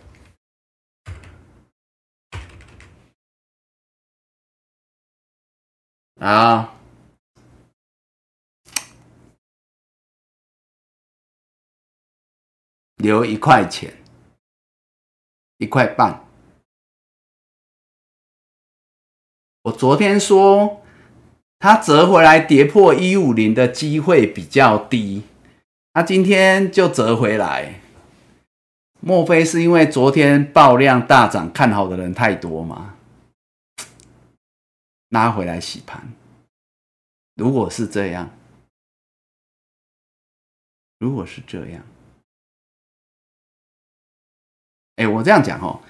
[6.23, 6.75] 啊，
[12.99, 13.93] 留一块钱，
[15.59, 16.25] 一块半。
[19.63, 20.85] 我昨天说，
[21.59, 25.25] 它折回来跌破一五零的机会比较低，
[25.93, 27.81] 它今天就折回来。
[29.01, 32.95] 莫非是因为昨天爆量大涨，看好的人太多吗？
[35.13, 36.03] 拉回来洗盘。
[37.37, 38.31] 如果是这样，
[40.99, 41.83] 如果是这样，
[44.97, 45.81] 哎，我这样讲哦，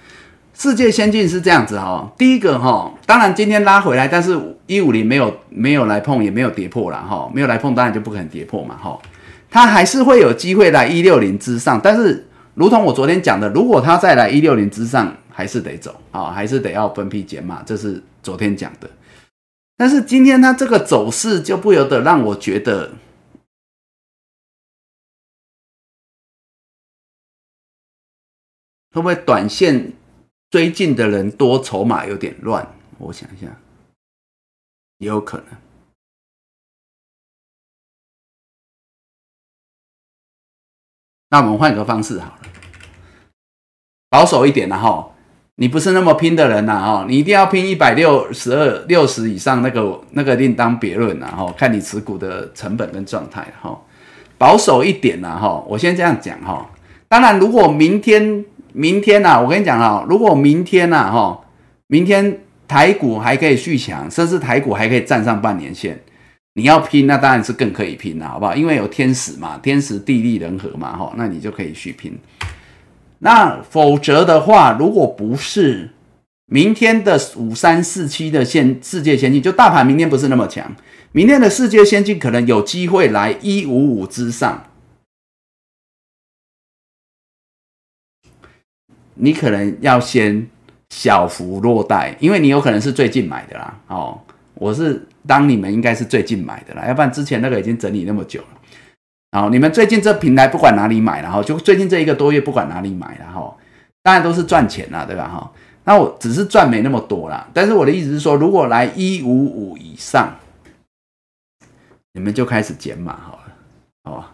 [0.55, 2.13] 世界先进是这样子哈。
[2.19, 9.01] 第一个哈，当然今天拉回来，但是一五零没有没有来碰，也没有跌破了哈，没有来碰，当然就不可能跌破嘛哈。
[9.49, 12.29] 它还是会有机会来一六零之上，但是。
[12.55, 18.91] 如同我昨天讲的，如果它再来一六零之上，还是得走啊，还是得要分批减码，这是昨天讲的。
[19.83, 22.93] 但是今天它这个走势就不由得让我觉得，
[28.93, 29.93] 会不会短线
[30.51, 32.79] 追进的人多，筹码有点乱？
[32.99, 33.61] 我想一下，
[34.99, 35.47] 也有可能。
[41.31, 42.43] 那我们换个方式好了，
[44.09, 45.13] 保守一点的哈，
[45.63, 53.81] 你不是那么拼的人呐哈，你一定要拼一百六十二、六十以上，那个那个另当别论呐哈，看你持股的成本跟状态哈，
[54.37, 56.69] 保守一点呐哈，我先这样讲哈。
[57.07, 61.41] 当然，如果明天明天呐，我跟你讲啊，如果明天呐哈，
[61.87, 65.97] 明天台股还可以续强，甚至台股还可以站上半年线。
[66.55, 68.57] 你要拼，那当然是更可以拼了，好不好？
[68.57, 72.19] 因为有天时嘛，天时地利人和嘛，哈，那你就可以去拼。
[73.25, 75.91] 那否则的话，如果不是
[76.47, 80.75] 明天的五三四七的现世界先进，就大盘明天不是那么强，
[81.13, 84.65] 明天的世界先进可能有机会来一五五之上，
[89.15, 90.49] 你可能要先
[90.91, 94.21] 小幅落袋，因为你有可能是最近买的啦，哦，
[94.55, 95.07] 我是。
[95.25, 98.61] 当你们应该是最近买的啦，要不然之前那个已经整理那么久了。
[99.35, 103.57] 好，你们最近这平台不管哪里买，然后就最近这一个多月不管哪里买，然后
[104.03, 105.27] 当然都是赚钱啦，对吧？
[105.27, 105.51] 哈，
[105.85, 107.49] 那我只是赚没那么多啦。
[107.55, 110.35] 但是我的意思是说，如果来一五五以上，
[112.13, 113.53] 你们就开始减码好了，
[114.05, 114.33] 好吧？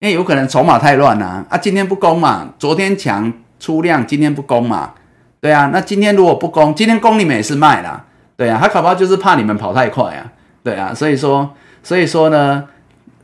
[0.00, 4.94] 因为有可能筹码太乱啦，啊，今天不攻嘛，昨天强出量，今天不攻嘛，
[5.40, 8.06] 对啊，那今天如果不攻，今天攻你们也是卖啦。
[8.36, 10.32] 对啊，他考不好就是怕你们跑太快啊？
[10.64, 11.54] 对啊，所以说，
[11.84, 12.66] 所以说呢，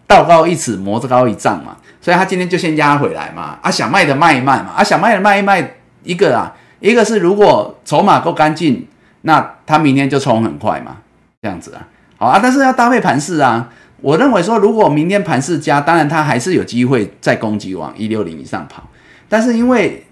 [0.07, 1.77] 道高一尺，魔高一丈嘛。
[2.01, 3.59] 所以他今天就先压回来嘛。
[3.63, 4.73] 啊，想卖的卖一卖嘛。
[4.77, 5.75] 啊，想卖的卖一卖。
[6.05, 8.87] 一个啊，一个是如果筹码够干净，
[9.23, 10.99] 那他明天就冲很快嘛。
[11.43, 13.69] 这样子啊，好啊，但是要搭配盘势啊。
[14.01, 18.85] 我认为说，如果明天盘势加，当然他还是有机会再攻击往一六零以上跑。
[19.29, 20.07] 但是因为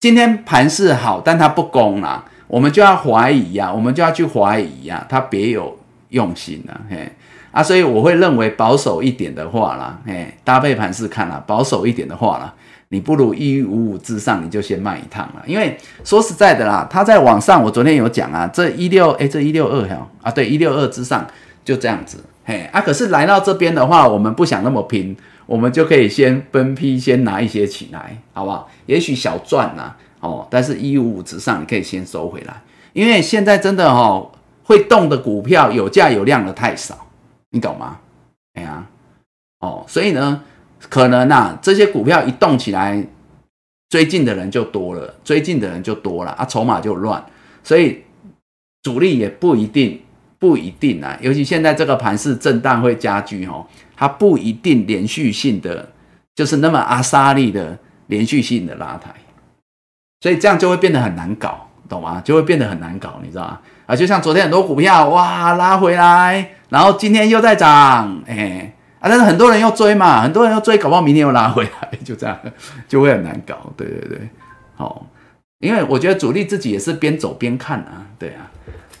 [0.00, 5.78] 今天盘势好，但他不攻啦，我们就要怀疑呀，我们就要去怀疑呀，他别有
[6.08, 7.12] 用心啊，嘿
[7.50, 12.52] 啊，所以我会认为保守一点的话啦，嘿，搭配盘势看啦，保守一点的话啦，
[12.88, 21.26] 你不如一五五之上，你就先卖一趟了，因为说实在的啦，它在网上，我昨天有讲啊，这一六哎，这一六二哈啊，对，一六二之上
[21.64, 25.16] 就这样子，嘿啊，可是来到这边的话，我们不想那么拼。
[25.46, 28.70] 我们就可以先分批先拿一些起来，好不好？
[28.86, 32.62] 也许小赚呐，哦，但是一五五之上你可以先收回来，
[32.92, 34.30] 因为现在真的哦，
[34.62, 36.96] 会动的股票有价有量的太少，
[37.50, 37.98] 你懂吗？
[38.54, 38.86] 哎呀，
[39.60, 40.42] 哦，所以呢，
[40.88, 43.06] 可能呐，这些股票一动起来，
[43.88, 47.24] 追进的人就多了，追进的人就多了啊，筹码就乱，
[47.62, 48.02] 所以
[48.82, 50.00] 主力也不一定。
[50.40, 55.86] 不一定啊，尤其现在这个盘是震荡会加剧哦，它不一定连续性的
[56.34, 59.14] 就是那么阿萨利的连续性的拉抬，
[60.22, 62.22] 所以这样就会变得很难搞，懂吗？
[62.24, 63.60] 就会变得很难搞，你知道吗？
[63.84, 72.38] 啊，就像昨天很多股票哇拉回来，然后今天又在涨，哎啊，但是很多人又追嘛，很多人又追，搞不好明天又拉回来，就这样
[72.88, 74.28] 就会很难搞，对对对，
[74.76, 75.06] 好，
[75.58, 78.50] 因为我觉得主力自己也是边走边看啊，对啊。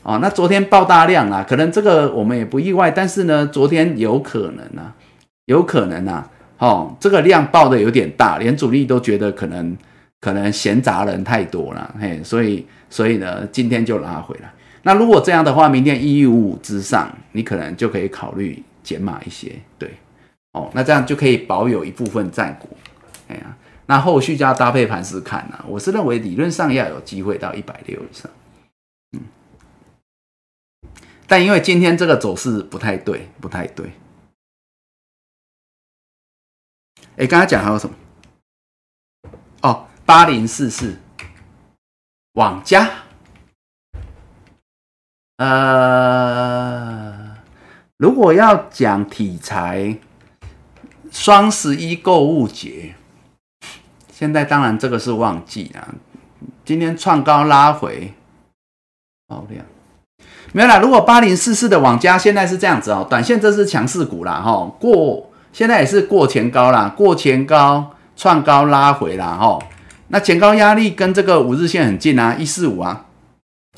[0.02, 4.94] 哦，那昨天爆大量啊，可能这个我们也不意外，但是呢，昨天有可能啊，
[5.44, 6.26] 有可能啊，
[6.56, 9.76] 哦，这个量爆的有点大，连主力都觉得可能
[10.18, 14.50] 可能闲杂人太多了，嘿，所以所以呢，今天就拉回来。
[14.82, 19.94] 那如果这样的话，明天一五五之上，你可能就可以考虑减码一些，对，
[20.52, 22.68] 哦，那这样就可以保有一部分战股，
[23.28, 28.30] 哎呀，那后续就要搭配盘势看啊，我是认为理论上要有机会到一百六以上。
[29.12, 29.20] 嗯
[31.26, 33.92] 但因为今天这个走势不太对，不太对。
[37.16, 37.94] 哎，刚才讲还有什么？
[39.62, 40.98] 哦，八零四四，
[42.32, 42.90] 网家。
[45.40, 47.14] 呃，
[47.96, 49.96] 如果要讲题材，
[51.10, 52.94] 双十一购物节，
[54.12, 55.88] 现在当然这个是旺季啊。
[56.62, 58.12] 今天创高拉回，
[59.26, 59.64] 爆量。
[60.52, 69.58] 没有啦，如果八零四四的网加现在是这样子哦，短线这是强势股啦，哈，过现在也是过前高啦，过前高创高拉回啦，哈，
[70.08, 73.06] 那前高压力跟这个五日线很近啊，一四五啊，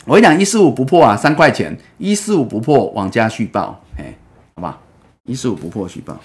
[0.05, 4.13] 我跟你讲一四五不破啊，三块钱，一四五不破往家续报，哎，
[4.57, 4.81] 好吧，
[5.25, 6.19] 一四五不破续报。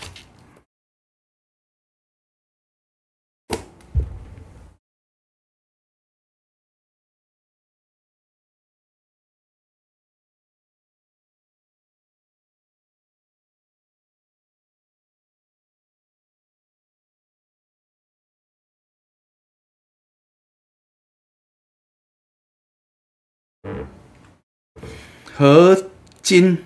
[25.37, 25.91] 合
[26.23, 26.65] 金，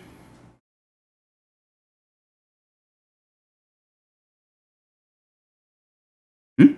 [6.56, 6.78] 嗯，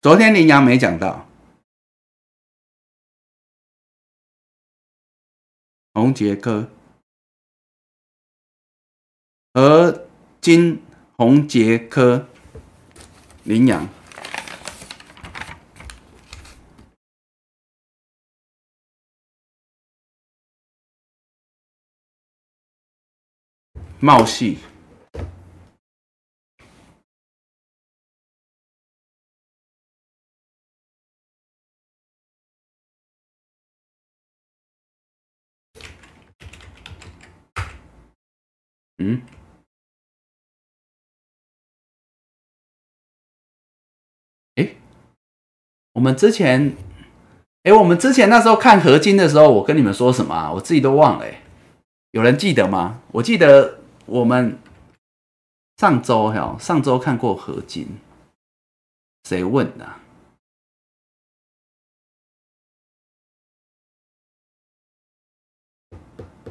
[0.00, 1.28] 昨天林阳没讲到，
[5.94, 6.70] 红杰科，
[9.52, 10.06] 合
[10.40, 10.80] 金，
[11.16, 12.28] 红杰科，
[13.42, 13.99] 羚羊。
[24.02, 24.56] 茂系，
[38.96, 39.20] 嗯，
[44.54, 44.76] 哎，
[45.92, 46.74] 我们之前，
[47.64, 50.50] 哎，我们之前那时候看合金的时候，我跟你们说什么啊？
[50.50, 51.42] 我自己都忘了，哎，
[52.12, 53.02] 有人记得吗？
[53.12, 53.79] 我记得。
[54.10, 54.58] 我们
[55.76, 57.86] 上周哈，上周看过合金，
[59.22, 60.00] 谁问的？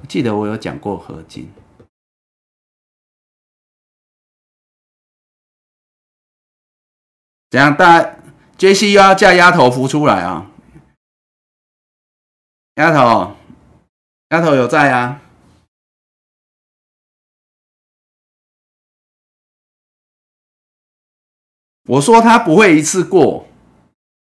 [0.07, 1.51] 记得我有讲过合金，
[7.49, 7.75] 怎样？
[7.75, 8.19] 大家
[8.57, 10.49] 杰西又要叫丫头浮出来啊？
[12.75, 13.35] 丫头，
[14.29, 15.21] 丫头有在啊？
[21.89, 23.47] 我说它不会一次过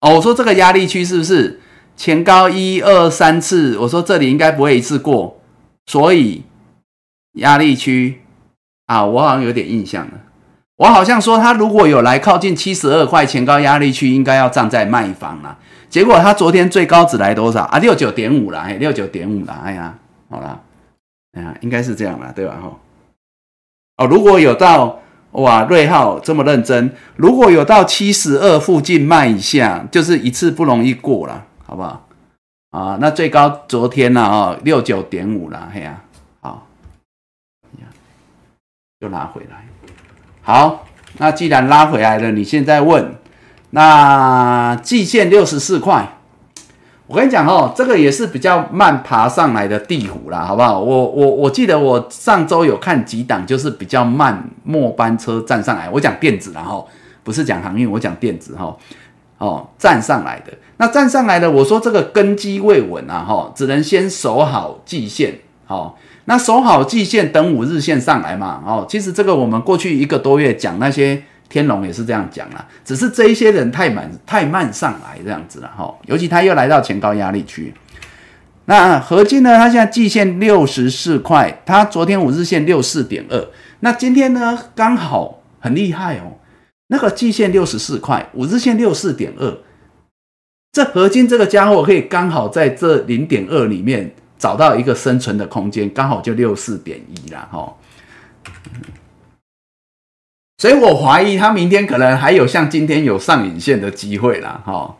[0.01, 1.59] 哦，我说这个压力区是不是
[1.95, 3.77] 前高一二三次？
[3.77, 5.39] 我说这里应该不会一次过，
[5.85, 6.43] 所以
[7.33, 8.21] 压力区
[8.87, 10.13] 啊，我好像有点印象了。
[10.77, 15.59] 我好像说他如果有来靠近七十二块前高压力区，应该要站在卖方了。
[15.89, 17.77] 结果它昨天最高只来多少啊？
[17.79, 19.97] 六九点五了，哎，六九点五了，哎呀，
[20.29, 20.61] 好了，
[21.33, 22.57] 哎呀，应该是这样了，对吧？
[22.61, 22.79] 哈，
[23.97, 24.99] 哦，如果有到
[25.31, 32.07] 哇，瑞浩这么认真，如果有到七十二附近卖一下，就是一次不容易过了，好不好？
[32.71, 34.21] 啊，那最高昨天呢？
[34.23, 36.01] 哦，六九点五了，嘿呀，
[36.41, 36.67] 好，
[38.99, 39.65] 又拉回来，
[40.41, 40.85] 好，
[41.17, 43.15] 那既然拉回来了，你现在问，
[43.69, 46.18] 那季线六十四块，
[47.09, 50.79] 我跟你讲哦，这个也是比较慢爬上来的地虎啦，好不好？
[50.79, 56.87] 我我我记得我上周有看几档，就是比较慢末班车站上来，我讲电子然后
[57.23, 58.77] 不是讲航运，我讲电子哈。
[59.39, 77.73] 哦，站上来的那站上来的，我说这个根基未稳啊，哈，只能先守好季线，好，那守好季线，等五日线上来嘛，哦，其实这个我们过去一个多月讲那些天龙也是这样讲啦，只是这一些人太慢太慢上来这样子了，哈，尤其他又来到前高压力区，
[78.65, 83.47] 那合金呢，它现在季线六十四块，它昨天五日线六四点二，
[83.79, 86.37] 那今天呢刚好很厉害哦。
[86.91, 89.57] 那个季线六十四块，五日线六四点二，
[90.71, 97.75] 这合金这个家伙可以刚好在这零点二里面找到一个生存的空间，刚好就六四点一了哈。
[100.59, 104.93] 所以我怀疑他明天可能还有像今天有上影线的机会啦哈。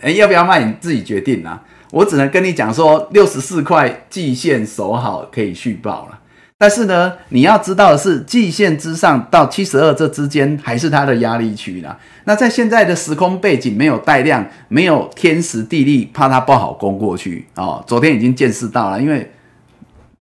[0.00, 1.60] 哎，要不要卖你自己决定啦。
[1.90, 6.20] 我只能跟你讲说，六十四块季线守好可以续报了。
[6.56, 11.98] 但是呢，你要知道的是，季线之上到七十二这之间还是它的压力区啦。
[12.22, 17.82] 那在现在的时空背景，没有带量，没有天时地利，怕它不好攻过去哦。
[17.84, 19.28] 昨天已经见识到了，因为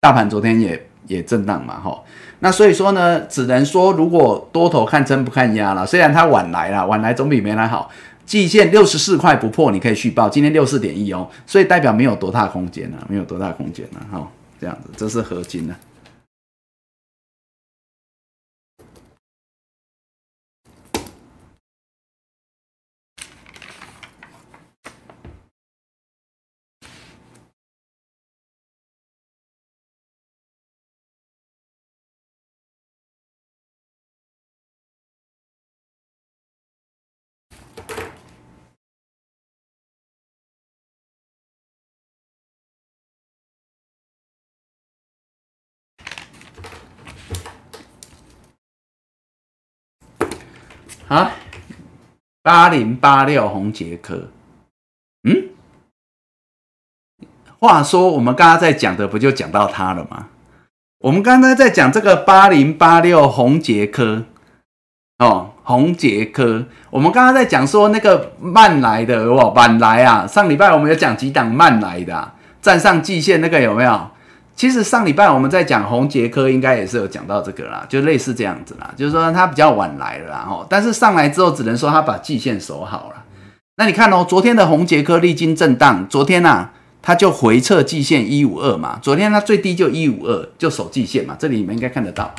[0.00, 2.00] 大盘昨天也也震荡嘛，哈。
[2.44, 7.90] 那所以说呢，只能说如果多头看真不看压了，虽然它晚来了，晚来总比没来好。
[8.26, 10.28] 季线六十四块不破，你可以续报。
[10.28, 14.28] 今天六四点一哦，所以代表没有多大空间了，没有多大空间了，哈。
[14.60, 15.72] 这样子，这是合金了。
[15.72, 15.78] 啊，
[51.08, 51.32] 啊？
[52.42, 54.28] 八零八六红杰科，
[55.22, 55.48] 嗯，
[57.58, 60.28] 话说我们刚刚在讲的不就讲到它了吗？
[60.98, 64.24] 我们刚才在讲这个八零八六红杰科，
[65.18, 74.10] 哦，红杰科，我们刚刚在讲说那个慢来的哦，晚来啊，上礼拜我们有讲几档慢来的，站上季线那个有没有？
[74.56, 83.24] 其实上礼拜我们在讲红杰科，应该也是有讲到这个啦，就类似这样子啦，就是说它比较晚来了，然后但是上来之后，只能说它把季线守好了。
[83.76, 86.68] 那你看哦，昨天的红杰科历经震荡，昨天呐，
[87.02, 92.32] 它就回撤季线一五二嘛，昨天它最低就一五二，就守季线嘛，这里你们应该看得到，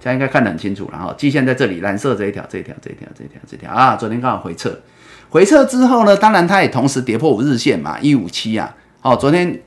[0.00, 4.80] 现在应该看得很清楚然后季线在这里，蓝色这一条，这一条，这一条，这一条，这条啊，昨天刚好回撤，
[5.28, 9.60] 回撤之后呢，当然它也同时跌破五日线嘛，一五七啊，哦，昨天。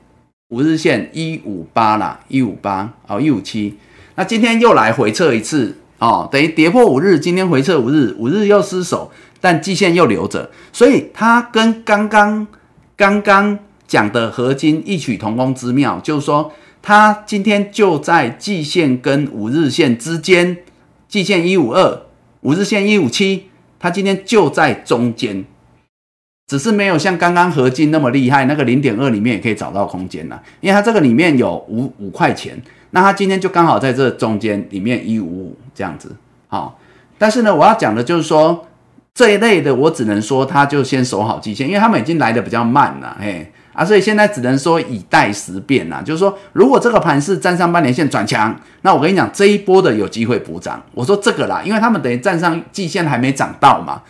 [0.51, 3.77] 五日线一五八啦，一五八哦，一五七。
[4.15, 9.09] 那今天又来回撤一次哦，等于跌破五日，今天回撤五日，五日又失守，
[9.39, 12.45] 但季线又留着，所以它跟刚刚
[12.97, 13.57] 刚刚
[13.87, 16.51] 讲的合金异曲同工之妙，就是说
[16.81, 20.57] 它今天就在季线跟五日线之间，
[21.07, 22.01] 季线一五二，
[22.41, 23.45] 五日线一五七，
[23.79, 25.45] 它今天就在中间。
[26.51, 36.13] 只是没有像刚刚合金那么厉害，那个零点二里面也可以找到空间了，因为它这个里面有五五块钱，那它今天就刚好在这中间里面一五五这样子，
[36.49, 36.77] 好，
[37.17, 38.67] 但是呢，我要讲的就是说
[39.13, 43.49] 这一类的，我只能说它就先守好季线，因为他们已经来的比较慢了，嘿。
[43.71, 54.01] 啊，所以现在只能说以待时变啦，就是说如果这个盘是站上半年线转强，那我跟你讲这一波的有机会补涨，我说这个啦，因为他们等于站上季线还没涨到嘛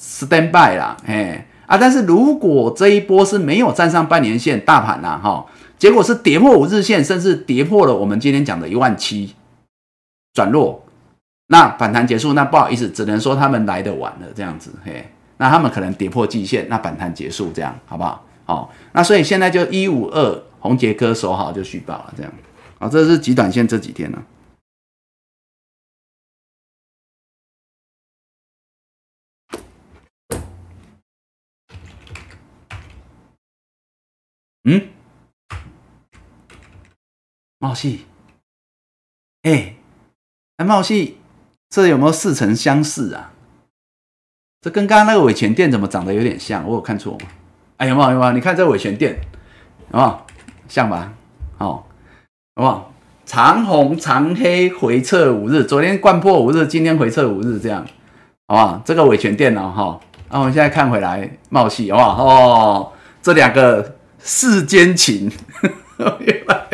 [0.00, 1.44] ，stand by 啦，嘿。
[1.70, 1.78] 啊！
[1.78, 5.46] 但是如果这一波是没有站上半年线大盘呐，哈，
[5.78, 9.36] 结果是跌破五日线，甚至跌破了我们今天讲的一万七，
[10.34, 10.84] 转弱，
[11.46, 18.24] 那反弹结束，那不好意思，只能说他们来的晚了，这样子，嘿，那他们可能跌破季线，那反弹结束，这样好不好？
[18.44, 22.32] 好，那所以现在就一五二红杰哥守好就续报了，这样，
[22.80, 24.18] 好，这是极短线这几天呢。
[34.64, 34.88] 嗯，
[37.58, 38.04] 茂系，
[39.42, 39.74] 哎，
[40.56, 41.18] 哎，茂系，
[41.70, 43.32] 这有没有似曾相识啊？
[44.60, 46.66] 这跟刚刚那个伟全店怎么长得有点像？
[46.66, 47.28] 我有看错吗？
[47.78, 48.10] 哎，有没有？
[48.10, 48.32] 有没有？
[48.32, 49.18] 你看这伟全店，
[49.90, 50.26] 好
[50.68, 51.10] 像吧？
[51.56, 51.82] 哦，
[52.54, 52.92] 好不好？
[53.24, 57.86] 长红长黑回撤五日，昨天贯破五日，今天回撤五日，这样，
[58.46, 58.82] 好不好？
[58.84, 62.24] 这个伟全电脑哈，那我们现在看回来茂系，好不好？
[62.26, 62.92] 哦，
[63.22, 65.30] 这两个世间情，
[66.20, 66.68] 原来，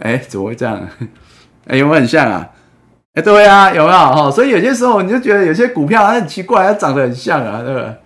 [0.00, 0.88] 哎，怎么会这样？
[1.66, 2.50] 哎，有没有很像啊？
[3.14, 3.98] 哎，对啊，有没有？
[3.98, 7.96] 哈，所以有些时候你就觉得有些股票它很奇怪，它长得很像啊，对吧？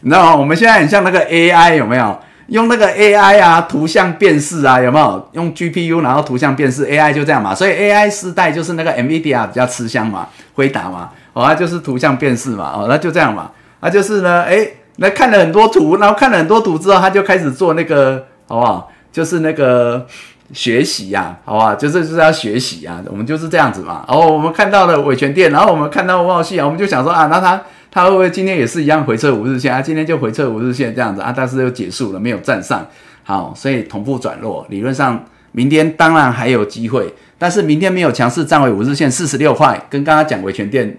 [0.00, 0.36] 你知道吗？
[0.36, 2.22] 我们现在很像那个 AI 有没有？
[2.48, 5.28] 用那个 AI 啊，图像辨识啊，有没有？
[5.32, 7.54] 用 GPU 然后图像辨识 AI 就这样嘛。
[7.54, 13.50] 所以 AI 时代就是那个 NVIDIA 比较吃香嘛，回答嘛，哦，那就是图像辨识嘛，哦，那就这样嘛。
[13.80, 18.90] 那就是呢，诶，那看了很多图，然后看了很多图之后，他就开始做那个，好不好？
[19.12, 20.06] 就是那个
[20.52, 21.74] 学习呀，好吧？
[21.74, 24.04] 就是就是要学习啊，我们就是这样子嘛。
[24.08, 27.62] 然后我们看到了维权店，然后我们看到茂系啊，我们就想说啊，那他。
[27.88, 29.80] 他会不会今天也是一样回撤五日线啊？
[29.80, 32.86] 今天就回撤五日线这样子啊，但是又结束了，没有站上。
[33.22, 40.98] 好，所以同步转弱，理论上明天当然还有机会，但是明天没有强势站回五日线四十六块，跟刚刚讲维权店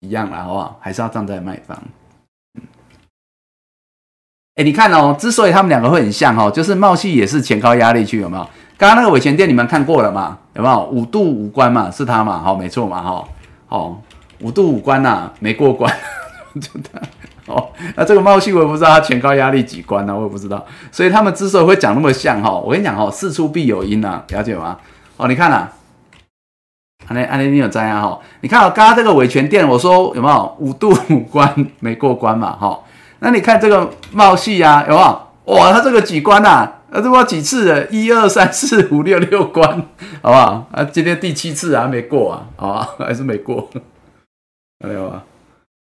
[0.00, 0.78] 一样了，好不好？
[0.80, 1.78] 还是要站在卖方。
[4.54, 8.48] 哎，你看哦，之所以他们两个会很像哦，就是茂系也是前高压力区，有没有？
[8.80, 10.38] 刚刚那个维权店你们看过了嘛？
[10.54, 11.90] 有没有五度五关嘛？
[11.90, 12.38] 是他嘛？
[12.42, 13.02] 好，没错嘛？
[13.02, 13.22] 哈，
[13.66, 14.00] 好，
[14.40, 15.94] 五度五关呐，没过关。
[16.58, 16.88] 真的
[17.44, 24.78] 哦，那这个茂系我也不知道他前高压力几关呢，我也不知道，所以他们之所以会讲那么像哈，我跟你讲哈，事出必有因呐，了解吗？
[25.18, 25.68] 哦，你看呐，
[27.06, 28.18] 安利安利你有在啊哈？
[28.40, 32.80] 你看哦，刚刚这个维权店，我说有没有五度五关没过关嘛哈？
[33.18, 35.56] 那你看这个茂系啊，有没有？
[35.56, 36.66] 哇，它这个几关呐？
[36.90, 37.86] 呃，这不几次了？
[37.86, 39.86] 一二三四五六六关，
[40.22, 40.68] 好不好？
[40.72, 42.94] 啊，今天第七次还没过啊，好？
[42.98, 43.70] 还是没过，
[44.86, 45.24] 没有啊？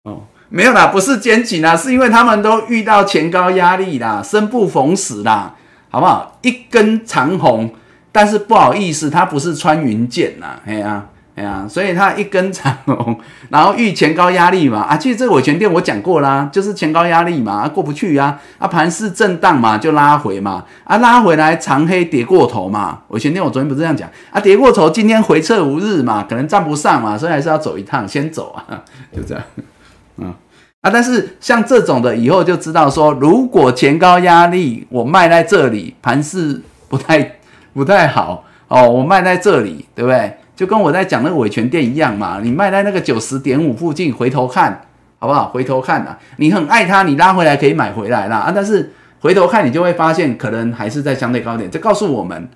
[0.03, 0.23] 哦。
[0.49, 5.53] 没有啦，不是肩颈啦，是因为他们都遇到前高压力啦，生不逢时啦，
[5.89, 6.39] 好不好？
[6.41, 7.73] 一根长红，
[8.13, 11.05] 但是不好意思，它不是穿云箭呐，哎呀，
[11.37, 13.15] 哎呀，所以它一根长红，
[13.49, 28.81] 然后遇前高压力嘛，啊，其实这个尾权店我讲过啦，就是前高压力嘛，啊过不去呀，啊盘势震荡嘛，就拉回嘛，啊拉回来长黑跌过头嘛，尾权店我昨天不是这样讲，啊跌过头，今天回撤无日嘛，可能站不上嘛，所以还是要走一趟，先走啊，
[29.15, 29.43] 就这样。
[30.17, 30.33] 嗯
[30.81, 36.59] 啊，但是像这种的，以后就知道说，如果前高压力我卖在这里，盘势
[36.89, 37.37] 不太
[37.73, 40.35] 不太好哦，我卖在这里，对不对？
[40.57, 44.87] 就跟我在讲那个尾权店一样嘛，你卖在那个九十点五附近，回头看
[45.19, 45.47] 好不好？
[45.47, 51.71] 回头看啊，你很爱它，你拉回来可以买回来啦啊，但是回头看你就会发现，可能还是在相对高点。
[51.71, 52.49] 这告诉我们，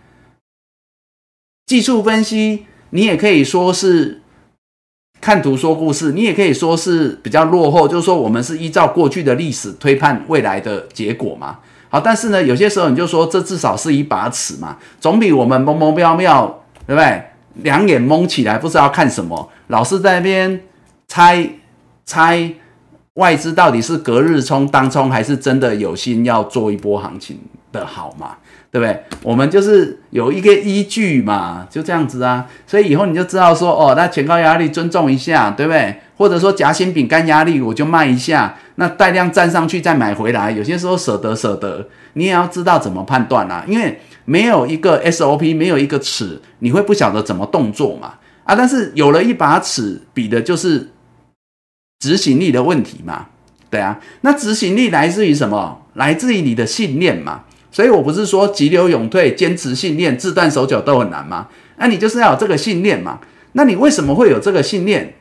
[1.66, 4.18] 技术分析你也可以说是。
[5.22, 11.60] 看图说故事，你也可以说是比较落后，就是说我们是依照过去的历史推判未来的结果嘛。
[11.90, 17.24] 好，但是呢，有些时候你就说这至少是一把尺嘛，总比我们懵懵飘飘，对不对？
[17.56, 20.64] 两眼蒙起来不知道看什么，老是在那边
[21.08, 21.50] 猜
[22.06, 22.54] 猜
[23.16, 27.40] 外资到底是隔日冲、当冲，还是真的有心要做一波行情
[27.72, 28.38] 的好吗？
[28.72, 29.04] 对不对？
[29.22, 32.48] 我们就是有一个依据嘛，就这样子啊。
[32.66, 36.00] 所以以后你就知道说，哦，那前高压力尊重一下，对不对？
[36.16, 40.52] 或者说夹心饼干压力我就卖一下，那带量站上去再买回来。
[40.52, 43.66] 有些时候舍得舍得，你也要知道怎么判断啦。
[43.68, 48.14] 因为没有一个 SOP，没有一个尺，你会不晓得怎么动作嘛。
[48.46, 50.92] 啊，但是有了一把尺，比的就是
[52.00, 53.28] 执行力的问题嘛。
[53.70, 55.82] 对啊，那执行力来自于什么？
[55.96, 57.44] 来自于你的信念嘛。
[57.72, 61.48] 所以我不是说急流勇退、坚持信念、自断手脚都很难吗？
[61.78, 63.20] 那你就是要有这个信念嘛。
[63.54, 65.16] 那你为什么会有这个信念？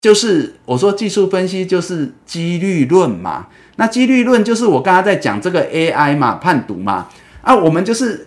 [0.00, 3.46] 就是我说技术分析就是几率论嘛。
[3.76, 7.08] 那几率论就是我刚刚在讲这个 AI 嘛，判读嘛。
[7.40, 8.26] 啊，我们就是。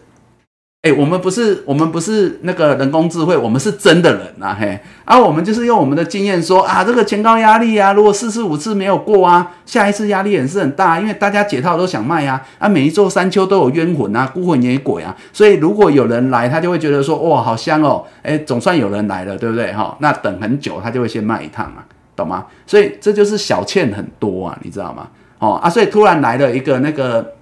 [0.85, 19.73] 哎，我们不是我们不是那个人工智慧，我们是真的人呐，嘿，而我们就是用我们的经验说啊，这个前高压力啊，如果四次五次没有过啊，下一次压力也是很大，因为大家解套都想卖呀，啊，每一座山丘都有冤魂啊，孤魂野鬼啊，所以如果有人来，他就会觉得说，哇，好香哦，哎，总算有人来了，对不对？
[19.73, 21.81] 哈，那等很久，他就会先卖一趟啊，
[22.15, 22.45] 懂吗？
[22.67, 25.07] 所以这就是小欠很多啊，你知道吗？
[25.39, 27.33] 哦啊，所以突然来了一个那个。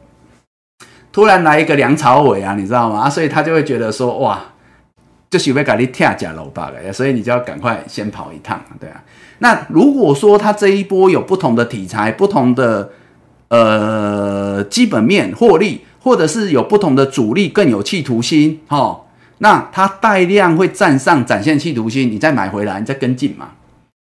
[1.14, 3.08] 突然来一个梁朝伟啊，你知道吗？
[3.08, 4.44] 所以他就会觉得说，哇，
[5.30, 9.04] 就是被搞你跳假楼吧了，所以你就要赶快先跑一趟，对啊。
[9.38, 12.90] 那如果说他这一波有不同的题材、不同的
[13.50, 19.02] 呃基本面获利，或者是有不同的主力更有企图心，哈，
[19.38, 23.52] 那它带量会站上展现企图心，你再买回来，你再跟进嘛。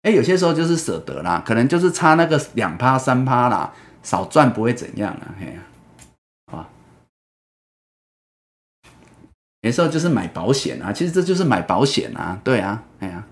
[0.01, 3.71] 哎，有些时候就是舍得啦，可能就是差那个两趴三趴啦，
[4.03, 5.57] 少赚不会怎样啊，嘿。
[9.61, 13.25] 有时候就是买保险啊，其实这就是买保险啊，对啊，哎呀，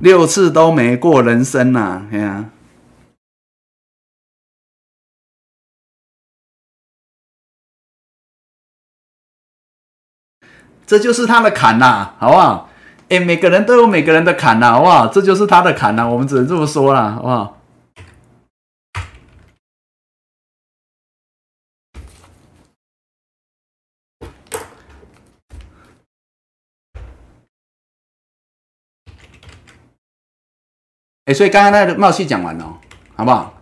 [0.00, 2.50] 六次都没过人生呐，哎呀，
[10.86, 12.70] 这就是他的坎呐，好不好？
[13.08, 15.08] 哎，每个人都有每个人的坎呐，好不好？
[15.08, 17.57] 这就是他的坎呐，我们只能这么说了，好不好？
[31.28, 32.78] 哎，所以刚刚那个冒气讲完了，
[33.14, 33.52] 好不好？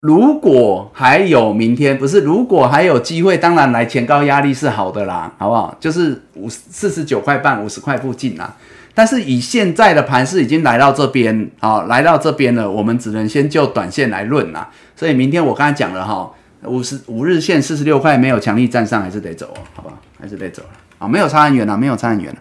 [0.00, 5.76] 如果还有明天，不是如果还有机会，当然来前高压力是好的啦，好不好？
[5.78, 8.56] 就是五四十九块半、五十块附近啦。
[8.94, 14.70] 但是以现在的盘势已经来到这边，好，来到这边了，我们只能先就短线来论啦。
[14.96, 16.32] 所以明天我刚才讲了哈，
[16.62, 19.98] 五十五日线四十六块没有强力站上，还是得走哦，好不好？
[20.18, 20.70] 还是得走了
[21.00, 22.38] 啊，没有差很远了，没有差很远了，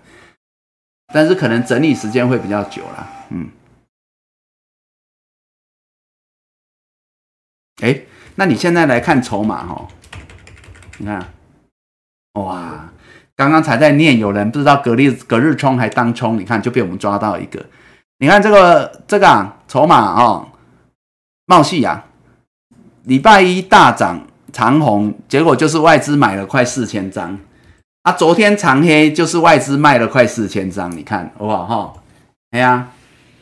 [1.13, 3.49] 但是可能整理时间会比较久了，嗯。
[7.81, 8.01] 哎，
[8.35, 9.87] 那你现在来看筹码哈，
[10.97, 11.25] 你看，
[12.33, 12.89] 哇，
[13.35, 17.65] 刚刚才在念，有人不知道隔日隔日冲还当冲，你看就被我们抓到一个，
[18.19, 20.47] 你看这个这个啊，筹码哦，
[21.47, 22.05] 茂系啊，
[23.03, 27.37] 礼拜一大涨长红，结果就是外资买了快四千张，
[28.03, 31.93] 啊，昨天长黑就是外资卖了快四千张，你看哇哈，
[32.51, 32.89] 哎呀。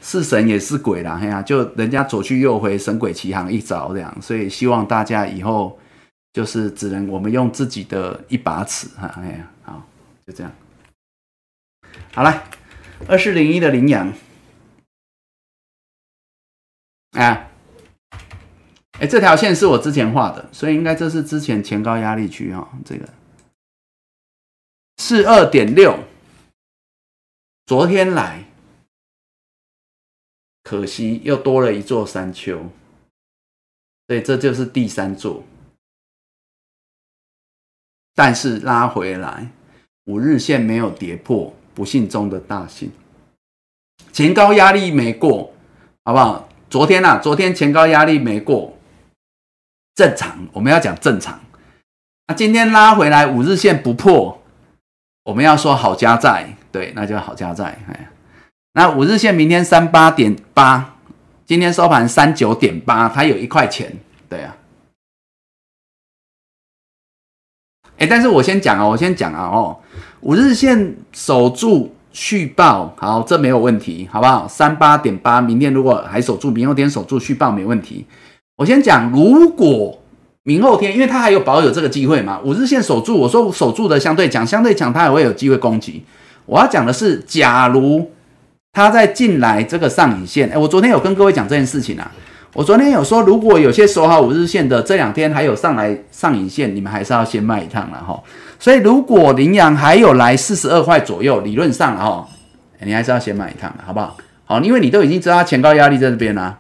[0.02, 5.80] 是神也是鬼啦，哎呀，就人家左去右回，神鬼齐行一招这样，所以希望大家以后
[6.34, 9.88] 就是只能我们用自己的一把尺哈，哎呀，好，
[10.26, 10.52] 就这样，
[12.14, 12.44] 好了，
[13.08, 14.12] 二四零一的羚羊，
[17.12, 17.52] 哎，
[19.00, 23.08] 哎，这条线是我之前画的，所以应该这是之前前高压力区哈，这个。
[24.98, 26.00] 四二点六，
[27.66, 28.46] 昨天来。
[30.64, 32.70] 可惜又多了一座山丘，
[34.08, 35.44] 所以这就是第三座。
[38.14, 39.50] 但是拉回来，
[40.06, 42.92] 五日线没有跌破，不幸中的大幸。
[44.12, 45.54] 前高压力没过，
[46.04, 46.50] 好不好？
[46.70, 48.78] 昨天啊，昨天前高压力没过，
[49.96, 50.48] 正常。
[50.54, 51.40] 我们要讲正常。
[52.28, 54.42] 那今天拉回来，五日线不破，
[55.24, 58.10] 我们要说好加在，对，那就好加在，哎。
[58.74, 60.96] 那五日线明天三八点八，
[61.46, 63.92] 今天收盘三九点八，它有一块钱，
[64.30, 64.56] 对啊。
[67.98, 69.78] 哎，但是我先讲啊，我先讲啊，哦，
[70.22, 74.48] 五日线守住续报，好，这没有问题，好不好？
[74.48, 78.06] 三八点八，明天如果还守住，明后天守住续报没问题。
[78.56, 80.02] 我先讲，如果
[80.44, 86.06] 明后天，因为它还有保有这个机会嘛，五日线守住，我说守住的相对强，相对强，它也会有机会攻击。
[86.46, 88.10] 我要讲的是，假如。
[88.74, 92.10] 它在进来这个上影线，哎，我昨天有跟各位讲这件事情啊。
[92.54, 98.22] 我昨天有说，如果有些守好五日线的，这两天还有上来上影线，你们还是要先卖一趟了哈。
[98.60, 102.28] 所以如果羚羊还有来四十二块左右，理论上哈，
[102.80, 104.18] 你还是要先买一趟的，好不好？
[104.46, 106.58] 好，因为你都已经知道它前高压力在这边啦。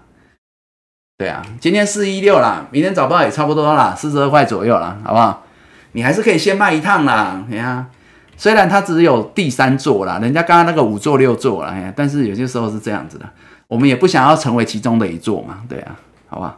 [1.18, 5.46] 对啊，今天四一六啦，明天早报也差不多啦，四十二块左右啦，好不好？
[5.92, 7.90] 你还是可以先卖一趟啦，你看。
[8.41, 13.30] 虽然它只有第三座啦，人家刚刚那个五座六座了，哎，但是有些时候是这样子的，
[13.68, 15.95] 我们也不想要成为其中的一座嘛，对啊，
[16.27, 16.57] 好吧？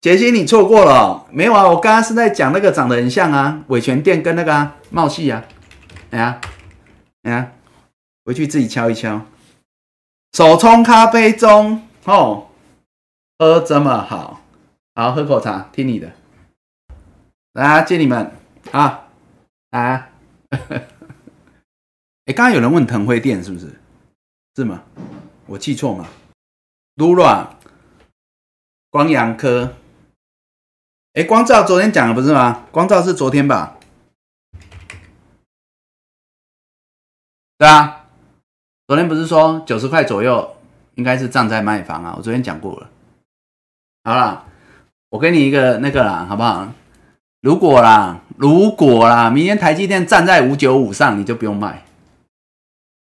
[0.00, 1.66] 杰西，你错过了，没有啊？
[1.68, 5.42] 我刚刚是在讲那个长得很像啊，伟全店跟那个茂系啊，
[6.10, 6.40] 哎呀，
[7.24, 7.48] 哎呀，
[8.24, 9.20] 回去自己敲一敲。
[10.32, 12.46] 手冲咖啡中，哦，
[13.36, 14.42] 喝这么好，
[14.94, 16.12] 好喝口茶，听你的，
[17.54, 18.30] 来接你们
[18.70, 19.06] 啊，
[19.72, 20.06] 来。
[22.32, 23.66] 刚刚有人问腾辉店是不是？
[24.56, 24.82] 是吗？
[25.46, 26.06] 我记错吗
[26.96, 27.48] ？Lura
[28.90, 29.74] 光阳科，
[31.14, 32.66] 哎，光照昨天讲的不是吗？
[32.70, 33.78] 光照是昨天吧？
[37.56, 38.06] 对啊，
[38.86, 40.56] 昨天不是说九十块左右
[40.96, 42.14] 应该是站在卖方啊？
[42.16, 42.90] 我昨天讲过了。
[44.04, 44.46] 好了，
[45.10, 46.72] 我给你一个那个啦，好不好？
[47.40, 51.84] 如果啦，如果啦，明天台积电站在五九五上，你就不用卖，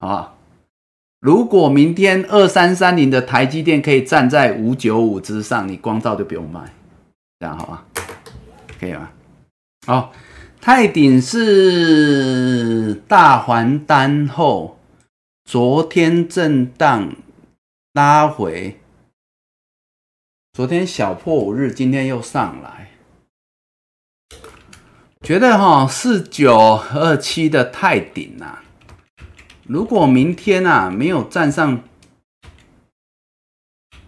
[0.03, 0.37] 好不好？
[1.20, 6.61] 如果明天二三三零的台积电可以站在五九五之上，你光照就不用卖，
[7.39, 7.85] 这样好吧？
[8.81, 9.09] 可以吗？
[9.87, 10.12] 好，
[10.61, 14.77] 泰鼎是大还单后，
[15.45, 17.15] 昨天震荡
[17.93, 18.81] 拉回，
[20.53, 22.91] 昨天小破五日，今天又上来。
[25.20, 26.59] 觉得哈四九
[26.93, 28.62] 二七的泰顶啊，
[29.65, 31.83] 如果明天啊没有站上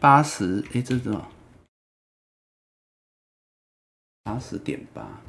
[0.00, 1.28] 八十，哎，这是什么？
[4.22, 5.20] 八十点八，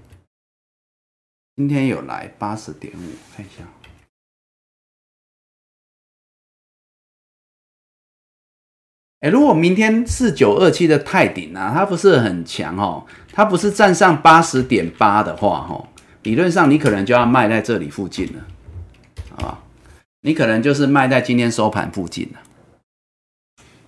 [1.56, 3.68] 今天有来八十点五，看一下。
[9.20, 13.06] 哎，如果明天四九二七的泰顶啊，它不是很强哦。
[13.32, 15.88] 它不是站上八十点八的话，哦，
[16.24, 18.48] 理论上你可能就要卖在这里附近了，
[19.38, 19.64] 啊，
[20.26, 22.40] 你可能就是卖在今天收盘附近了。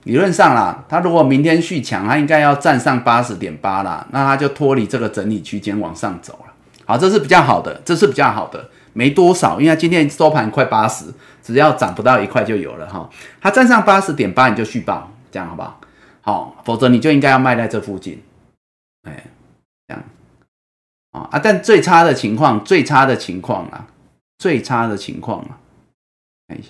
[0.04, 6.54] 理论上啦，它如果明天续强，它应该要站上八十点八啦，那它就脱离这个整理区间往上走了。
[6.86, 11.06] 好，这是比较好的，这是比较好的，没多少，因为今天收盘快八十，
[11.42, 13.10] 只要涨不到一块就有了哈。
[13.42, 15.82] 它站上八十点八，你就续报，这样好不好？
[16.22, 18.22] 好，否则你就应该要卖在这附近，
[19.10, 19.26] 哎。
[19.88, 20.04] 这样
[21.14, 21.40] 啊啊！
[21.40, 23.88] 但最差的情况，最差的情况啊，
[24.38, 25.58] 最差的情况啊，
[26.48, 26.70] 看一下。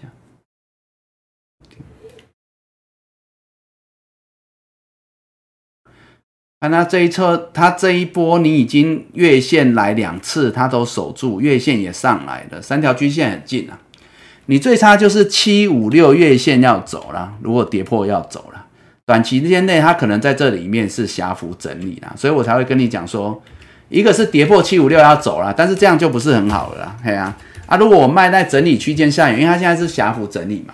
[6.60, 13.80] 看他这一车，他这一波你已经月线来两次，他都守住，月线也上来了，三条均线很近啊。
[14.48, 18.66] 你最差就是七五六月线要走了，如果跌破要走了。
[19.06, 23.40] 短期之间内，它可能在这里面是狭幅整理啦，所以我才会跟你讲说，
[23.90, 26.98] 一个是跌破七五六要走了，但是这样就不是很好了啦。
[27.04, 27.38] 嘿啊，
[27.68, 30.74] 啊，如果我卖在整理区间下缘，因为它现在是狭幅整理嘛，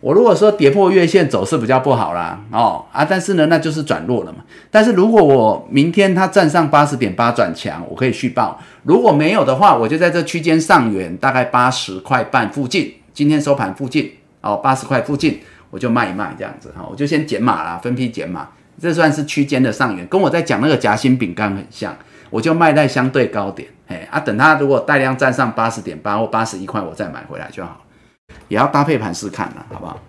[0.00, 4.38] 我如果说跌破月线走势比较不好啦，哦啊，但是呢，那就是转弱了嘛。
[4.70, 15.40] 但是如果我明天它站上八十点八转强，我可以续报；如果没有的话，我就在这区间上缘，大概八十块半附近，今天收盘附近哦，八十块附近。
[15.70, 18.48] 我就卖一卖这样子哈，我就先减码啦，分批减码，
[18.80, 21.92] 这算是区间的上缘，跟我在讲那个夹心饼干很像，
[22.34, 27.86] 我就卖在相对高点，哎啊，等它如果带量站上八十点八或八十一块，我再买回来就好，
[28.48, 30.00] 也要搭配盘试看了，好不好？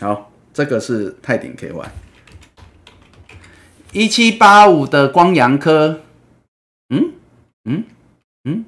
[0.00, 1.86] 好，这个是泰鼎 KY，
[3.92, 6.00] 一七八五的光阳科，
[6.88, 7.12] 嗯？
[7.64, 7.84] 嗯？
[8.44, 8.64] 嗯？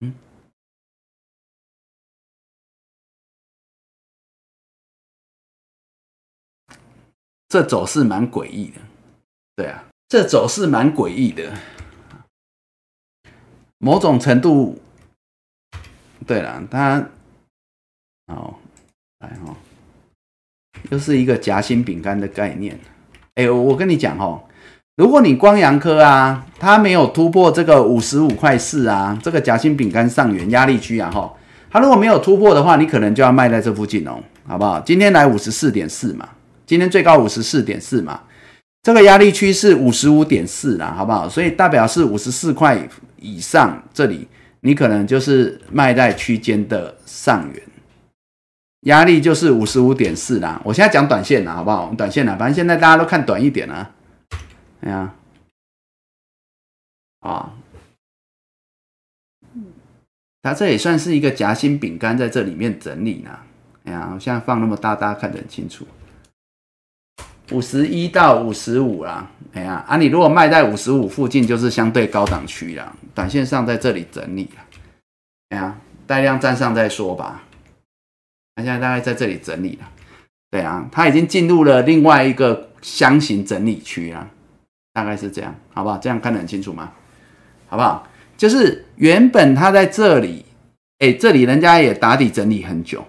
[0.00, 0.14] 嗯。
[7.50, 8.80] 这走势蛮诡异的，
[9.56, 11.52] 对啊，这走势蛮诡异的，
[13.76, 14.80] 某种程度，
[16.26, 17.06] 对了，它，
[18.26, 18.58] 好，
[19.18, 19.54] 来哈，
[20.88, 22.80] 又是一个夹心饼干的概念。
[23.34, 24.42] 哎，我跟你讲哦，
[24.96, 31.36] 如果你光阳科啊，它没有突破这个五十五块四啊，这个夹心饼干上缘压力区啊，哈，
[31.70, 34.80] 它如果没有突破的话，你可能就要卖在这附近哦，好不好？
[34.80, 36.30] 今天来五十四点四嘛。
[36.64, 38.22] 今天最高五十四点四嘛，
[38.82, 41.28] 这个压力区是五十五点四啦，好不好？
[41.28, 44.26] 所以代表是五十四块以上，这里
[44.60, 47.62] 你可能就是卖在区间的上缘，
[48.82, 50.62] 压力就是五十五点四啦。
[50.64, 51.88] 我现在讲短线啦，好不好？
[51.90, 53.90] 我短线啦，反正现在大家都看短一点啦。
[54.80, 55.14] 哎呀，
[57.20, 57.52] 啊，
[60.40, 63.38] 它这也算是一个夹心饼干，在这里面整理呢。
[63.84, 65.86] 哎呀，我现在放那么大，大家看得很清楚。
[67.50, 74.62] 五十一到五十五啦，哎呀，啊，你如果卖在五十五附近，就是相对高档区啦，短线上在这里整理了，
[75.50, 75.76] 哎呀，
[76.06, 77.42] 带量站上再说吧，
[78.54, 79.88] 它现在大概在这里整理了，
[80.50, 84.28] 对啊，它已经进入了另外一个箱型整理区了，
[84.92, 85.96] 大概是这样，好不好？
[85.98, 86.92] 这样看得很清楚吗？
[87.68, 88.06] 好不好？
[88.36, 90.44] 就是原本它在这里，
[90.98, 93.04] 哎，这里人家也打底整理很久，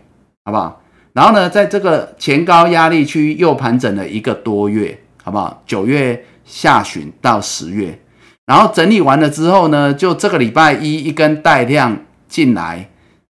[0.46, 0.82] 好不好？
[1.20, 5.62] 然后呢，在这个前高压力区又盘整了一个多月，好不好？
[5.66, 8.00] 九月下旬到十月，
[8.46, 11.98] 然后整理完了之后呢，就这个礼拜一一根带量
[12.30, 12.90] 进来，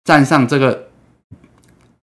[0.05, 0.91] 站上这个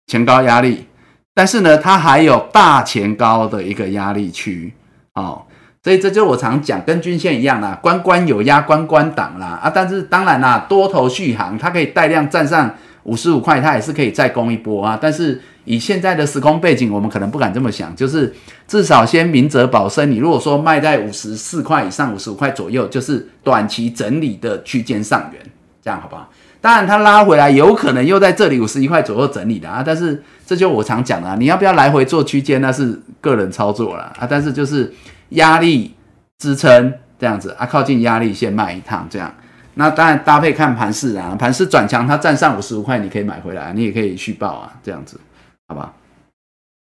[0.07, 0.85] 前高压力，
[1.33, 4.75] 但是呢，它还有大前高的一个压力区，
[5.15, 5.47] 哦，
[5.83, 12.75] 所以这就我常讲，跟均线一样啦，关关有压，关关挡啦啊，但是当然啦，多头续航，它可以带量站上。
[13.05, 14.99] 五十五块，它也是可以再攻一波啊。
[15.01, 18.35] 但是以现在的时空背景，我们可能不敢这么想，就是
[18.67, 20.11] 至少先明哲保身。
[20.11, 25.41] 你如果说卖在五十四块以上，五十五块左右，就是短期整理的区间上缘，
[25.83, 26.29] 这样好不好？
[26.61, 29.83] 当然，它拉回来有可能又在这里五十一块左右整理的啊。
[29.85, 34.27] 但是这就我常讲的，你要不要来回做区间，那是个人操作了啊。
[34.27, 34.91] 但是就是
[35.31, 35.95] 压力
[36.39, 39.31] 支撑这样子啊，靠近压力线卖一趟这样。
[39.75, 45.21] 那当然搭配看盘势啊，盘势转强，它站上五十五块，你可以买回来，你也可以续报啊，这样子，
[45.69, 45.93] 好吧？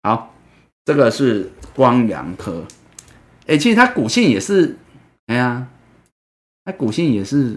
[0.02, 0.34] 好，
[0.84, 2.64] 这个是光阳科，
[3.46, 4.76] 哎，其实它股性也是，
[5.26, 5.68] 哎呀，
[6.64, 7.56] 它股性也是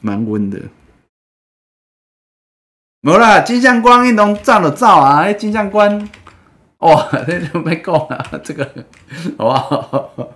[0.00, 0.60] 蛮温的。
[3.00, 5.20] 没啦，金相光运动照了照啊！
[5.20, 6.08] 哎，金相光，
[6.78, 8.68] 哇，这就没够了，这个
[9.38, 10.28] 好不好？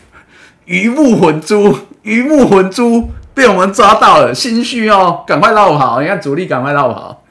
[0.66, 3.10] 鱼目混珠，鱼目混珠
[3.40, 6.02] 被我们抓到了，心虚哦，赶快绕跑！
[6.02, 7.24] 你看主力赶快绕跑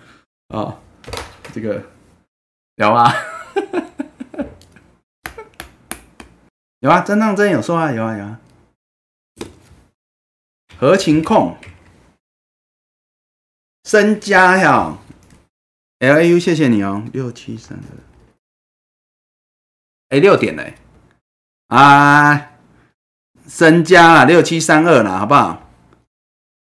[0.48, 0.76] 啊！
[1.53, 1.84] 这个
[2.77, 3.14] 有吗？
[6.81, 8.40] 有啊，真当真有说啊，有啊有啊，
[10.80, 11.56] 合情控。
[13.84, 14.98] 身家呀
[15.99, 17.86] ，L A U，谢谢你哦，六七三二，
[20.10, 20.73] 哎，六点嘞，
[21.68, 22.49] 啊，
[23.48, 25.69] 身家啦，六七三二啦，好不好？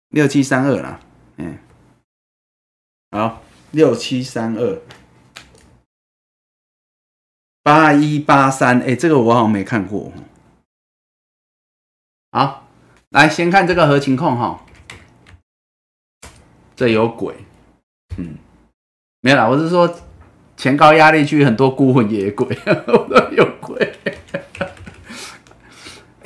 [0.10, 1.00] 六七三二啦，
[1.38, 1.58] 嗯，
[3.12, 3.42] 好，
[3.72, 4.82] 六七三二，
[7.62, 10.12] 八一八三，哎，这个我好像没看过，
[12.32, 12.68] 好，
[13.10, 14.66] 来先看这个合情况哈。
[16.76, 17.36] 这有鬼，
[18.18, 18.38] 嗯，
[19.22, 20.00] 没有啦，我是说
[20.56, 22.48] 前高压力区很多孤魂野鬼，
[23.36, 23.96] 有鬼。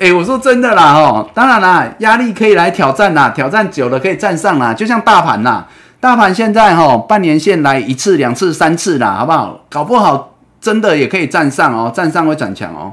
[0.04, 5.64] 哎，我说真的啦，哦，当然啦，压力可以来挑战啦，挑战久了可以站上啦，就像大盘呐，
[5.98, 9.60] 大盘现在哈半年线来一次、两次、三次啦，好不好？
[9.70, 12.92] 搞不好真的也可以站上哦，站上会转强哦，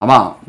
[0.00, 0.40] 好不好？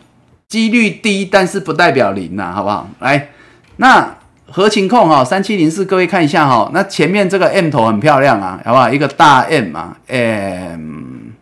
[0.47, 2.87] 几率低，但是不代表零呐，好不好？
[2.99, 3.27] 来，
[3.75, 4.13] 那。
[4.49, 8.89] 合情控哈，三七零四，各位看一下哈，那前面这个 M 头很漂亮啊，好不好？
[8.89, 11.33] 一个大 M 啊，M，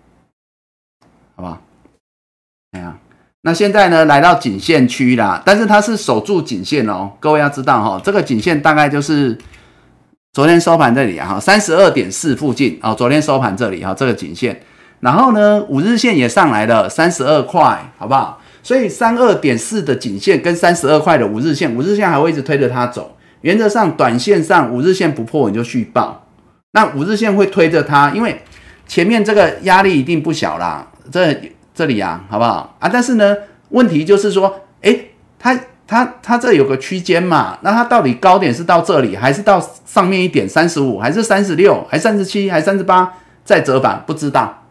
[1.36, 1.62] 好不好？
[2.72, 2.96] 哎呀，
[3.48, 9.38] 那现在呢，来到颈线区啦，但是它是守住颈线哦，各位要知道哈，这个颈线大概就是
[10.34, 14.60] 昨天收盘这里啊，哈，三十二点四附近哦，昨天收盘这里哈，这个颈线，
[15.00, 18.42] 然后呢，五日线也上来了，三十二块，好不好？
[18.64, 23.16] 所以三二点四的颈线跟三十二块的五日线，五日线还会一直推着它走。
[23.42, 26.26] 原则上，短线上五日线不破，你就续报。
[26.72, 28.42] 那五日线会推着它，因为
[28.88, 30.88] 前面这个压力一定不小啦。
[31.12, 31.40] 这
[31.76, 32.90] 这里啊，好不好啊？
[32.92, 33.36] 但是呢，
[33.70, 37.58] 问题就是说，诶，它它它这有个区间嘛？
[37.62, 44.02] 那它到底高点是到这里，还是到上面一点三十五，还是三十六，还三十七，还三十八再折返？
[44.08, 44.64] 不知道。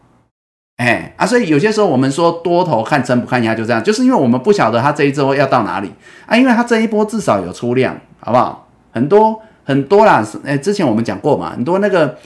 [0.79, 5.93] 哎啊，所以有些时候我们说多头看真不看压，就这样，就是因为我们不晓得它这一周要到哪里
[6.27, 8.67] 啊，因为它这一波至少有出量，好不好？
[8.91, 12.17] 很多很多啦，哎，之前我们讲过嘛，很多那个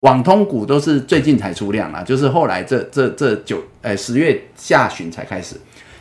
[0.00, 5.56] 网通股都是最近才出量啦，就是后来这这这九哎十月下旬才开始，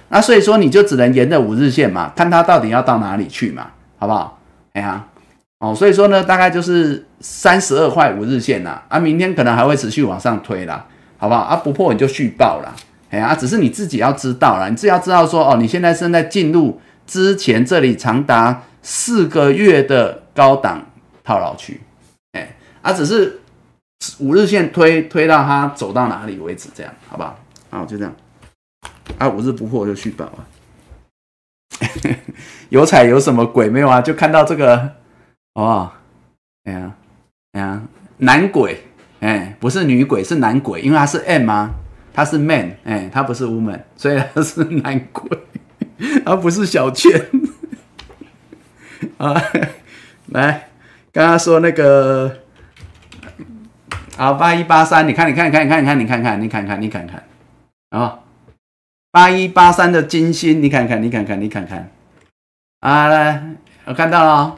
[0.10, 3.68] 那所以说你就只能沿着五日线嘛，看它到底要到哪里去嘛，
[3.98, 4.40] 好不好？
[4.74, 5.06] 哎呀，
[5.60, 10.86] 哦，所以说呢，大概就是三十二块五日线啦，啊，明天可能还会持续往上推啦。
[11.18, 11.56] 好不好啊？
[11.56, 12.76] 不破你就续报了，
[13.10, 20.86] 哎呀，只是你自己要知道了，你自己要知道说哦，你现在正在进入之前这里长达四个月的高档
[21.24, 21.80] 套牢区，
[22.34, 23.40] 哎，啊，只是
[24.20, 27.40] 五日线推推到它走到哪里为止，这样好不好？
[27.70, 28.16] 好，就这样，
[29.18, 30.48] 啊，五日不破就续报了。
[32.70, 34.02] 有彩有什么鬼没有啊？
[34.02, 34.92] 就看到这个，
[35.54, 35.92] 哦？
[36.64, 36.94] 哎呀，
[37.52, 37.82] 哎呀，
[38.18, 38.84] 男鬼。
[39.22, 41.72] 哎，不是女鬼，是男鬼，因为他是 M 啊，
[42.14, 45.40] 他是 man，哎，他不是 woman，所以他是男鬼，
[46.26, 47.26] 而不是小倩。
[49.18, 49.42] 啊，
[50.28, 50.70] 来，
[51.12, 52.44] 刚刚说那个，
[54.18, 57.24] 好，八一八三，你看，你看，你看，你看，你看，你看看，你看看，你看看，
[57.90, 58.20] 啊，
[59.12, 61.92] 八一八三的金星，你看看，你看看，你看看，
[62.80, 63.44] 啊，来，
[63.84, 64.56] 我看到了，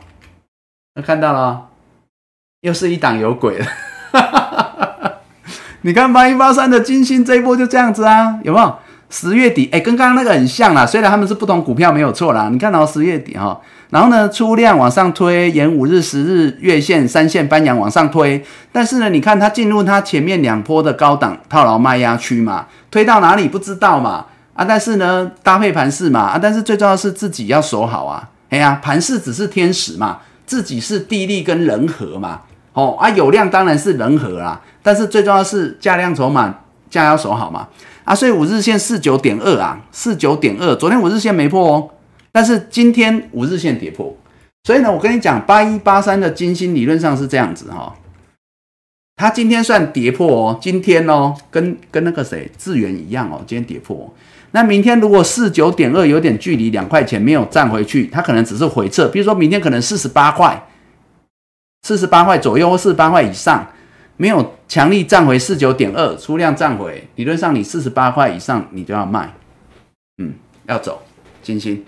[0.93, 1.69] 我看到了，
[2.61, 3.65] 又是一档有鬼了。
[5.81, 8.77] 你看八一八三的金星这一波就这样子啊，有没有？
[9.09, 10.85] 十月底，哎，跟刚刚那个很像啦。
[10.85, 12.49] 虽然他们是不同股票，没有错啦。
[12.51, 13.59] 你看到十月底哈，
[13.89, 18.43] 然后呢，出量往上推，沿五日、十日、月线、三线翻阳往上推。
[18.71, 24.25] 但是呢，你看它进入它前面两波的高档套牢卖压区嘛，推到哪里不知道嘛？
[24.53, 28.29] 啊，但是呢，搭配盘势嘛，啊，但是最重要是自己要守好啊。
[28.49, 32.41] 哎呀，盘势只是天使嘛，自己是地利跟人和嘛。
[32.73, 36.53] 哦啊，有量当然是人和啦，但是最重要是价量筹码
[36.89, 37.67] 价要守好嘛
[38.03, 41.89] 啊，所以五日线四九点二啊，四九点二，昨天五日线没破哦，
[42.37, 44.15] 但是今天五日线跌破，
[44.65, 47.97] 所以呢，我跟你讲，八一八三的金星理论上是这样子哈，
[49.15, 54.13] 它今天算跌破哦，今天哦，跟跟那个谁智源一样哦，今天跌破。
[54.51, 59.07] 那明天如果四九点二有点距离，两块钱没有站回去，它可能只是回撤。
[59.07, 60.67] 比如说明天可能四十八块，
[61.81, 63.67] 四十八块左右或四十八块以上，
[64.15, 69.33] 没有强力站回四九点二，出量站回，理论上你四十八块以上你就要卖，
[70.19, 70.35] 嗯，
[70.67, 71.01] 要走
[71.41, 71.83] 金星，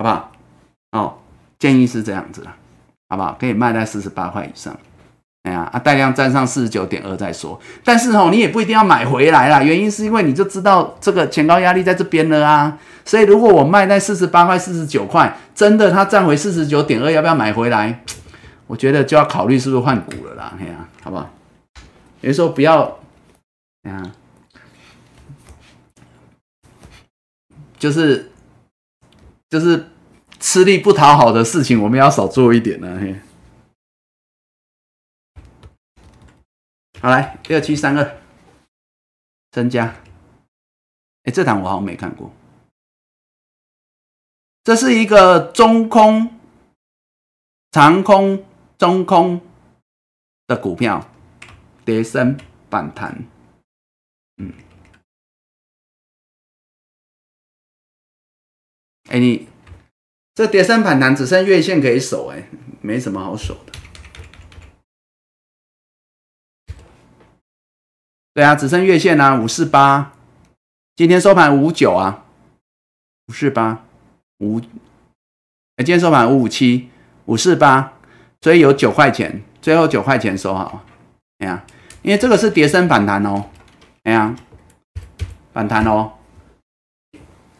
[0.00, 0.32] 好不好？
[0.92, 1.18] 哦，
[1.58, 2.48] 建议是这样子的，
[3.10, 3.36] 好不好？
[3.38, 4.74] 可以卖在四十八块以上。
[5.42, 9.62] 哎呀，啊，带量站上四十九点二再说，但是哦，你也不一定要买回来啦。
[9.62, 12.78] 原因是因为你就知道这个前高压力在这边了啊。
[13.04, 18.02] 所以如果我卖在四十八块、四十九块，真的它站回四十九点二，要不要买回来？
[18.66, 20.54] 我觉得就要考虑是不是换股了啦。
[20.58, 21.28] 哎呀，好不好？
[22.22, 22.98] 有时候不要，
[23.82, 24.02] 哎呀，
[27.78, 28.29] 就是
[29.50, 29.90] 就是
[30.38, 32.98] 吃力不讨好的事情，我们要少做一点呢。
[33.00, 33.20] 嘿。
[37.00, 38.16] 好来，六七三二，
[39.50, 39.96] 增加。
[41.24, 42.32] 哎，这档我好像没看过。
[44.62, 46.38] 这是一个中空、
[47.72, 48.44] 长空、
[48.78, 49.40] 中空
[50.46, 51.10] 的股票，
[51.84, 53.24] 跌升反弹。
[59.10, 59.48] 哎，你
[60.36, 62.48] 这跌升反弹只剩月线可以守，哎，
[62.80, 63.72] 没什么好守的。
[68.32, 70.12] 对啊，只剩月线啊，五四八，
[70.94, 72.24] 今天收盘五九啊，
[73.26, 73.84] 五四八
[74.38, 76.88] 五，哎今天收盘五五七
[77.24, 77.94] 五四八，
[78.40, 80.84] 所以有九块钱，最后九块钱收好，
[81.38, 81.66] 哎呀，
[82.02, 83.50] 因为这个是叠升反弹哦，
[84.04, 84.36] 哎呀，
[85.52, 86.12] 反弹哦，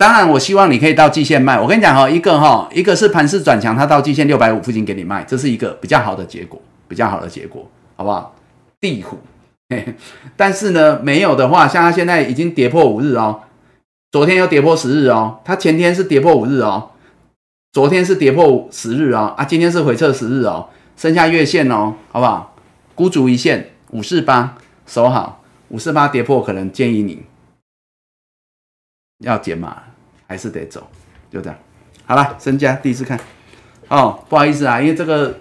[0.01, 6.59] 当然我希望你可以到季线卖，我跟你讲哈，一个哈，一个是盘势转强，它到季线六百五附近给你卖，这是一个比较好的结果，
[6.89, 8.35] 比较好的结果，好不好？
[8.81, 9.19] 地虎。
[10.39, 13.43] 但是呢，没有的话，像它现在已经跌破五日哦，
[14.11, 16.93] 昨天又跌破十日哦，它前天是跌破五日哦，
[17.71, 22.57] 昨天是跌破十日哦，啊，今天是回撤十日哦，剩下月线哦，好不好？
[22.95, 24.57] 孤足一线五四八
[24.87, 27.23] 守好，五四八跌破可能建议你
[29.19, 29.83] 要减码，
[30.31, 30.87] 还是得走，
[31.29, 31.59] 就这样。
[32.07, 33.19] 好了，身家第一次看
[33.89, 35.35] 哦，不好意思啊，因为这个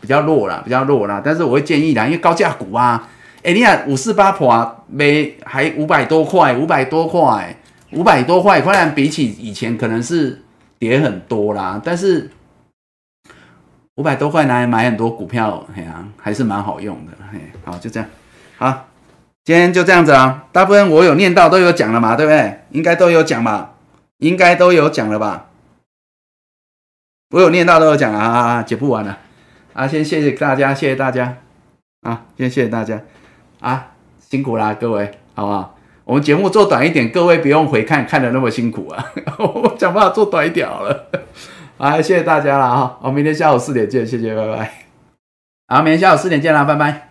[0.00, 3.08] 比较弱了，比较弱了，但是我会建议啦，因为高价股啊。
[3.42, 7.56] 哎，你看五四八破没还五百多块，五百多块，
[7.90, 10.40] 五百多块，当然比起以前可能是
[10.78, 12.30] 跌很多啦，但是
[13.96, 17.12] 五百多块拿来买很多股票，哎呀，还是蛮好用的。
[17.32, 18.08] 嘿，好，就这样，
[18.58, 18.86] 好，
[19.44, 20.44] 今天就这样子啊。
[20.52, 22.60] 大部分我有念到都有讲了嘛，对不对？
[22.70, 23.72] 应该都有讲吧？
[24.18, 25.46] 应该都有讲了吧？
[27.30, 29.18] 我有念到都有讲啊，解不完了
[29.72, 29.86] 啊！
[29.88, 31.38] 先谢谢大家，谢谢大家
[32.02, 33.02] 啊，先谢谢大家。
[33.58, 35.76] 啊，辛苦啦，各位，好不好？
[36.04, 39.12] 我们节目做短一点，各位不用回看，看的那么辛苦啊。
[39.38, 41.10] 我想办法做短一点好了。
[41.76, 44.72] 好，谢谢大家了哈，我明天下午四点见，谢谢，拜拜。
[45.66, 47.05] 好，明天下午四点见啦，拜拜。